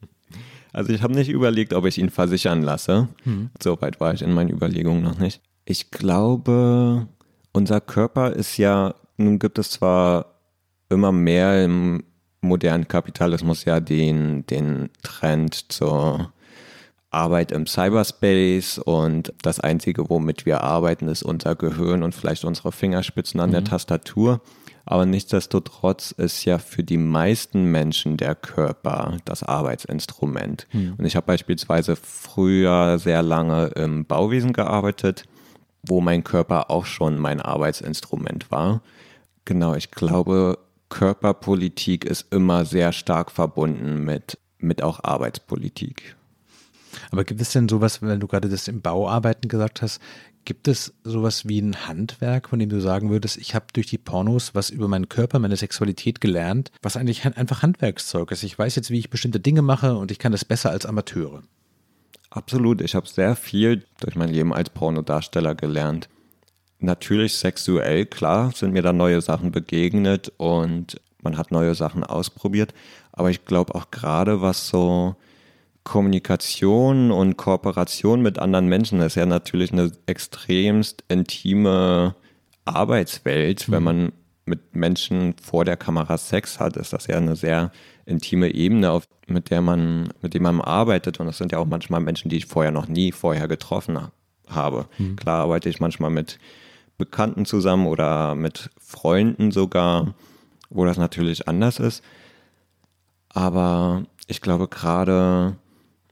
Also 0.72 0.94
ich 0.94 1.02
habe 1.02 1.14
nicht 1.14 1.30
überlegt, 1.30 1.74
ob 1.74 1.86
ich 1.86 1.98
ihn 1.98 2.10
versichern 2.10 2.62
lasse. 2.62 3.10
Hm. 3.24 3.50
So 3.62 3.82
weit 3.82 4.00
war 4.00 4.14
ich 4.14 4.22
in 4.22 4.34
meinen 4.34 4.52
Überlegungen 4.52 5.02
noch 5.02 5.18
nicht. 5.18 5.42
Ich 5.66 5.92
glaube, 5.92 7.08
unser 7.52 7.82
Körper 7.82 8.34
ist 8.34 8.58
ja, 8.58 8.94
nun 9.18 9.40
gibt 9.40 9.58
es 9.58 9.72
zwar 9.72 10.36
immer 10.90 11.12
mehr 11.12 11.64
im 11.64 12.04
modernen 12.42 12.88
Kapitalismus 12.88 13.66
ja 13.66 13.80
den, 13.80 14.46
den 14.48 14.90
Trend 15.04 15.72
zur 15.72 16.32
Arbeit 17.12 17.52
im 17.52 17.66
Cyberspace 17.66 18.78
und 18.78 19.34
das 19.42 19.60
Einzige, 19.60 20.10
womit 20.10 20.46
wir 20.46 20.62
arbeiten, 20.62 21.08
ist 21.08 21.24
unser 21.24 21.56
Gehirn 21.56 22.04
und 22.04 22.14
vielleicht 22.14 22.46
unsere 22.46 22.72
Fingerspitzen 22.72 23.40
an 23.40 23.50
mhm. 23.50 23.54
der 23.54 23.64
Tastatur. 23.64 24.42
Aber 24.86 25.06
nichtsdestotrotz 25.06 26.12
ist 26.12 26.46
ja 26.46 26.58
für 26.58 26.84
die 26.84 26.98
meisten 26.98 27.66
Menschen 27.66 28.18
der 28.18 28.36
Körper 28.36 29.18
das 29.26 29.44
Arbeitsinstrument. 29.44 30.68
Mhm. 30.72 30.96
Und 30.98 31.06
ich 31.06 31.16
habe 31.16 31.28
beispielsweise 31.28 31.96
früher 31.96 32.98
sehr 32.98 33.22
lange 33.22 33.68
im 33.76 34.06
Bauwesen 34.06 34.54
gearbeitet, 34.54 35.26
wo 35.84 36.02
mein 36.02 36.24
Körper 36.24 36.72
auch 36.72 36.86
schon 36.86 37.20
mein 37.20 37.40
Arbeitsinstrument 37.42 38.52
war. 38.52 38.82
Genau, 39.46 39.76
ich 39.76 39.92
glaube, 39.92 40.58
Körperpolitik 40.90 42.06
ist 42.06 42.34
immer 42.34 42.66
sehr 42.66 42.92
stark 42.92 43.32
verbunden 43.32 44.04
mit, 44.04 44.38
mit 44.58 44.82
auch 44.82 45.04
Arbeitspolitik. 45.04 46.16
Aber 47.12 47.24
gibt 47.24 47.42
es 47.42 47.52
denn 47.52 47.70
sowas, 47.70 48.02
wenn 48.02 48.20
du 48.20 48.28
gerade 48.28 48.50
das 48.50 48.68
im 48.68 48.82
Bauarbeiten 48.82 49.48
gesagt 49.48 49.82
hast, 49.82 50.02
gibt 50.46 50.68
es 50.68 50.94
sowas 51.04 51.48
wie 51.48 51.62
ein 51.62 51.88
Handwerk, 51.88 52.50
von 52.50 52.60
dem 52.60 52.70
du 52.70 52.82
sagen 52.82 53.10
würdest, 53.12 53.38
ich 53.38 53.54
habe 53.54 53.68
durch 53.74 53.88
die 53.88 53.98
Pornos 53.98 54.56
was 54.56 54.70
über 54.72 54.88
meinen 54.88 55.10
Körper, 55.10 55.38
meine 55.38 55.58
Sexualität 55.58 56.22
gelernt, 56.22 56.72
was 56.82 56.98
eigentlich 56.98 57.26
einfach 57.26 57.62
Handwerkszeug 57.62 58.32
ist. 58.32 58.44
Ich 58.44 58.58
weiß 58.58 58.76
jetzt, 58.76 58.90
wie 58.90 59.00
ich 59.00 59.10
bestimmte 59.10 59.40
Dinge 59.40 59.62
mache 59.62 59.96
und 59.96 60.12
ich 60.12 60.18
kann 60.18 60.32
das 60.32 60.46
besser 60.46 60.72
als 60.72 60.86
Amateure. 60.86 61.44
Absolut, 62.32 62.82
ich 62.82 62.96
habe 62.96 63.08
sehr 63.08 63.36
viel 63.36 63.86
durch 64.00 64.16
mein 64.16 64.30
Leben 64.30 64.54
als 64.54 64.70
Pornodarsteller 64.70 65.56
gelernt 65.56 66.10
natürlich 66.80 67.36
sexuell, 67.36 68.06
klar, 68.06 68.52
sind 68.56 68.74
mir 68.74 68.82
da 68.82 68.94
neue 68.94 69.22
Sachen 69.22 69.52
begegnet 69.52 70.32
und 70.38 71.00
man 71.22 71.38
hat 71.38 71.52
neue 71.52 71.76
Sachen 71.76 72.04
ausprobiert. 72.04 72.74
Aber 73.12 73.30
ich 73.30 73.46
glaube 73.46 73.76
auch 73.76 73.92
gerade, 73.92 74.42
was 74.42 74.70
so 74.70 75.16
Kommunikation 75.84 77.12
und 77.12 77.38
Kooperation 77.38 78.22
mit 78.22 78.40
anderen 78.40 78.68
Menschen 78.68 79.02
ist 79.02 79.16
ja 79.16 79.26
natürlich 79.26 79.72
eine 79.72 79.92
extremst 80.06 81.04
intime 81.08 82.16
Arbeitswelt. 82.66 83.68
Mhm. 83.68 83.72
Wenn 83.72 83.84
man 83.84 84.12
mit 84.46 84.76
Menschen 84.76 85.36
vor 85.42 85.66
der 85.66 85.78
Kamera 85.78 86.18
Sex 86.18 86.60
hat, 86.60 86.78
ist 86.78 86.94
das 86.94 87.08
ja 87.08 87.18
eine 87.18 87.36
sehr 87.36 87.72
intime 88.06 88.54
Ebene, 88.54 88.92
auf, 88.92 89.08
mit 89.28 89.52
der 89.52 89.62
man, 89.62 90.10
mit 90.22 90.34
dem 90.34 90.44
man 90.44 90.62
arbeitet. 90.62 91.20
Und 91.20 91.28
das 91.28 91.38
sind 91.38 91.52
ja 91.52 91.60
auch 91.60 91.66
manchmal 91.66 92.02
Menschen, 92.02 92.30
die 92.30 92.38
ich 92.38 92.46
vorher 92.46 92.72
noch 92.72 92.88
nie 92.88 93.12
vorher 93.12 93.48
getroffen 93.48 94.00
habe. 94.48 94.86
Mhm. 94.98 95.16
Klar 95.16 95.42
arbeite 95.42 95.70
ich 95.70 95.80
manchmal 95.80 96.10
mit 96.10 96.40
Bekannten 97.00 97.46
zusammen 97.46 97.88
oder 97.88 98.36
mit 98.36 98.70
Freunden 98.78 99.52
sogar, 99.52 100.14
wo 100.70 100.86
das 100.86 100.98
natürlich 100.98 101.48
anders 101.48 101.80
ist. 101.80 102.04
Aber 103.30 104.04
ich 104.28 104.42
glaube 104.42 104.68
gerade, 104.68 105.56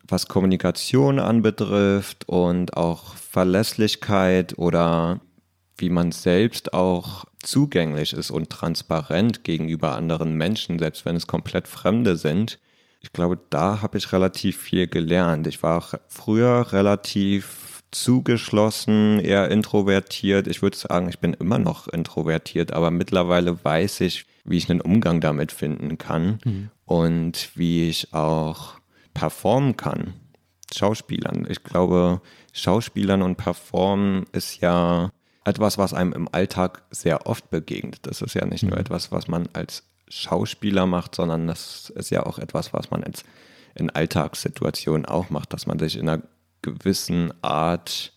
was 0.08 0.28
Kommunikation 0.28 1.20
anbetrifft 1.20 2.28
und 2.28 2.76
auch 2.76 3.16
Verlässlichkeit 3.16 4.58
oder 4.58 5.20
wie 5.78 5.90
man 5.90 6.12
selbst 6.12 6.74
auch 6.74 7.26
zugänglich 7.40 8.14
ist 8.14 8.32
und 8.32 8.50
transparent 8.50 9.44
gegenüber 9.44 9.96
anderen 9.96 10.36
Menschen, 10.36 10.80
selbst 10.80 11.06
wenn 11.06 11.16
es 11.16 11.28
komplett 11.28 11.68
Fremde 11.68 12.18
sind. 12.18 12.60
Ich 13.02 13.14
glaube, 13.14 13.38
da 13.50 13.82
habe 13.82 13.98
ich 13.98 14.12
relativ 14.12 14.58
viel 14.58 14.88
gelernt. 14.88 15.46
Ich 15.48 15.62
war 15.62 15.84
früher 16.08 16.72
relativ 16.72 17.67
zugeschlossen, 17.92 19.20
eher 19.20 19.50
introvertiert. 19.50 20.48
Ich 20.48 20.62
würde 20.62 20.78
sagen, 20.78 21.10
ich 21.10 21.20
bin 21.20 21.34
immer 21.34 21.58
noch 21.58 21.88
introvertiert, 21.88 22.74
aber 22.74 22.92
mittlerweile 22.92 23.64
weiß 23.64 24.02
ich, 24.02 24.26
wie 24.44 24.58
ich 24.58 24.70
einen 24.70 24.82
Umgang 24.82 25.22
damit 25.22 25.52
finden 25.52 25.98
kann 25.98 26.40
mhm. 26.44 26.70
und 26.86 27.50
wie 27.56 27.90
ich 27.90 28.14
auch 28.14 28.76
performen 29.14 29.78
kann. 29.78 30.14
Schauspielern. 30.76 31.48
Ich 31.50 31.64
glaube, 31.64 32.22
Schauspielern 32.52 33.22
und 33.22 33.38
Performen 33.38 34.26
ist 34.34 34.60
ja 34.62 35.12
etwas, 35.46 35.78
was 35.78 35.94
einem 35.94 36.12
im 36.12 36.28
Alltag 36.32 36.84
sehr 36.92 37.26
oft 37.26 37.50
begegnet. 37.50 38.00
Das 38.02 38.22
ist 38.22 38.34
ja 38.34 38.46
nicht 38.46 38.64
mhm. 38.64 38.70
nur 38.70 38.80
etwas, 38.80 39.12
was 39.12 39.28
man 39.28 39.48
als 39.54 39.84
Schauspieler 40.10 40.86
macht, 40.86 41.16
sondern 41.16 41.48
das 41.48 41.90
ist 41.96 42.10
ja 42.10 42.26
auch 42.26 42.38
etwas, 42.40 42.74
was 42.74 42.92
man 42.92 43.04
als 43.04 43.24
in 43.76 43.90
Alltagssituationen 43.90 45.06
auch 45.06 45.30
macht, 45.30 45.54
dass 45.54 45.68
man 45.68 45.80
sich 45.80 45.98
in 45.98 46.10
einer 46.10 46.24
gewissen 46.62 47.34
Art 47.42 48.14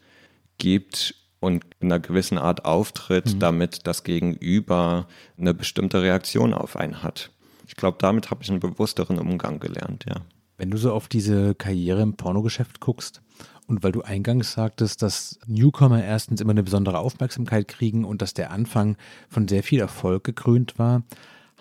gibt 0.59 1.15
und 1.41 1.65
in 1.81 1.91
einer 1.91 2.01
gewissen 2.01 2.39
Art 2.39 2.65
auftritt, 2.65 3.35
mhm. 3.35 3.39
damit 3.41 3.87
das 3.87 4.05
Gegenüber 4.05 5.07
eine 5.39 5.55
bestimmte 5.55 6.03
Reaktion 6.03 6.55
auf 6.55 6.77
einen 6.77 7.03
hat. 7.03 7.31
Ich 7.67 7.77
glaube, 7.77 7.99
damit 8.01 8.31
habe 8.31 8.43
ich 8.43 8.51
einen 8.51 8.61
bewussteren 8.61 9.19
Umgang 9.19 9.59
gelernt, 9.61 10.05
ja. 10.09 10.17
Wenn 10.59 10.71
du 10.71 10.77
so 10.77 10.93
auf 10.93 11.09
diese 11.09 11.55
Karriere 11.55 12.03
im 12.03 12.17
Pornogeschäft 12.17 12.81
guckst 12.81 13.23
und 13.67 13.83
weil 13.83 13.93
du 13.93 14.03
eingangs 14.03 14.53
sagtest, 14.53 15.01
dass 15.01 15.39
Newcomer 15.47 16.05
erstens 16.05 16.43
immer 16.43 16.51
eine 16.51 16.63
besondere 16.63 16.99
Aufmerksamkeit 16.99 17.67
kriegen 17.67 18.05
und 18.05 18.21
dass 18.21 18.35
der 18.35 18.51
Anfang 18.51 18.99
von 19.31 19.49
sehr 19.49 19.63
viel 19.63 19.81
Erfolg 19.81 20.25
gekrönt 20.25 20.79
war, 20.79 21.03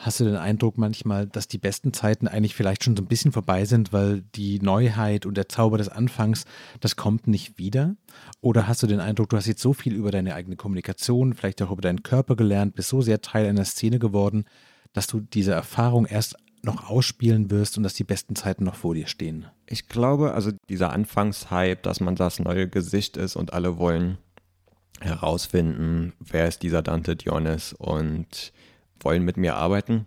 Hast 0.01 0.21
du 0.21 0.23
den 0.23 0.37
Eindruck 0.37 0.77
manchmal, 0.77 1.27
dass 1.27 1.49
die 1.49 1.57
besten 1.57 1.91
Zeiten 1.91 2.29
eigentlich 2.29 2.55
vielleicht 2.55 2.85
schon 2.85 2.95
so 2.95 3.03
ein 3.03 3.07
bisschen 3.07 3.33
vorbei 3.33 3.65
sind, 3.65 3.91
weil 3.91 4.21
die 4.33 4.61
Neuheit 4.61 5.25
und 5.25 5.35
der 5.35 5.49
Zauber 5.49 5.77
des 5.77 5.89
Anfangs, 5.89 6.45
das 6.79 6.95
kommt 6.95 7.27
nicht 7.27 7.57
wieder? 7.57 7.97
Oder 8.39 8.65
hast 8.65 8.81
du 8.81 8.87
den 8.87 9.01
Eindruck, 9.01 9.27
du 9.27 9.35
hast 9.35 9.45
jetzt 9.45 9.61
so 9.61 9.73
viel 9.73 9.93
über 9.93 10.09
deine 10.09 10.35
eigene 10.35 10.55
Kommunikation, 10.55 11.33
vielleicht 11.33 11.61
auch 11.61 11.71
über 11.71 11.81
deinen 11.81 12.01
Körper 12.01 12.37
gelernt, 12.37 12.75
bist 12.75 12.87
so 12.87 13.01
sehr 13.01 13.19
Teil 13.19 13.45
einer 13.45 13.65
Szene 13.65 13.99
geworden, 13.99 14.45
dass 14.93 15.05
du 15.05 15.19
diese 15.19 15.51
Erfahrung 15.51 16.05
erst 16.05 16.37
noch 16.63 16.89
ausspielen 16.89 17.51
wirst 17.51 17.75
und 17.75 17.83
dass 17.83 17.93
die 17.93 18.05
besten 18.05 18.37
Zeiten 18.37 18.63
noch 18.63 18.75
vor 18.75 18.95
dir 18.95 19.07
stehen? 19.07 19.47
Ich 19.67 19.89
glaube, 19.89 20.33
also 20.33 20.51
dieser 20.69 20.93
Anfangshype, 20.93 21.81
dass 21.81 21.99
man 21.99 22.15
das 22.15 22.39
neue 22.39 22.69
Gesicht 22.69 23.17
ist 23.17 23.35
und 23.35 23.51
alle 23.51 23.77
wollen 23.77 24.17
herausfinden, 25.01 26.13
wer 26.21 26.47
ist 26.47 26.63
dieser 26.63 26.81
Dante 26.81 27.17
Dionys 27.17 27.73
und 27.73 28.53
wollen 29.01 29.23
mit 29.23 29.37
mir 29.37 29.55
arbeiten. 29.55 30.05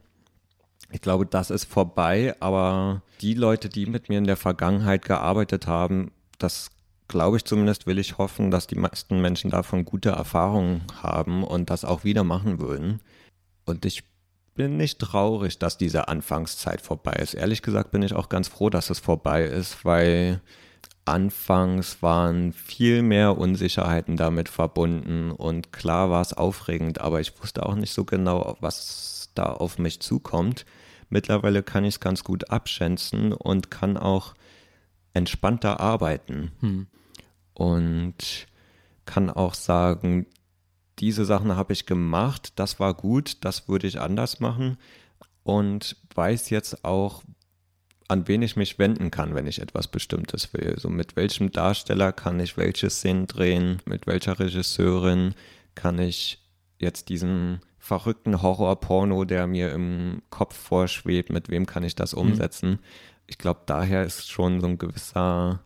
Ich 0.90 1.01
glaube, 1.01 1.26
das 1.26 1.51
ist 1.51 1.64
vorbei, 1.64 2.34
aber 2.40 3.03
die 3.20 3.34
Leute, 3.34 3.68
die 3.68 3.86
mit 3.86 4.09
mir 4.09 4.18
in 4.18 4.26
der 4.26 4.36
Vergangenheit 4.36 5.05
gearbeitet 5.05 5.66
haben, 5.66 6.12
das 6.38 6.70
glaube 7.09 7.38
ich 7.38 7.45
zumindest, 7.45 7.86
will 7.86 7.99
ich 7.99 8.18
hoffen, 8.18 8.51
dass 8.51 8.66
die 8.66 8.78
meisten 8.78 9.20
Menschen 9.20 9.51
davon 9.51 9.84
gute 9.84 10.11
Erfahrungen 10.11 10.82
haben 11.03 11.45
und 11.45 11.70
das 11.70 11.84
auch 11.84 12.05
wieder 12.05 12.24
machen 12.24 12.61
würden. 12.61 13.01
Und 13.64 13.84
ich 13.86 14.05
bin 14.55 14.76
nicht 14.76 14.99
traurig, 14.99 15.59
dass 15.59 15.78
diese 15.78 16.09
Anfangszeit 16.09 16.80
vorbei 16.82 17.12
ist. 17.12 17.34
Ehrlich 17.34 17.62
gesagt 17.62 17.90
bin 17.90 18.03
ich 18.03 18.14
auch 18.14 18.28
ganz 18.28 18.49
froh, 18.49 18.70
dass 18.70 18.90
es 18.90 18.99
vorbei 18.99 19.45
ist, 19.45 19.84
weil 19.84 20.40
anfangs 21.05 22.03
waren 22.03 22.53
viel 22.53 23.03
mehr 23.03 23.36
Unsicherheiten 23.36 24.16
damit 24.16 24.48
verbunden 24.48 25.30
und 25.30 25.72
klar 25.72 26.11
war 26.11 26.20
es 26.20 26.32
aufregend, 26.32 27.00
aber 27.00 27.20
ich 27.20 27.40
wusste 27.40 27.66
auch 27.66 27.74
nicht 27.74 27.92
so 27.92 28.05
genau, 28.05 28.57
was 28.61 29.30
da 29.34 29.44
auf 29.44 29.78
mich 29.78 30.00
zukommt. 30.00 30.64
Mittlerweile 31.09 31.62
kann 31.62 31.84
ich 31.84 31.94
es 31.94 32.00
ganz 32.00 32.24
gut 32.24 32.50
abschätzen 32.50 33.32
und 33.32 33.70
kann 33.70 33.96
auch 33.96 34.34
entspannter 35.12 35.80
arbeiten. 35.80 36.53
Hm. 36.61 36.86
Und 37.55 38.46
kann 39.05 39.28
auch 39.28 39.55
sagen, 39.55 40.26
diese 40.98 41.24
Sachen 41.24 41.57
habe 41.57 41.72
ich 41.72 41.86
gemacht, 41.86 42.53
das 42.57 42.80
war 42.80 42.94
gut, 42.94 43.44
das 43.44 43.68
würde 43.68 43.86
ich 43.86 44.00
anders 44.00 44.40
machen 44.40 44.78
und 45.42 45.96
weiß 46.14 46.50
jetzt 46.50 46.84
auch, 46.84 47.22
an 48.09 48.28
wen 48.28 48.42
ich 48.42 48.57
mich 48.57 48.78
wenden 48.78 49.11
kann, 49.11 49.34
wenn 49.34 49.46
ich 49.46 49.61
etwas 49.61 49.88
Bestimmtes 49.88 50.53
will. 50.53 50.74
So 50.78 50.88
mit 50.88 51.16
welchem 51.16 51.50
Darsteller 51.50 52.12
kann 52.12 52.40
ich 52.40 52.57
welche 52.57 52.90
Szenen 52.90 53.26
drehen, 53.26 53.80
mit 53.84 54.07
welcher 54.07 54.38
Regisseurin 54.38 55.34
kann 55.74 55.98
ich 55.98 56.38
jetzt 56.78 57.09
diesen 57.09 57.61
verrückten 57.78 58.42
Horrorporno, 58.42 59.24
der 59.24 59.46
mir 59.46 59.72
im 59.72 60.22
Kopf 60.30 60.57
vorschwebt, 60.57 61.30
mit 61.30 61.48
wem 61.48 61.66
kann 61.66 61.82
ich 61.82 61.94
das 61.94 62.14
mhm. 62.14 62.22
umsetzen. 62.22 62.70
Mhm. 62.70 62.78
Ich 63.26 63.38
glaube, 63.38 63.61
daher 63.66 64.05
ist 64.05 64.30
schon 64.30 64.61
so 64.61 64.66
ein 64.66 64.78
gewisser 64.78 65.61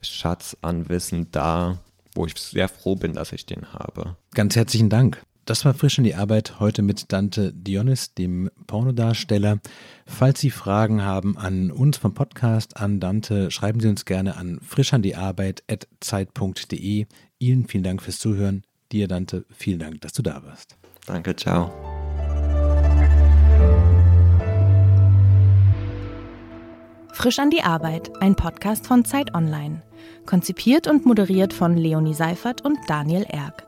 Schatz 0.00 0.56
an 0.62 0.88
Wissen 0.88 1.30
da, 1.32 1.78
wo 2.14 2.26
ich 2.26 2.34
sehr 2.36 2.68
froh 2.68 2.96
bin, 2.96 3.14
dass 3.14 3.32
ich 3.32 3.46
den 3.46 3.72
habe. 3.72 4.16
Ganz 4.34 4.56
herzlichen 4.56 4.88
Dank. 4.88 5.22
Das 5.48 5.64
war 5.64 5.72
frisch 5.72 5.96
in 5.96 6.04
die 6.04 6.14
Arbeit 6.14 6.60
heute 6.60 6.82
mit 6.82 7.10
Dante 7.10 7.54
Dionis, 7.54 8.12
dem 8.12 8.50
Pornodarsteller. 8.66 9.60
Falls 10.04 10.40
Sie 10.40 10.50
Fragen 10.50 11.02
haben 11.02 11.38
an 11.38 11.70
uns 11.70 11.96
vom 11.96 12.12
Podcast, 12.12 12.76
an 12.76 13.00
Dante, 13.00 13.50
schreiben 13.50 13.80
Sie 13.80 13.88
uns 13.88 14.04
gerne 14.04 14.36
an 14.36 14.60
frischandiearbeit.zeit.de. 14.60 17.06
Ihnen 17.38 17.66
vielen 17.66 17.82
Dank 17.82 18.02
fürs 18.02 18.18
Zuhören. 18.18 18.62
Dir, 18.92 19.08
Dante, 19.08 19.46
vielen 19.50 19.78
Dank, 19.78 20.02
dass 20.02 20.12
du 20.12 20.20
da 20.20 20.44
warst. 20.44 20.76
Danke, 21.06 21.34
ciao. 21.34 21.72
Frisch 27.14 27.38
an 27.38 27.48
die 27.48 27.62
Arbeit, 27.62 28.10
ein 28.20 28.36
Podcast 28.36 28.86
von 28.86 29.06
Zeit 29.06 29.34
Online. 29.34 29.80
Konzipiert 30.26 30.86
und 30.86 31.06
moderiert 31.06 31.54
von 31.54 31.74
Leonie 31.74 32.12
Seifert 32.12 32.66
und 32.66 32.76
Daniel 32.86 33.22
Erck. 33.22 33.67